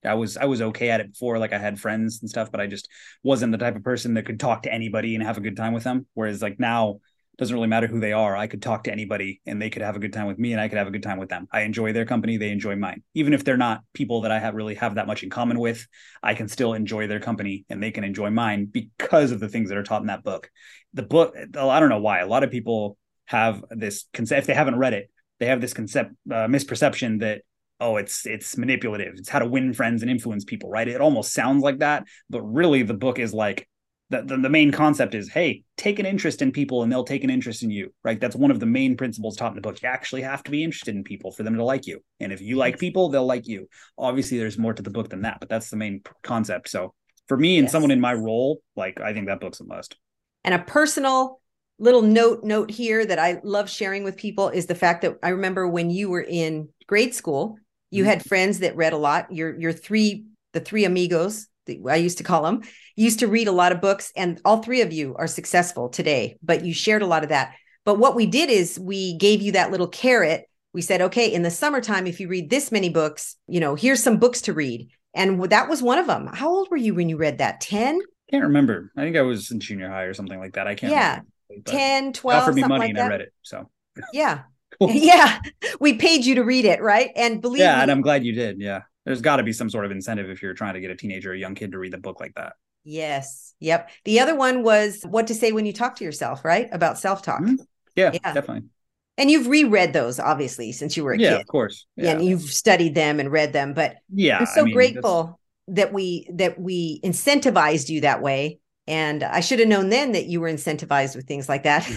I 0.04 0.14
was 0.14 0.36
I 0.36 0.44
was 0.44 0.62
okay 0.62 0.90
at 0.90 1.00
it 1.00 1.12
before, 1.12 1.38
like 1.38 1.52
I 1.52 1.58
had 1.58 1.80
friends 1.80 2.20
and 2.20 2.30
stuff, 2.30 2.52
but 2.52 2.60
I 2.60 2.66
just 2.66 2.88
wasn't 3.22 3.52
the 3.52 3.58
type 3.58 3.76
of 3.76 3.82
person 3.82 4.14
that 4.14 4.26
could 4.26 4.38
talk 4.38 4.62
to 4.62 4.72
anybody 4.72 5.14
and 5.14 5.24
have 5.24 5.38
a 5.38 5.40
good 5.40 5.56
time 5.56 5.72
with 5.72 5.84
them. 5.84 6.06
Whereas 6.14 6.42
like 6.42 6.60
now 6.60 7.00
doesn't 7.38 7.54
really 7.54 7.68
matter 7.68 7.86
who 7.86 8.00
they 8.00 8.12
are. 8.12 8.34
I 8.34 8.46
could 8.46 8.62
talk 8.62 8.84
to 8.84 8.92
anybody 8.92 9.40
and 9.44 9.60
they 9.60 9.68
could 9.68 9.82
have 9.82 9.96
a 9.96 9.98
good 9.98 10.12
time 10.12 10.26
with 10.26 10.38
me 10.38 10.52
and 10.52 10.60
I 10.60 10.68
could 10.68 10.78
have 10.78 10.86
a 10.86 10.90
good 10.90 11.02
time 11.02 11.18
with 11.18 11.28
them. 11.28 11.46
I 11.52 11.62
enjoy 11.62 11.92
their 11.92 12.06
company, 12.06 12.38
they 12.38 12.50
enjoy 12.50 12.76
mine. 12.76 13.02
Even 13.14 13.34
if 13.34 13.44
they're 13.44 13.58
not 13.58 13.82
people 13.92 14.22
that 14.22 14.30
I 14.30 14.38
have 14.38 14.54
really 14.54 14.74
have 14.76 14.94
that 14.94 15.06
much 15.06 15.22
in 15.22 15.28
common 15.28 15.58
with, 15.58 15.86
I 16.22 16.34
can 16.34 16.48
still 16.48 16.72
enjoy 16.72 17.06
their 17.06 17.20
company 17.20 17.66
and 17.68 17.82
they 17.82 17.90
can 17.90 18.04
enjoy 18.04 18.30
mine 18.30 18.66
because 18.66 19.32
of 19.32 19.40
the 19.40 19.48
things 19.48 19.68
that 19.68 19.76
are 19.76 19.82
taught 19.82 20.00
in 20.00 20.06
that 20.06 20.24
book. 20.24 20.50
The 20.94 21.02
book, 21.02 21.34
I 21.36 21.80
don't 21.80 21.90
know 21.90 22.00
why. 22.00 22.20
A 22.20 22.26
lot 22.26 22.42
of 22.42 22.50
people 22.50 22.96
have 23.26 23.62
this 23.70 24.06
concept 24.12 24.40
if 24.40 24.46
they 24.46 24.54
haven't 24.54 24.78
read 24.78 24.94
it, 24.94 25.10
they 25.38 25.46
have 25.46 25.60
this 25.60 25.74
concept 25.74 26.12
uh, 26.30 26.46
misperception 26.46 27.20
that 27.20 27.42
oh 27.80 27.96
it's 27.96 28.26
it's 28.26 28.56
manipulative. 28.56 29.14
It's 29.16 29.28
how 29.28 29.38
to 29.38 29.46
win 29.46 29.72
friends 29.72 30.02
and 30.02 30.10
influence 30.10 30.44
people 30.44 30.70
right? 30.70 30.88
It 30.88 31.00
almost 31.00 31.32
sounds 31.32 31.62
like 31.62 31.78
that 31.78 32.04
but 32.30 32.42
really 32.42 32.82
the 32.82 32.94
book 32.94 33.18
is 33.18 33.34
like 33.34 33.68
the, 34.08 34.22
the, 34.22 34.36
the, 34.36 34.48
main 34.48 34.70
concept 34.70 35.16
is 35.16 35.28
hey 35.28 35.64
take 35.76 35.98
an 35.98 36.06
interest 36.06 36.40
in 36.40 36.52
people 36.52 36.84
and 36.84 36.92
they'll 36.92 37.02
take 37.02 37.24
an 37.24 37.30
interest 37.30 37.62
in 37.62 37.70
you 37.70 37.92
right? 38.04 38.20
That's 38.20 38.36
one 38.36 38.50
of 38.50 38.60
the 38.60 38.66
main 38.66 38.96
principles 38.96 39.36
taught 39.36 39.50
in 39.50 39.56
the 39.56 39.60
book. 39.60 39.82
You 39.82 39.88
actually 39.88 40.22
have 40.22 40.42
to 40.44 40.50
be 40.50 40.62
interested 40.62 40.94
in 40.94 41.04
people 41.04 41.32
for 41.32 41.42
them 41.42 41.56
to 41.56 41.64
like 41.64 41.86
you. 41.86 42.00
And 42.20 42.32
if 42.32 42.40
you 42.40 42.56
like 42.56 42.78
people 42.78 43.08
they'll 43.08 43.26
like 43.26 43.46
you. 43.46 43.68
Obviously 43.98 44.38
there's 44.38 44.58
more 44.58 44.72
to 44.72 44.82
the 44.82 44.90
book 44.90 45.10
than 45.10 45.22
that 45.22 45.38
but 45.40 45.48
that's 45.48 45.70
the 45.70 45.76
main 45.76 46.02
concept. 46.22 46.68
So 46.68 46.94
for 47.28 47.36
me 47.36 47.58
and 47.58 47.64
yes. 47.64 47.72
someone 47.72 47.90
in 47.90 48.00
my 48.00 48.14
role 48.14 48.60
like 48.76 49.00
i 49.00 49.12
think 49.12 49.26
that 49.26 49.40
book's 49.40 49.60
a 49.60 49.64
must. 49.64 49.96
And 50.44 50.54
a 50.54 50.60
personal 50.60 51.40
little 51.78 52.02
note 52.02 52.42
note 52.42 52.70
here 52.70 53.04
that 53.04 53.18
i 53.18 53.40
love 53.44 53.68
sharing 53.68 54.02
with 54.04 54.16
people 54.16 54.48
is 54.48 54.66
the 54.66 54.74
fact 54.74 55.02
that 55.02 55.18
i 55.22 55.28
remember 55.28 55.68
when 55.68 55.90
you 55.90 56.08
were 56.08 56.22
in 56.26 56.68
grade 56.86 57.14
school 57.14 57.58
you 57.90 58.02
mm-hmm. 58.02 58.10
had 58.10 58.24
friends 58.24 58.60
that 58.60 58.76
read 58.76 58.92
a 58.92 58.98
lot 58.98 59.30
your 59.32 59.58
your 59.58 59.72
three 59.72 60.24
the 60.52 60.60
three 60.60 60.84
amigos 60.84 61.48
I 61.88 61.96
used 61.96 62.18
to 62.18 62.24
call 62.24 62.42
them, 62.42 62.62
used 62.94 63.20
to 63.20 63.28
read 63.28 63.48
a 63.48 63.52
lot 63.52 63.72
of 63.72 63.80
books, 63.80 64.12
and 64.16 64.40
all 64.44 64.62
three 64.62 64.82
of 64.82 64.92
you 64.92 65.14
are 65.18 65.26
successful 65.26 65.88
today, 65.88 66.36
but 66.42 66.64
you 66.64 66.72
shared 66.72 67.02
a 67.02 67.06
lot 67.06 67.22
of 67.22 67.30
that. 67.30 67.54
But 67.84 67.98
what 67.98 68.16
we 68.16 68.26
did 68.26 68.50
is 68.50 68.78
we 68.78 69.16
gave 69.16 69.42
you 69.42 69.52
that 69.52 69.70
little 69.70 69.88
carrot. 69.88 70.48
We 70.72 70.82
said, 70.82 71.02
okay, 71.02 71.32
in 71.32 71.42
the 71.42 71.50
summertime, 71.50 72.06
if 72.06 72.20
you 72.20 72.28
read 72.28 72.50
this 72.50 72.72
many 72.72 72.88
books, 72.88 73.36
you 73.46 73.60
know, 73.60 73.74
here's 73.74 74.02
some 74.02 74.18
books 74.18 74.42
to 74.42 74.52
read. 74.52 74.88
And 75.14 75.42
that 75.50 75.68
was 75.68 75.82
one 75.82 75.98
of 75.98 76.06
them. 76.06 76.28
How 76.32 76.50
old 76.50 76.68
were 76.70 76.76
you 76.76 76.94
when 76.94 77.08
you 77.08 77.16
read 77.16 77.38
that? 77.38 77.60
10? 77.60 78.00
Can't 78.30 78.44
remember. 78.44 78.92
I 78.96 79.02
think 79.02 79.16
I 79.16 79.22
was 79.22 79.50
in 79.50 79.60
junior 79.60 79.88
high 79.88 80.02
or 80.02 80.14
something 80.14 80.38
like 80.38 80.54
that. 80.54 80.66
I 80.66 80.74
can't 80.74 80.92
Yeah. 80.92 81.10
Remember, 81.10 81.28
10, 81.64 82.12
12. 82.12 82.42
Offered 82.42 82.54
me 82.54 82.62
money 82.62 82.78
like 82.78 82.88
and 82.90 82.98
that. 82.98 83.04
I 83.04 83.08
read 83.08 83.20
it. 83.22 83.32
So 83.42 83.70
yeah. 84.12 84.42
cool. 84.78 84.90
Yeah. 84.94 85.40
We 85.80 85.94
paid 85.94 86.24
you 86.24 86.36
to 86.36 86.44
read 86.44 86.64
it, 86.64 86.80
right? 86.80 87.10
And 87.16 87.40
believe 87.40 87.60
Yeah, 87.60 87.76
me, 87.76 87.82
and 87.82 87.90
I'm 87.90 88.00
glad 88.02 88.24
you 88.24 88.32
did. 88.32 88.60
Yeah 88.60 88.82
there's 89.06 89.22
got 89.22 89.36
to 89.36 89.42
be 89.44 89.52
some 89.52 89.70
sort 89.70 89.86
of 89.86 89.92
incentive 89.92 90.28
if 90.28 90.42
you're 90.42 90.52
trying 90.52 90.74
to 90.74 90.80
get 90.80 90.90
a 90.90 90.96
teenager 90.96 91.30
or 91.30 91.34
a 91.34 91.38
young 91.38 91.54
kid 91.54 91.72
to 91.72 91.78
read 91.78 91.92
the 91.92 91.98
book 91.98 92.20
like 92.20 92.34
that. 92.34 92.54
Yes. 92.84 93.54
Yep. 93.60 93.88
The 94.04 94.20
other 94.20 94.34
one 94.36 94.62
was 94.62 95.02
what 95.08 95.28
to 95.28 95.34
say 95.34 95.52
when 95.52 95.64
you 95.64 95.72
talk 95.72 95.96
to 95.96 96.04
yourself, 96.04 96.44
right? 96.44 96.68
About 96.72 96.98
self 96.98 97.22
talk. 97.22 97.40
Mm-hmm. 97.40 97.54
Yeah, 97.94 98.10
yeah, 98.12 98.34
definitely. 98.34 98.68
And 99.16 99.30
you've 99.30 99.46
reread 99.46 99.92
those 99.92 100.20
obviously 100.20 100.72
since 100.72 100.96
you 100.96 101.04
were 101.04 101.12
a 101.12 101.16
kid. 101.16 101.22
yeah, 101.22 101.30
kid. 101.30 101.40
of 101.40 101.46
course. 101.46 101.86
Yeah. 101.96 102.10
And 102.10 102.24
you've 102.24 102.42
studied 102.42 102.94
them 102.94 103.18
and 103.18 103.32
read 103.32 103.52
them. 103.52 103.72
But 103.74 103.96
yeah, 104.12 104.38
I'm 104.40 104.46
so 104.46 104.62
I 104.62 104.64
mean, 104.64 104.74
grateful 104.74 105.40
that 105.68 105.92
we 105.92 106.28
that 106.34 106.60
we 106.60 107.00
incentivized 107.02 107.88
you 107.88 108.02
that 108.02 108.20
way. 108.20 108.58
And 108.86 109.22
I 109.22 109.40
should 109.40 109.58
have 109.58 109.68
known 109.68 109.88
then 109.88 110.12
that 110.12 110.26
you 110.26 110.40
were 110.40 110.50
incentivized 110.50 111.16
with 111.16 111.26
things 111.26 111.48
like 111.48 111.64
that. 111.64 111.90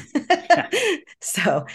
so 1.22 1.66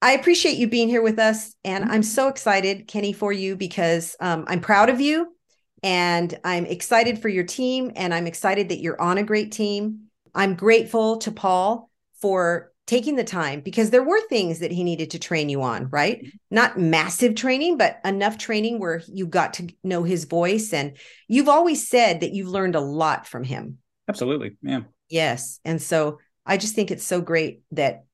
I 0.00 0.12
appreciate 0.12 0.56
you 0.58 0.68
being 0.68 0.88
here 0.88 1.02
with 1.02 1.18
us. 1.18 1.54
And 1.64 1.84
mm-hmm. 1.84 1.92
I'm 1.92 2.02
so 2.02 2.28
excited, 2.28 2.86
Kenny, 2.88 3.12
for 3.12 3.32
you 3.32 3.56
because 3.56 4.16
um, 4.20 4.44
I'm 4.48 4.60
proud 4.60 4.90
of 4.90 5.00
you 5.00 5.34
and 5.82 6.38
I'm 6.44 6.66
excited 6.66 7.20
for 7.20 7.28
your 7.28 7.44
team. 7.44 7.92
And 7.96 8.12
I'm 8.12 8.26
excited 8.26 8.70
that 8.70 8.80
you're 8.80 9.00
on 9.00 9.18
a 9.18 9.22
great 9.22 9.52
team. 9.52 10.06
I'm 10.34 10.54
grateful 10.54 11.18
to 11.18 11.32
Paul 11.32 11.90
for 12.20 12.72
taking 12.86 13.16
the 13.16 13.24
time 13.24 13.60
because 13.60 13.90
there 13.90 14.02
were 14.02 14.20
things 14.28 14.58
that 14.58 14.70
he 14.70 14.84
needed 14.84 15.10
to 15.10 15.18
train 15.18 15.48
you 15.48 15.62
on, 15.62 15.88
right? 15.88 16.18
Mm-hmm. 16.18 16.36
Not 16.50 16.78
massive 16.78 17.34
training, 17.34 17.78
but 17.78 17.98
enough 18.04 18.38
training 18.38 18.78
where 18.78 19.02
you 19.08 19.26
got 19.26 19.54
to 19.54 19.68
know 19.82 20.02
his 20.02 20.24
voice. 20.24 20.72
And 20.72 20.96
you've 21.28 21.48
always 21.48 21.88
said 21.88 22.20
that 22.20 22.32
you've 22.32 22.48
learned 22.48 22.74
a 22.74 22.80
lot 22.80 23.26
from 23.26 23.44
him. 23.44 23.78
Absolutely. 24.08 24.56
Yeah. 24.62 24.82
Yes. 25.08 25.60
And 25.64 25.80
so 25.80 26.18
I 26.46 26.56
just 26.56 26.74
think 26.74 26.90
it's 26.90 27.04
so 27.04 27.20
great 27.20 27.62
that 27.72 28.04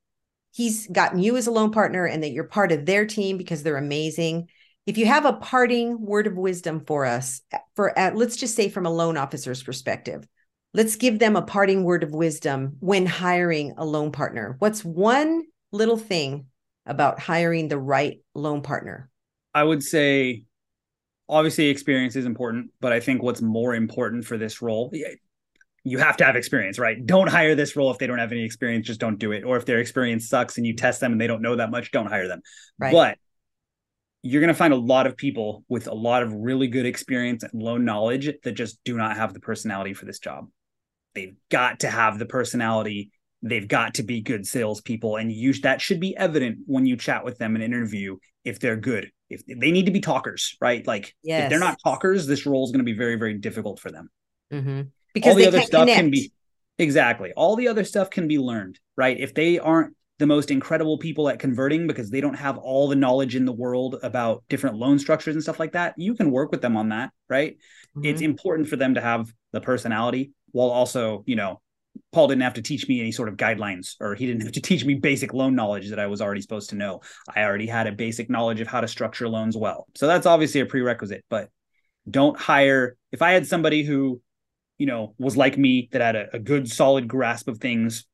he's 0.53 0.87
gotten 0.87 1.19
you 1.19 1.37
as 1.37 1.47
a 1.47 1.53
loan 1.53 1.71
partner 1.71 2.07
and 2.07 2.23
that 2.23 2.31
you're 2.31 2.45
part 2.45 2.73
of 2.73 2.87
their 2.87 3.07
team 3.07 3.37
because 3.37 3.63
they're 3.63 3.77
amazing. 3.77 4.49
If 4.87 4.99
you 4.99 5.07
have 5.07 5.25
a 5.25 5.35
parting 5.35 6.01
word 6.01 6.27
of 6.27 6.37
wisdom 6.37 6.85
for 6.87 7.05
us, 7.05 7.43
for 7.77 7.97
uh, 7.99 8.13
let's 8.15 8.37
just 8.37 8.57
say 8.57 8.69
from 8.69 8.87
a 8.87 8.91
loan 8.91 9.17
officer's 9.17 9.63
perspective, 9.63 10.27
let's 10.75 10.97
give 10.97 11.19
them 11.19 11.37
a 11.37 11.43
parting 11.43 11.85
word 11.85 12.03
of 12.03 12.13
wisdom 12.13 12.77
when 12.81 13.07
hiring 13.07 13.75
a 13.77 13.85
loan 13.85 14.11
partner. 14.13 14.57
What's 14.59 14.85
one 14.85 15.45
little 15.73 15.99
thing 15.99 16.47
about 16.87 17.21
hiring 17.21 17.69
the 17.69 17.79
right 17.79 18.21
loan 18.35 18.63
partner? 18.63 19.09
I 19.55 19.65
would 19.65 19.83
say 19.83 20.45
obviously 21.29 21.69
experience 21.69 22.17
is 22.17 22.27
important, 22.27 22.71
but 22.81 22.93
I 22.93 23.01
think 23.01 23.23
what's 23.23 23.43
more 23.43 23.75
important 23.75 24.25
for 24.25 24.37
this 24.37 24.63
role, 24.63 24.93
you 25.91 25.99
have 25.99 26.17
to 26.19 26.25
have 26.25 26.37
experience, 26.37 26.79
right? 26.79 27.05
Don't 27.05 27.29
hire 27.29 27.57
this 27.57 27.75
role 27.75 27.91
if 27.91 27.99
they 27.99 28.07
don't 28.07 28.19
have 28.19 28.31
any 28.31 28.45
experience. 28.45 28.87
Just 28.87 29.01
don't 29.01 29.19
do 29.19 29.33
it. 29.33 29.43
Or 29.43 29.57
if 29.57 29.67
their 29.67 29.81
experience 29.81 30.29
sucks 30.29 30.57
and 30.57 30.65
you 30.65 30.77
test 30.77 31.01
them 31.01 31.11
and 31.11 31.21
they 31.21 31.27
don't 31.27 31.43
know 31.43 31.57
that 31.57 31.71
much, 31.71 31.91
don't 31.91 32.07
hire 32.07 32.29
them. 32.29 32.43
Right. 32.79 32.93
But 32.93 33.19
you're 34.23 34.41
going 34.41 34.49
to 34.49 34.55
find 34.55 34.73
a 34.73 34.77
lot 34.77 35.09
of 35.09 35.17
people 35.17 35.65
with 35.69 35.89
a 35.89 35.95
lot 35.95 36.23
of 36.23 36.33
really 36.33 36.69
good 36.69 36.87
experience 36.87 37.43
and 37.43 37.61
low 37.61 37.77
knowledge 37.77 38.31
that 38.45 38.53
just 38.53 38.79
do 38.85 38.97
not 38.97 39.17
have 39.17 39.35
the 39.35 39.41
personality 39.41 39.93
for 39.93 40.05
this 40.05 40.21
job. 40.21 40.47
They've 41.15 41.35
got 41.51 41.81
to 41.81 41.91
have 41.91 42.21
the 42.21 42.27
personality. 42.27 43.11
They've 43.43 43.67
got 43.67 43.95
to 43.95 44.05
be 44.05 44.21
good 44.21 44.47
salespeople, 44.47 45.17
and 45.17 45.33
you 45.33 45.55
that 45.63 45.81
should 45.81 45.99
be 45.99 46.17
evident 46.17 46.59
when 46.67 46.87
you 46.87 46.97
chat 46.97 47.25
with 47.25 47.39
them 47.39 47.57
and 47.57 47.65
interview 47.65 48.19
if 48.45 48.61
they're 48.61 48.77
good. 48.77 49.11
If 49.29 49.43
they 49.47 49.73
need 49.73 49.87
to 49.87 49.93
be 49.93 50.01
talkers, 50.01 50.57
right? 50.61 50.87
Like 50.87 51.17
yes. 51.25 51.45
if 51.45 51.51
they're 51.51 51.59
not 51.59 51.79
talkers, 51.83 52.27
this 52.27 52.47
role 52.47 52.65
is 52.65 52.71
going 52.71 52.85
to 52.85 52.93
be 52.93 52.97
very, 52.97 53.17
very 53.17 53.39
difficult 53.39 53.81
for 53.81 53.91
them. 53.91 54.11
Mm-hmm 54.53 54.81
because 55.15 55.33
all 55.33 55.37
the 55.37 55.47
other 55.47 55.61
stuff 55.63 55.83
connect. 55.83 55.97
can 55.97 56.11
be 56.11 56.33
exactly. 56.79 57.33
All 57.37 57.57
the 57.57 57.69
other 57.69 57.85
stuff 57.85 58.11
can 58.11 58.29
be 58.29 58.39
learned 58.39 58.79
right? 59.01 59.19
If 59.19 59.33
they 59.33 59.59
aren't 59.59 59.97
the 60.19 60.27
most 60.27 60.51
incredible 60.51 60.99
people 60.99 61.31
at 61.31 61.39
converting 61.39 61.87
because 61.87 62.11
they 62.11 62.21
don't 62.21 62.35
have 62.35 62.59
all 62.59 62.87
the 62.87 62.95
knowledge 62.95 63.35
in 63.35 63.47
the 63.47 63.53
world 63.53 63.97
about 64.03 64.45
different 64.51 64.77
loan 64.77 64.99
structures 64.99 65.35
and 65.35 65.43
stuff 65.43 65.59
like 65.59 65.73
that 65.73 65.95
you 65.97 66.15
can 66.15 66.31
work 66.31 66.51
with 66.51 66.61
them 66.61 66.77
on 66.77 66.91
that 66.91 67.11
right? 67.31 67.57
Mm-hmm. 67.97 68.05
it's 68.05 68.21
important 68.21 68.69
for 68.69 68.77
them 68.77 68.95
to 68.95 69.01
have 69.01 69.33
the 69.53 69.63
personality 69.63 70.33
while 70.53 70.69
also 70.69 71.25
you 71.27 71.37
know 71.37 71.63
paul 72.13 72.29
didn't 72.29 72.43
have 72.43 72.55
to 72.55 72.63
teach 72.63 72.87
me 72.87 73.01
any 73.01 73.13
sort 73.13 73.31
of 73.31 73.39
guidelines 73.39 73.95
or 73.99 74.15
he 74.15 74.27
didn't 74.27 74.43
have 74.43 74.53
to 74.53 74.61
teach 74.71 74.85
me 74.85 74.97
basic 74.97 75.33
loan 75.33 75.55
knowledge 75.55 75.89
that 75.89 75.99
i 75.99 76.07
was 76.07 76.21
already 76.21 76.43
supposed 76.43 76.69
to 76.71 76.77
know. 76.77 77.01
I 77.35 77.43
already 77.43 77.67
had 77.67 77.87
a 77.87 77.93
basic 77.93 78.29
knowledge 78.29 78.61
of 78.61 78.67
how 78.67 78.83
to 78.83 78.89
structure 78.89 79.27
loans 79.27 79.57
well. 79.57 79.87
So 79.95 80.07
that's 80.07 80.27
obviously 80.27 80.61
a 80.61 80.67
prerequisite 80.67 81.25
but 81.31 81.49
don't 82.09 82.39
hire 82.39 82.97
if 83.11 83.23
i 83.23 83.33
had 83.33 83.47
somebody 83.47 83.85
who 83.85 84.21
you 84.81 84.87
know, 84.87 85.15
was 85.19 85.37
like 85.37 85.59
me 85.59 85.91
that 85.93 86.01
had 86.01 86.17
a, 86.17 86.37
a 86.37 86.39
good 86.39 86.67
solid 86.67 87.07
grasp 87.07 87.49
of 87.49 87.59
things, 87.59 88.07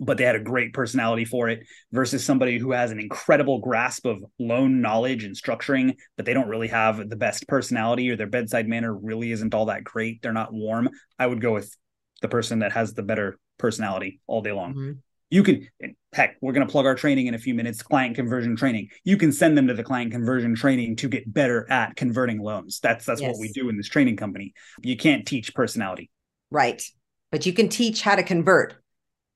but 0.00 0.18
they 0.18 0.24
had 0.24 0.34
a 0.34 0.40
great 0.40 0.72
personality 0.72 1.24
for 1.24 1.48
it 1.48 1.60
versus 1.92 2.24
somebody 2.24 2.58
who 2.58 2.72
has 2.72 2.90
an 2.90 2.98
incredible 2.98 3.60
grasp 3.60 4.04
of 4.04 4.20
loan 4.40 4.80
knowledge 4.80 5.22
and 5.22 5.36
structuring, 5.36 5.94
but 6.16 6.26
they 6.26 6.34
don't 6.34 6.48
really 6.48 6.66
have 6.66 7.08
the 7.08 7.14
best 7.14 7.46
personality 7.46 8.10
or 8.10 8.16
their 8.16 8.26
bedside 8.26 8.66
manner 8.66 8.92
really 8.92 9.30
isn't 9.30 9.54
all 9.54 9.66
that 9.66 9.84
great. 9.84 10.20
They're 10.22 10.32
not 10.32 10.52
warm. 10.52 10.88
I 11.20 11.28
would 11.28 11.40
go 11.40 11.52
with 11.52 11.72
the 12.20 12.28
person 12.28 12.58
that 12.58 12.72
has 12.72 12.92
the 12.92 13.04
better 13.04 13.38
personality 13.56 14.20
all 14.26 14.42
day 14.42 14.52
long. 14.52 14.74
Mm-hmm 14.74 14.92
you 15.30 15.42
can 15.42 15.68
heck 16.12 16.36
we're 16.40 16.52
going 16.52 16.66
to 16.66 16.70
plug 16.70 16.86
our 16.86 16.94
training 16.94 17.26
in 17.26 17.34
a 17.34 17.38
few 17.38 17.54
minutes 17.54 17.82
client 17.82 18.14
conversion 18.14 18.56
training 18.56 18.88
you 19.04 19.16
can 19.16 19.32
send 19.32 19.56
them 19.56 19.66
to 19.66 19.74
the 19.74 19.82
client 19.82 20.12
conversion 20.12 20.54
training 20.54 20.96
to 20.96 21.08
get 21.08 21.32
better 21.32 21.70
at 21.70 21.94
converting 21.96 22.40
loans 22.40 22.80
that's 22.80 23.04
that's 23.04 23.20
yes. 23.20 23.32
what 23.32 23.40
we 23.40 23.48
do 23.48 23.68
in 23.68 23.76
this 23.76 23.88
training 23.88 24.16
company 24.16 24.54
you 24.82 24.96
can't 24.96 25.26
teach 25.26 25.54
personality 25.54 26.10
right 26.50 26.82
but 27.30 27.44
you 27.44 27.52
can 27.52 27.68
teach 27.68 28.02
how 28.02 28.14
to 28.14 28.22
convert 28.22 28.76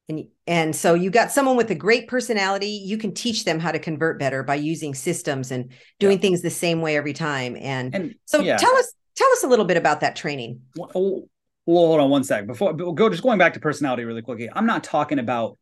And, 0.09 0.27
and 0.47 0.75
so 0.75 0.95
you 0.95 1.11
got 1.11 1.31
someone 1.31 1.57
with 1.57 1.71
a 1.71 1.75
great 1.75 2.09
personality. 2.09 2.69
You 2.69 2.99
can 2.99 3.13
teach 3.15 3.45
them 3.45 3.61
how 3.61 3.73
to 3.73 3.79
convert 3.79 4.19
better 4.19 4.43
by 4.43 4.55
using 4.55 4.95
systems 4.95 5.51
and 5.51 5.71
doing 5.99 6.17
yeah. 6.17 6.23
things 6.23 6.43
the 6.43 6.51
same 6.51 6.81
way 6.81 6.97
every 6.97 7.13
time. 7.13 7.57
And, 7.61 7.95
and 7.95 8.15
so 8.25 8.41
yeah. 8.41 8.57
tell 8.57 8.75
us 8.75 8.93
tell 9.17 9.31
us 9.33 9.45
a 9.45 9.49
little 9.49 9.67
bit 9.67 9.77
about 9.77 10.01
that 10.01 10.17
training. 10.17 10.63
Well, 10.77 10.91
oh, 10.95 11.29
well, 11.67 11.87
hold 11.87 12.01
on 12.01 12.11
one 12.11 12.25
sec 12.25 12.47
before 12.47 12.73
go. 12.73 13.09
Just 13.11 13.23
going 13.23 13.39
back 13.39 13.55
to 13.55 13.61
personality 13.61 14.05
really 14.05 14.23
quickly. 14.23 14.49
I'm 14.53 14.67
not 14.67 14.83
talking 14.83 15.19
about 15.19 15.59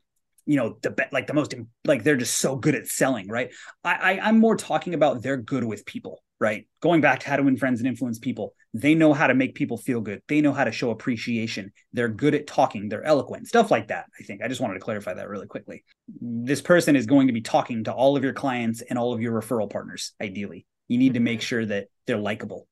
you 0.49 0.57
know 0.57 0.77
the 0.83 1.09
like 1.13 1.29
the 1.29 1.35
most 1.35 1.55
like 1.85 2.03
they're 2.03 2.17
just 2.17 2.39
so 2.39 2.57
good 2.57 2.75
at 2.75 2.89
selling, 2.89 3.29
right? 3.29 3.53
I, 3.85 3.95
I 3.95 4.21
I'm 4.29 4.41
more 4.41 4.57
talking 4.57 4.95
about 4.95 5.23
they're 5.23 5.37
good 5.37 5.63
with 5.63 5.87
people 5.87 6.23
right? 6.41 6.67
Going 6.81 7.01
back 7.01 7.21
to 7.21 7.29
how 7.29 7.37
to 7.37 7.43
win 7.43 7.57
friends 7.57 7.81
and 7.81 7.89
influence 7.89 8.19
people, 8.19 8.55
they 8.73 8.95
know 8.95 9.13
how 9.13 9.27
to 9.27 9.35
make 9.35 9.55
people 9.55 9.77
feel 9.77 10.01
good. 10.01 10.23
They 10.29 10.41
know 10.41 10.53
how 10.53 10.65
to 10.65 10.73
show 10.73 10.91
appreciation. 10.91 11.73
They're 11.93 12.09
good 12.09 12.35
at 12.35 12.47
talking. 12.47 12.89
They're 12.89 13.03
eloquent, 13.03 13.49
stuff 13.49 13.71
like 13.71 13.89
that. 13.89 14.07
I 14.19 14.23
think 14.23 14.43
I 14.43 14.49
just 14.49 14.61
wanted 14.61 14.75
to 14.75 14.81
clarify 14.81 15.15
that 15.15 15.29
really 15.29 15.47
quickly. 15.47 15.85
This 16.21 16.61
person 16.61 16.97
is 16.97 17.07
going 17.07 17.27
to 17.27 17.33
be 17.33 17.41
talking 17.41 17.85
to 17.85 17.93
all 17.93 18.17
of 18.17 18.23
your 18.23 18.33
clients 18.33 18.83
and 18.83 18.99
all 18.99 19.13
of 19.13 19.21
your 19.21 19.41
referral 19.41 19.71
partners. 19.71 20.13
Ideally, 20.21 20.67
you 20.87 20.99
need 20.99 21.15
to 21.15 21.21
make 21.21 21.43
sure 21.43 21.65
that 21.65 21.89
they're 22.07 22.19
likable. 22.19 22.67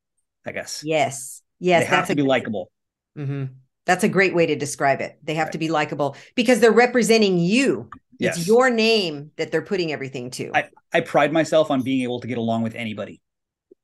I 0.44 0.52
guess. 0.52 0.82
Yes. 0.84 1.42
Yes. 1.58 1.82
They 1.82 1.86
have 1.96 2.06
to 2.06 2.14
be 2.14 2.22
likable. 2.22 2.70
Mm-hmm. 3.18 3.46
That's 3.87 4.05
a 4.05 4.09
great 4.09 4.34
way 4.34 4.47
to 4.47 4.57
describe 4.57 5.01
it. 5.01 5.18
They 5.22 5.34
have 5.34 5.47
right. 5.47 5.53
to 5.53 5.59
be 5.59 5.68
likable 5.68 6.16
because 6.34 6.61
they're 6.61 6.72
representing 6.72 7.39
you. 7.39 7.89
It's 8.18 8.47
your 8.47 8.70
name 8.70 9.30
that 9.37 9.53
they're 9.53 9.62
putting 9.62 9.93
everything 9.93 10.30
to. 10.30 10.51
I, 10.55 10.70
I 10.93 11.01
pride 11.01 11.32
myself 11.32 11.70
on 11.70 11.82
being 11.82 12.03
able 12.03 12.20
to 12.20 12.26
get 12.26 12.39
along 12.39 12.62
with 12.62 12.74
anybody 12.74 13.20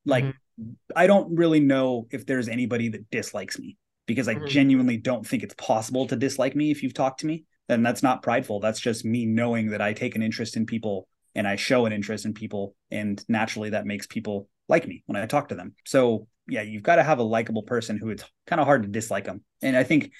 like 0.04 0.24
mm-hmm. 0.24 0.72
I 0.94 1.06
don't 1.06 1.36
really 1.36 1.60
know 1.60 2.06
if 2.10 2.26
there's 2.26 2.48
anybody 2.48 2.88
that 2.90 3.10
dislikes 3.10 3.58
me 3.58 3.76
because 4.06 4.28
I 4.28 4.34
mm-hmm. 4.34 4.46
genuinely 4.46 4.96
don't 4.96 5.26
think 5.26 5.42
it's 5.42 5.54
possible 5.54 6.06
to 6.08 6.16
dislike 6.16 6.54
me 6.54 6.70
if 6.70 6.82
you've 6.82 6.94
talked 6.94 7.20
to 7.20 7.26
me. 7.26 7.44
And 7.68 7.86
that's 7.86 8.02
not 8.02 8.22
prideful. 8.22 8.60
That's 8.60 8.80
just 8.80 9.04
me 9.04 9.24
knowing 9.24 9.70
that 9.70 9.80
I 9.80 9.92
take 9.92 10.14
an 10.14 10.22
interest 10.22 10.56
in 10.56 10.66
people 10.66 11.08
and 11.34 11.46
I 11.46 11.56
show 11.56 11.86
an 11.86 11.92
interest 11.92 12.26
in 12.26 12.34
people. 12.34 12.74
And 12.90 13.24
naturally 13.28 13.70
that 13.70 13.86
makes 13.86 14.06
people 14.06 14.48
like 14.68 14.86
me 14.86 15.02
when 15.06 15.20
I 15.20 15.26
talk 15.26 15.48
to 15.48 15.54
them. 15.54 15.74
So 15.86 16.26
yeah, 16.48 16.62
you've 16.62 16.82
got 16.82 16.96
to 16.96 17.02
have 17.02 17.18
a 17.18 17.22
likable 17.22 17.62
person 17.62 17.98
who 17.98 18.10
it's 18.10 18.24
kind 18.46 18.60
of 18.60 18.66
hard 18.66 18.82
to 18.82 18.88
dislike 18.88 19.24
them. 19.24 19.42
And 19.62 19.76
I 19.76 19.84
think 19.84 20.10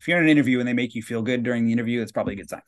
if 0.00 0.08
you're 0.08 0.18
in 0.18 0.24
an 0.24 0.30
interview 0.30 0.58
and 0.58 0.68
they 0.68 0.72
make 0.72 0.94
you 0.94 1.02
feel 1.02 1.22
good 1.22 1.42
during 1.42 1.66
the 1.66 1.72
interview, 1.72 2.02
it's 2.02 2.12
probably 2.12 2.34
a 2.34 2.36
good 2.36 2.48
sign. 2.48 2.62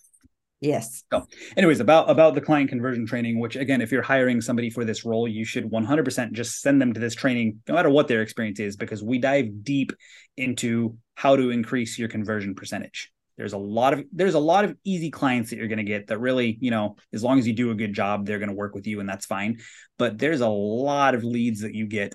Yes. 0.60 1.02
So, 1.12 1.26
anyways, 1.56 1.80
about 1.80 2.08
about 2.08 2.36
the 2.36 2.40
client 2.40 2.70
conversion 2.70 3.04
training, 3.04 3.40
which 3.40 3.56
again, 3.56 3.80
if 3.80 3.90
you're 3.90 4.00
hiring 4.00 4.40
somebody 4.40 4.70
for 4.70 4.84
this 4.84 5.04
role, 5.04 5.26
you 5.26 5.44
should 5.44 5.68
100% 5.68 6.32
just 6.32 6.60
send 6.60 6.80
them 6.80 6.92
to 6.92 7.00
this 7.00 7.16
training, 7.16 7.60
no 7.66 7.74
matter 7.74 7.90
what 7.90 8.06
their 8.06 8.22
experience 8.22 8.60
is, 8.60 8.76
because 8.76 9.02
we 9.02 9.18
dive 9.18 9.64
deep 9.64 9.92
into 10.36 10.96
how 11.16 11.34
to 11.34 11.50
increase 11.50 11.98
your 11.98 12.08
conversion 12.08 12.54
percentage. 12.54 13.10
There's 13.36 13.54
a 13.54 13.58
lot 13.58 13.92
of 13.92 14.04
there's 14.12 14.34
a 14.34 14.38
lot 14.38 14.64
of 14.64 14.76
easy 14.84 15.10
clients 15.10 15.50
that 15.50 15.56
you're 15.56 15.66
going 15.66 15.78
to 15.78 15.84
get 15.84 16.06
that 16.06 16.18
really, 16.18 16.58
you 16.60 16.70
know, 16.70 16.94
as 17.12 17.24
long 17.24 17.40
as 17.40 17.46
you 17.46 17.54
do 17.54 17.72
a 17.72 17.74
good 17.74 17.92
job, 17.92 18.24
they're 18.24 18.38
going 18.38 18.48
to 18.48 18.54
work 18.54 18.76
with 18.76 18.86
you, 18.86 19.00
and 19.00 19.08
that's 19.08 19.26
fine. 19.26 19.58
But 19.98 20.16
there's 20.16 20.42
a 20.42 20.48
lot 20.48 21.16
of 21.16 21.24
leads 21.24 21.62
that 21.62 21.74
you 21.74 21.86
get, 21.86 22.14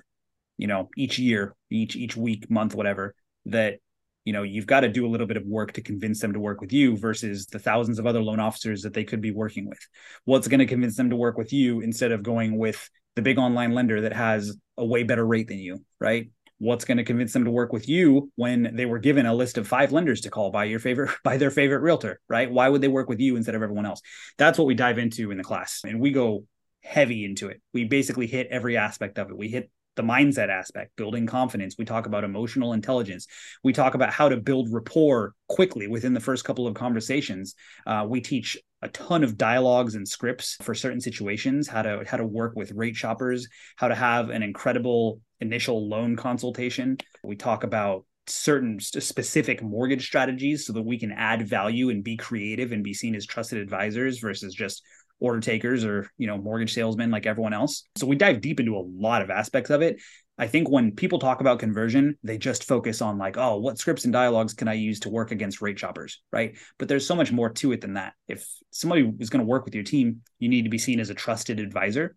you 0.58 0.66
know, 0.66 0.90
each 0.96 1.18
year, 1.18 1.54
each 1.70 1.96
each 1.96 2.16
week, 2.16 2.50
month, 2.50 2.74
whatever, 2.74 3.14
that 3.46 3.78
you 4.24 4.32
know 4.34 4.42
you've 4.42 4.66
got 4.66 4.80
to 4.80 4.88
do 4.88 5.06
a 5.06 5.08
little 5.08 5.26
bit 5.26 5.38
of 5.38 5.46
work 5.46 5.72
to 5.72 5.80
convince 5.80 6.20
them 6.20 6.34
to 6.34 6.40
work 6.40 6.60
with 6.60 6.72
you 6.72 6.98
versus 6.98 7.46
the 7.46 7.58
thousands 7.58 7.98
of 7.98 8.06
other 8.06 8.20
loan 8.20 8.40
officers 8.40 8.82
that 8.82 8.92
they 8.92 9.04
could 9.04 9.22
be 9.22 9.30
working 9.30 9.68
with. 9.68 9.78
What's 10.26 10.48
going 10.48 10.60
to 10.60 10.66
convince 10.66 10.96
them 10.96 11.10
to 11.10 11.16
work 11.16 11.38
with 11.38 11.52
you 11.52 11.80
instead 11.80 12.12
of 12.12 12.22
going 12.22 12.58
with 12.58 12.90
the 13.16 13.22
big 13.22 13.38
online 13.38 13.72
lender 13.72 14.02
that 14.02 14.12
has 14.12 14.56
a 14.76 14.84
way 14.84 15.02
better 15.04 15.26
rate 15.26 15.48
than 15.48 15.58
you 15.58 15.82
right? 16.00 16.30
What's 16.60 16.84
going 16.84 16.98
to 16.98 17.04
convince 17.04 17.32
them 17.32 17.44
to 17.44 17.52
work 17.52 17.72
with 17.72 17.88
you 17.88 18.32
when 18.34 18.74
they 18.74 18.84
were 18.84 18.98
given 18.98 19.26
a 19.26 19.34
list 19.34 19.58
of 19.58 19.68
five 19.68 19.92
lenders 19.92 20.22
to 20.22 20.30
call 20.30 20.50
by 20.50 20.64
your 20.64 20.80
favorite 20.80 21.10
by 21.24 21.36
their 21.36 21.52
favorite 21.52 21.80
realtor 21.80 22.20
right? 22.28 22.50
Why 22.50 22.68
would 22.68 22.80
they 22.80 22.88
work 22.88 23.08
with 23.08 23.20
you 23.20 23.36
instead 23.36 23.54
of 23.54 23.62
everyone 23.62 23.86
else? 23.86 24.02
That's 24.36 24.58
what 24.58 24.66
we 24.66 24.74
dive 24.74 24.98
into 24.98 25.30
in 25.30 25.38
the 25.38 25.44
class 25.44 25.82
and 25.84 26.00
we 26.00 26.10
go 26.10 26.44
heavy 26.82 27.24
into 27.24 27.48
it. 27.48 27.60
We 27.72 27.84
basically 27.84 28.26
hit 28.26 28.48
every 28.50 28.76
aspect 28.76 29.18
of 29.18 29.30
it. 29.30 29.36
We 29.36 29.48
hit 29.48 29.70
the 29.98 30.02
mindset 30.04 30.48
aspect, 30.48 30.94
building 30.96 31.26
confidence. 31.26 31.74
We 31.76 31.84
talk 31.84 32.06
about 32.06 32.22
emotional 32.22 32.72
intelligence. 32.72 33.26
We 33.64 33.72
talk 33.72 33.94
about 33.94 34.12
how 34.12 34.28
to 34.28 34.36
build 34.36 34.72
rapport 34.72 35.34
quickly 35.48 35.88
within 35.88 36.14
the 36.14 36.20
first 36.20 36.44
couple 36.44 36.68
of 36.68 36.74
conversations. 36.74 37.56
Uh, 37.84 38.06
we 38.08 38.20
teach 38.20 38.56
a 38.80 38.88
ton 38.88 39.24
of 39.24 39.36
dialogues 39.36 39.96
and 39.96 40.06
scripts 40.06 40.56
for 40.62 40.72
certain 40.72 41.00
situations, 41.00 41.66
how 41.66 41.82
to 41.82 42.04
how 42.06 42.16
to 42.16 42.24
work 42.24 42.54
with 42.54 42.70
rate 42.72 42.94
shoppers, 42.94 43.48
how 43.76 43.88
to 43.88 43.94
have 43.96 44.30
an 44.30 44.44
incredible 44.44 45.20
initial 45.40 45.88
loan 45.88 46.14
consultation. 46.14 46.96
We 47.24 47.34
talk 47.34 47.64
about 47.64 48.04
certain 48.28 48.78
specific 48.78 49.62
mortgage 49.62 50.06
strategies 50.06 50.66
so 50.66 50.72
that 50.74 50.82
we 50.82 50.98
can 50.98 51.10
add 51.10 51.48
value 51.48 51.90
and 51.90 52.04
be 52.04 52.16
creative 52.16 52.70
and 52.70 52.84
be 52.84 52.94
seen 52.94 53.14
as 53.16 53.26
trusted 53.26 53.58
advisors 53.58 54.20
versus 54.20 54.54
just 54.54 54.82
order 55.20 55.40
takers 55.40 55.84
or 55.84 56.10
you 56.18 56.26
know 56.26 56.38
mortgage 56.38 56.74
salesmen 56.74 57.10
like 57.10 57.26
everyone 57.26 57.52
else. 57.52 57.84
So 57.96 58.06
we 58.06 58.16
dive 58.16 58.40
deep 58.40 58.60
into 58.60 58.76
a 58.76 58.84
lot 58.86 59.22
of 59.22 59.30
aspects 59.30 59.70
of 59.70 59.82
it. 59.82 60.00
I 60.40 60.46
think 60.46 60.70
when 60.70 60.92
people 60.92 61.18
talk 61.18 61.40
about 61.40 61.58
conversion 61.58 62.16
they 62.22 62.38
just 62.38 62.64
focus 62.64 63.02
on 63.02 63.18
like 63.18 63.36
oh 63.36 63.58
what 63.58 63.78
scripts 63.78 64.04
and 64.04 64.12
dialogues 64.12 64.54
can 64.54 64.68
i 64.68 64.74
use 64.74 65.00
to 65.00 65.08
work 65.08 65.32
against 65.32 65.60
rate 65.60 65.78
shoppers 65.78 66.20
right? 66.32 66.56
But 66.78 66.88
there's 66.88 67.06
so 67.06 67.16
much 67.16 67.32
more 67.32 67.50
to 67.50 67.72
it 67.72 67.80
than 67.80 67.94
that. 67.94 68.14
If 68.28 68.46
somebody 68.70 69.10
is 69.18 69.30
going 69.30 69.44
to 69.44 69.48
work 69.48 69.64
with 69.64 69.74
your 69.74 69.84
team 69.84 70.22
you 70.38 70.48
need 70.48 70.62
to 70.62 70.70
be 70.70 70.78
seen 70.78 71.00
as 71.00 71.10
a 71.10 71.14
trusted 71.14 71.58
advisor. 71.58 72.16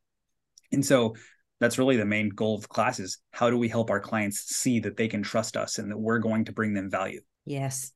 And 0.71 0.85
so 0.85 1.15
that's 1.59 1.77
really 1.77 1.97
the 1.97 2.05
main 2.05 2.29
goal 2.29 2.55
of 2.55 2.61
the 2.61 2.67
class 2.67 2.99
is 2.99 3.19
how 3.31 3.49
do 3.49 3.57
we 3.57 3.67
help 3.67 3.89
our 3.89 3.99
clients 3.99 4.55
see 4.55 4.79
that 4.81 4.97
they 4.97 5.07
can 5.07 5.21
trust 5.21 5.57
us 5.57 5.77
and 5.79 5.91
that 5.91 5.97
we're 5.97 6.19
going 6.19 6.45
to 6.45 6.53
bring 6.53 6.73
them 6.73 6.89
value? 6.89 7.21
Yes 7.45 7.91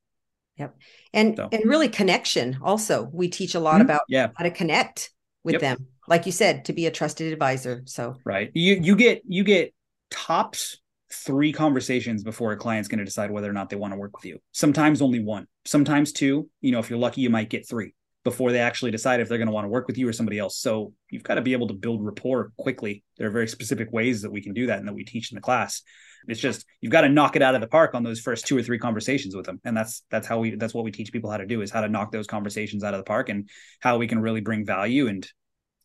Yep. 0.57 0.75
And 1.13 1.35
so. 1.35 1.49
and 1.51 1.65
really 1.65 1.89
connection 1.89 2.59
also. 2.61 3.09
We 3.11 3.27
teach 3.27 3.55
a 3.55 3.59
lot 3.59 3.75
mm-hmm. 3.75 3.81
about 3.81 4.01
yeah. 4.07 4.29
how 4.35 4.43
to 4.43 4.51
connect 4.51 5.11
with 5.43 5.53
yep. 5.53 5.61
them. 5.61 5.87
Like 6.07 6.25
you 6.25 6.31
said, 6.31 6.65
to 6.65 6.73
be 6.73 6.85
a 6.85 6.91
trusted 6.91 7.33
advisor. 7.33 7.83
So 7.85 8.15
Right. 8.25 8.51
You 8.53 8.75
you 8.81 8.95
get 8.95 9.21
you 9.27 9.43
get 9.43 9.73
tops 10.11 10.77
three 11.11 11.51
conversations 11.51 12.23
before 12.23 12.51
a 12.51 12.57
client's 12.57 12.87
going 12.87 12.99
to 12.99 13.05
decide 13.05 13.31
whether 13.31 13.49
or 13.49 13.53
not 13.53 13.69
they 13.69 13.75
want 13.75 13.93
to 13.93 13.97
work 13.97 14.15
with 14.17 14.25
you. 14.25 14.39
Sometimes 14.51 15.01
only 15.01 15.19
one. 15.19 15.47
Sometimes 15.65 16.11
two. 16.11 16.49
You 16.61 16.71
know, 16.71 16.79
if 16.79 16.89
you're 16.89 16.99
lucky 16.99 17.21
you 17.21 17.29
might 17.29 17.49
get 17.49 17.67
three 17.67 17.93
before 18.23 18.51
they 18.51 18.59
actually 18.59 18.91
decide 18.91 19.19
if 19.19 19.29
they're 19.29 19.37
going 19.37 19.47
to 19.47 19.53
want 19.53 19.65
to 19.65 19.69
work 19.69 19.87
with 19.87 19.97
you 19.97 20.07
or 20.07 20.13
somebody 20.13 20.39
else. 20.39 20.57
So 20.57 20.93
you've 21.11 21.23
got 21.23 21.35
to 21.35 21.41
be 21.41 21.53
able 21.53 21.67
to 21.67 21.75
build 21.75 22.03
rapport 22.03 22.51
quickly. 22.57 23.03
There 23.17 23.27
are 23.27 23.31
very 23.31 23.47
specific 23.47 23.91
ways 23.91 24.23
that 24.23 24.31
we 24.31 24.41
can 24.41 24.53
do 24.53 24.65
that 24.67 24.79
and 24.79 24.87
that 24.87 24.95
we 24.95 25.05
teach 25.05 25.31
in 25.31 25.35
the 25.35 25.41
class. 25.41 25.83
It's 26.27 26.39
just 26.39 26.65
you've 26.81 26.91
got 26.91 27.01
to 27.01 27.09
knock 27.09 27.35
it 27.35 27.41
out 27.41 27.55
of 27.55 27.61
the 27.61 27.67
park 27.67 27.93
on 27.93 28.03
those 28.03 28.19
first 28.19 28.47
two 28.47 28.57
or 28.57 28.63
three 28.63 28.79
conversations 28.79 29.35
with 29.35 29.45
them, 29.45 29.59
and 29.63 29.75
that's 29.75 30.03
that's 30.09 30.27
how 30.27 30.39
we 30.39 30.55
that's 30.55 30.73
what 30.73 30.83
we 30.83 30.91
teach 30.91 31.11
people 31.11 31.29
how 31.29 31.37
to 31.37 31.45
do 31.45 31.61
is 31.61 31.71
how 31.71 31.81
to 31.81 31.89
knock 31.89 32.11
those 32.11 32.27
conversations 32.27 32.83
out 32.83 32.93
of 32.93 32.99
the 32.99 33.05
park 33.05 33.29
and 33.29 33.49
how 33.79 33.97
we 33.97 34.07
can 34.07 34.19
really 34.19 34.41
bring 34.41 34.65
value 34.65 35.07
and 35.07 35.27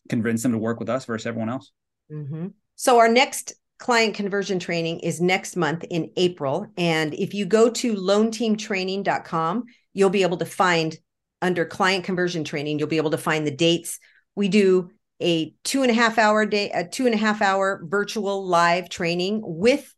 convince 0.08 0.42
them 0.42 0.52
to 0.52 0.58
work 0.58 0.80
with 0.80 0.88
us 0.88 1.04
versus 1.04 1.26
everyone 1.26 1.48
else. 1.50 1.70
Mm-hmm. 2.12 2.48
So 2.76 2.98
our 2.98 3.08
next 3.08 3.54
client 3.78 4.14
conversion 4.14 4.58
training 4.58 5.00
is 5.00 5.20
next 5.20 5.56
month 5.56 5.84
in 5.90 6.10
April, 6.16 6.66
and 6.76 7.14
if 7.14 7.34
you 7.34 7.46
go 7.46 7.70
to 7.70 7.94
loanteamtraining.com, 7.94 9.64
you'll 9.94 10.10
be 10.10 10.22
able 10.22 10.38
to 10.38 10.46
find 10.46 10.98
under 11.42 11.64
client 11.64 12.04
conversion 12.04 12.44
training, 12.44 12.78
you'll 12.78 12.88
be 12.88 12.96
able 12.96 13.10
to 13.10 13.18
find 13.18 13.46
the 13.46 13.50
dates. 13.50 13.98
We 14.34 14.48
do 14.48 14.90
a 15.20 15.54
two 15.64 15.82
and 15.82 15.90
a 15.90 15.94
half 15.94 16.18
hour 16.18 16.46
day, 16.46 16.70
a 16.70 16.86
two 16.86 17.06
and 17.06 17.14
a 17.14 17.18
half 17.18 17.42
hour 17.42 17.82
virtual 17.84 18.46
live 18.46 18.88
training 18.88 19.40
with 19.44 19.94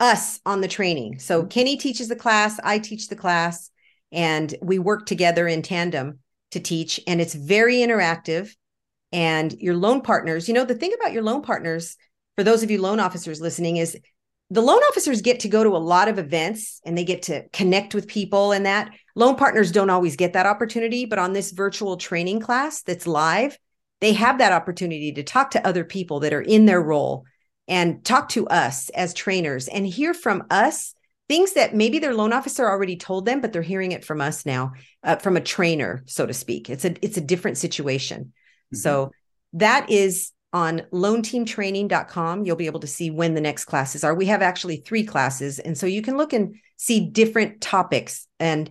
us 0.00 0.40
on 0.44 0.60
the 0.60 0.68
training. 0.68 1.18
So 1.18 1.40
mm-hmm. 1.40 1.48
Kenny 1.48 1.76
teaches 1.76 2.08
the 2.08 2.16
class, 2.16 2.58
I 2.62 2.78
teach 2.78 3.08
the 3.08 3.16
class, 3.16 3.70
and 4.12 4.54
we 4.62 4.78
work 4.78 5.06
together 5.06 5.46
in 5.48 5.62
tandem 5.62 6.20
to 6.52 6.60
teach. 6.60 7.00
And 7.06 7.20
it's 7.20 7.34
very 7.34 7.76
interactive. 7.76 8.54
And 9.12 9.52
your 9.54 9.76
loan 9.76 10.00
partners, 10.00 10.48
you 10.48 10.54
know, 10.54 10.64
the 10.64 10.74
thing 10.74 10.92
about 10.98 11.12
your 11.12 11.22
loan 11.22 11.42
partners, 11.42 11.96
for 12.36 12.42
those 12.44 12.62
of 12.62 12.70
you 12.70 12.80
loan 12.80 13.00
officers 13.00 13.40
listening, 13.40 13.76
is 13.76 13.96
the 14.50 14.62
loan 14.62 14.80
officers 14.90 15.22
get 15.22 15.40
to 15.40 15.48
go 15.48 15.64
to 15.64 15.76
a 15.76 15.78
lot 15.78 16.08
of 16.08 16.18
events 16.18 16.80
and 16.84 16.96
they 16.96 17.04
get 17.04 17.22
to 17.22 17.48
connect 17.50 17.94
with 17.94 18.08
people 18.08 18.52
and 18.52 18.66
that. 18.66 18.90
Loan 19.16 19.36
partners 19.36 19.72
don't 19.72 19.90
always 19.90 20.16
get 20.16 20.32
that 20.34 20.46
opportunity, 20.46 21.06
but 21.06 21.18
on 21.18 21.32
this 21.32 21.52
virtual 21.52 21.96
training 21.96 22.40
class 22.40 22.82
that's 22.82 23.06
live, 23.06 23.58
they 24.00 24.12
have 24.12 24.38
that 24.38 24.52
opportunity 24.52 25.12
to 25.12 25.22
talk 25.22 25.52
to 25.52 25.66
other 25.66 25.84
people 25.84 26.20
that 26.20 26.34
are 26.34 26.42
in 26.42 26.66
their 26.66 26.82
role 26.82 27.24
and 27.68 28.04
talk 28.04 28.28
to 28.30 28.46
us 28.48 28.88
as 28.90 29.14
trainers 29.14 29.68
and 29.68 29.86
hear 29.86 30.14
from 30.14 30.44
us 30.50 30.94
things 31.28 31.54
that 31.54 31.74
maybe 31.74 31.98
their 31.98 32.14
loan 32.14 32.32
officer 32.32 32.68
already 32.68 32.96
told 32.96 33.24
them 33.24 33.40
but 33.40 33.52
they're 33.52 33.62
hearing 33.62 33.92
it 33.92 34.04
from 34.04 34.20
us 34.20 34.44
now 34.44 34.72
uh, 35.02 35.16
from 35.16 35.36
a 35.36 35.40
trainer 35.40 36.02
so 36.06 36.26
to 36.26 36.34
speak. 36.34 36.68
It's 36.68 36.84
a 36.84 36.94
it's 37.04 37.16
a 37.16 37.22
different 37.22 37.58
situation. 37.58 38.32
Mm-hmm. 38.72 38.76
so 38.76 39.12
that 39.54 39.90
is 39.90 40.32
on 40.52 40.82
loanteamtraining.com 40.92 42.44
you'll 42.44 42.56
be 42.56 42.66
able 42.66 42.80
to 42.80 42.86
see 42.86 43.10
when 43.10 43.34
the 43.34 43.40
next 43.40 43.64
classes 43.64 44.04
are. 44.04 44.14
We 44.14 44.26
have 44.26 44.42
actually 44.42 44.76
three 44.76 45.04
classes 45.04 45.58
and 45.58 45.76
so 45.76 45.86
you 45.86 46.02
can 46.02 46.16
look 46.16 46.32
and 46.32 46.56
see 46.76 47.08
different 47.08 47.60
topics. 47.60 48.26
And 48.38 48.70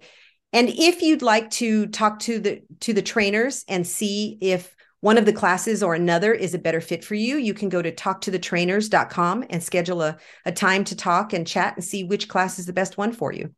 and 0.52 0.70
if 0.70 1.02
you'd 1.02 1.24
like 1.24 1.50
to 1.52 1.88
talk 1.88 2.20
to 2.20 2.40
the 2.40 2.62
to 2.82 2.94
the 2.94 3.02
trainers 3.02 3.66
and 3.68 3.86
see 3.86 4.38
if 4.40 4.76
one 5.04 5.18
of 5.18 5.26
the 5.26 5.34
classes 5.34 5.84
or 5.84 5.96
another 5.96 6.34
is 6.34 6.54
a 6.54 6.58
better 6.58 6.80
fit 6.80 7.04
for 7.04 7.14
you, 7.14 7.36
you 7.36 7.54
can 7.54 7.68
go 7.68 7.82
to 7.82 7.92
talktothetrainers.com 7.92 9.44
and 9.50 9.62
schedule 9.62 10.02
a, 10.02 10.16
a 10.46 10.52
time 10.54 10.86
to 10.86 10.96
talk 10.96 11.34
and 11.34 11.46
chat 11.46 11.76
and 11.76 11.84
see 11.84 12.06
which 12.06 12.30
class 12.30 12.58
is 12.58 12.68
the 12.68 12.72
best 12.72 12.98
one 12.98 13.12
for 13.12 13.34
you. 13.34 13.54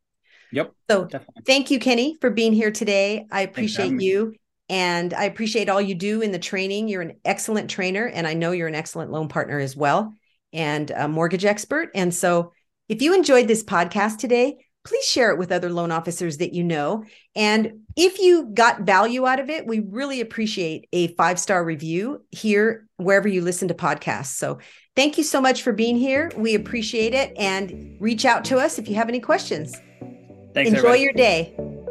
Yep. 0.51 0.73
So 0.89 1.05
definitely. 1.05 1.43
thank 1.45 1.69
you, 1.69 1.77
Kenny, 1.77 2.17
for 2.19 2.31
being 2.31 2.51
here 2.51 2.71
today. 2.71 3.27
I 3.31 3.41
appreciate 3.41 4.01
you. 4.01 4.33
And 4.69 5.13
I 5.13 5.25
appreciate 5.25 5.69
all 5.69 5.79
you 5.79 5.93
do 5.93 6.23
in 6.23 6.31
the 6.31 6.39
training. 6.39 6.87
You're 6.87 7.03
an 7.03 7.19
excellent 7.23 7.69
trainer, 7.69 8.07
and 8.07 8.25
I 8.25 8.33
know 8.33 8.51
you're 8.51 8.67
an 8.67 8.73
excellent 8.73 9.11
loan 9.11 9.27
partner 9.27 9.59
as 9.59 9.77
well, 9.77 10.15
and 10.51 10.89
a 10.89 11.07
mortgage 11.07 11.45
expert. 11.45 11.91
And 11.93 12.11
so, 12.11 12.53
if 12.89 13.03
you 13.03 13.13
enjoyed 13.13 13.47
this 13.47 13.63
podcast 13.63 14.17
today, 14.17 14.64
please 14.85 15.03
share 15.03 15.31
it 15.31 15.37
with 15.37 15.51
other 15.51 15.69
loan 15.69 15.91
officers 15.91 16.37
that 16.37 16.53
you 16.53 16.63
know. 16.63 17.03
And 17.35 17.81
if 17.97 18.19
you 18.19 18.47
got 18.53 18.81
value 18.81 19.25
out 19.25 19.39
of 19.39 19.49
it, 19.49 19.67
we 19.67 19.79
really 19.79 20.21
appreciate 20.21 20.87
a 20.93 21.07
five 21.15 21.39
star 21.39 21.65
review 21.65 22.23
here, 22.31 22.87
wherever 22.97 23.27
you 23.27 23.41
listen 23.41 23.67
to 23.67 23.73
podcasts. 23.73 24.37
So 24.37 24.59
thank 24.95 25.17
you 25.17 25.23
so 25.23 25.41
much 25.41 25.63
for 25.63 25.73
being 25.73 25.97
here. 25.97 26.31
We 26.37 26.55
appreciate 26.55 27.13
it. 27.13 27.33
And 27.37 27.97
reach 27.99 28.23
out 28.25 28.45
to 28.45 28.57
us 28.57 28.79
if 28.79 28.87
you 28.87 28.95
have 28.95 29.09
any 29.09 29.19
questions. 29.19 29.75
Thanks, 30.53 30.69
Enjoy 30.69 30.93
everybody. 30.93 31.01
your 31.01 31.13
day. 31.13 31.84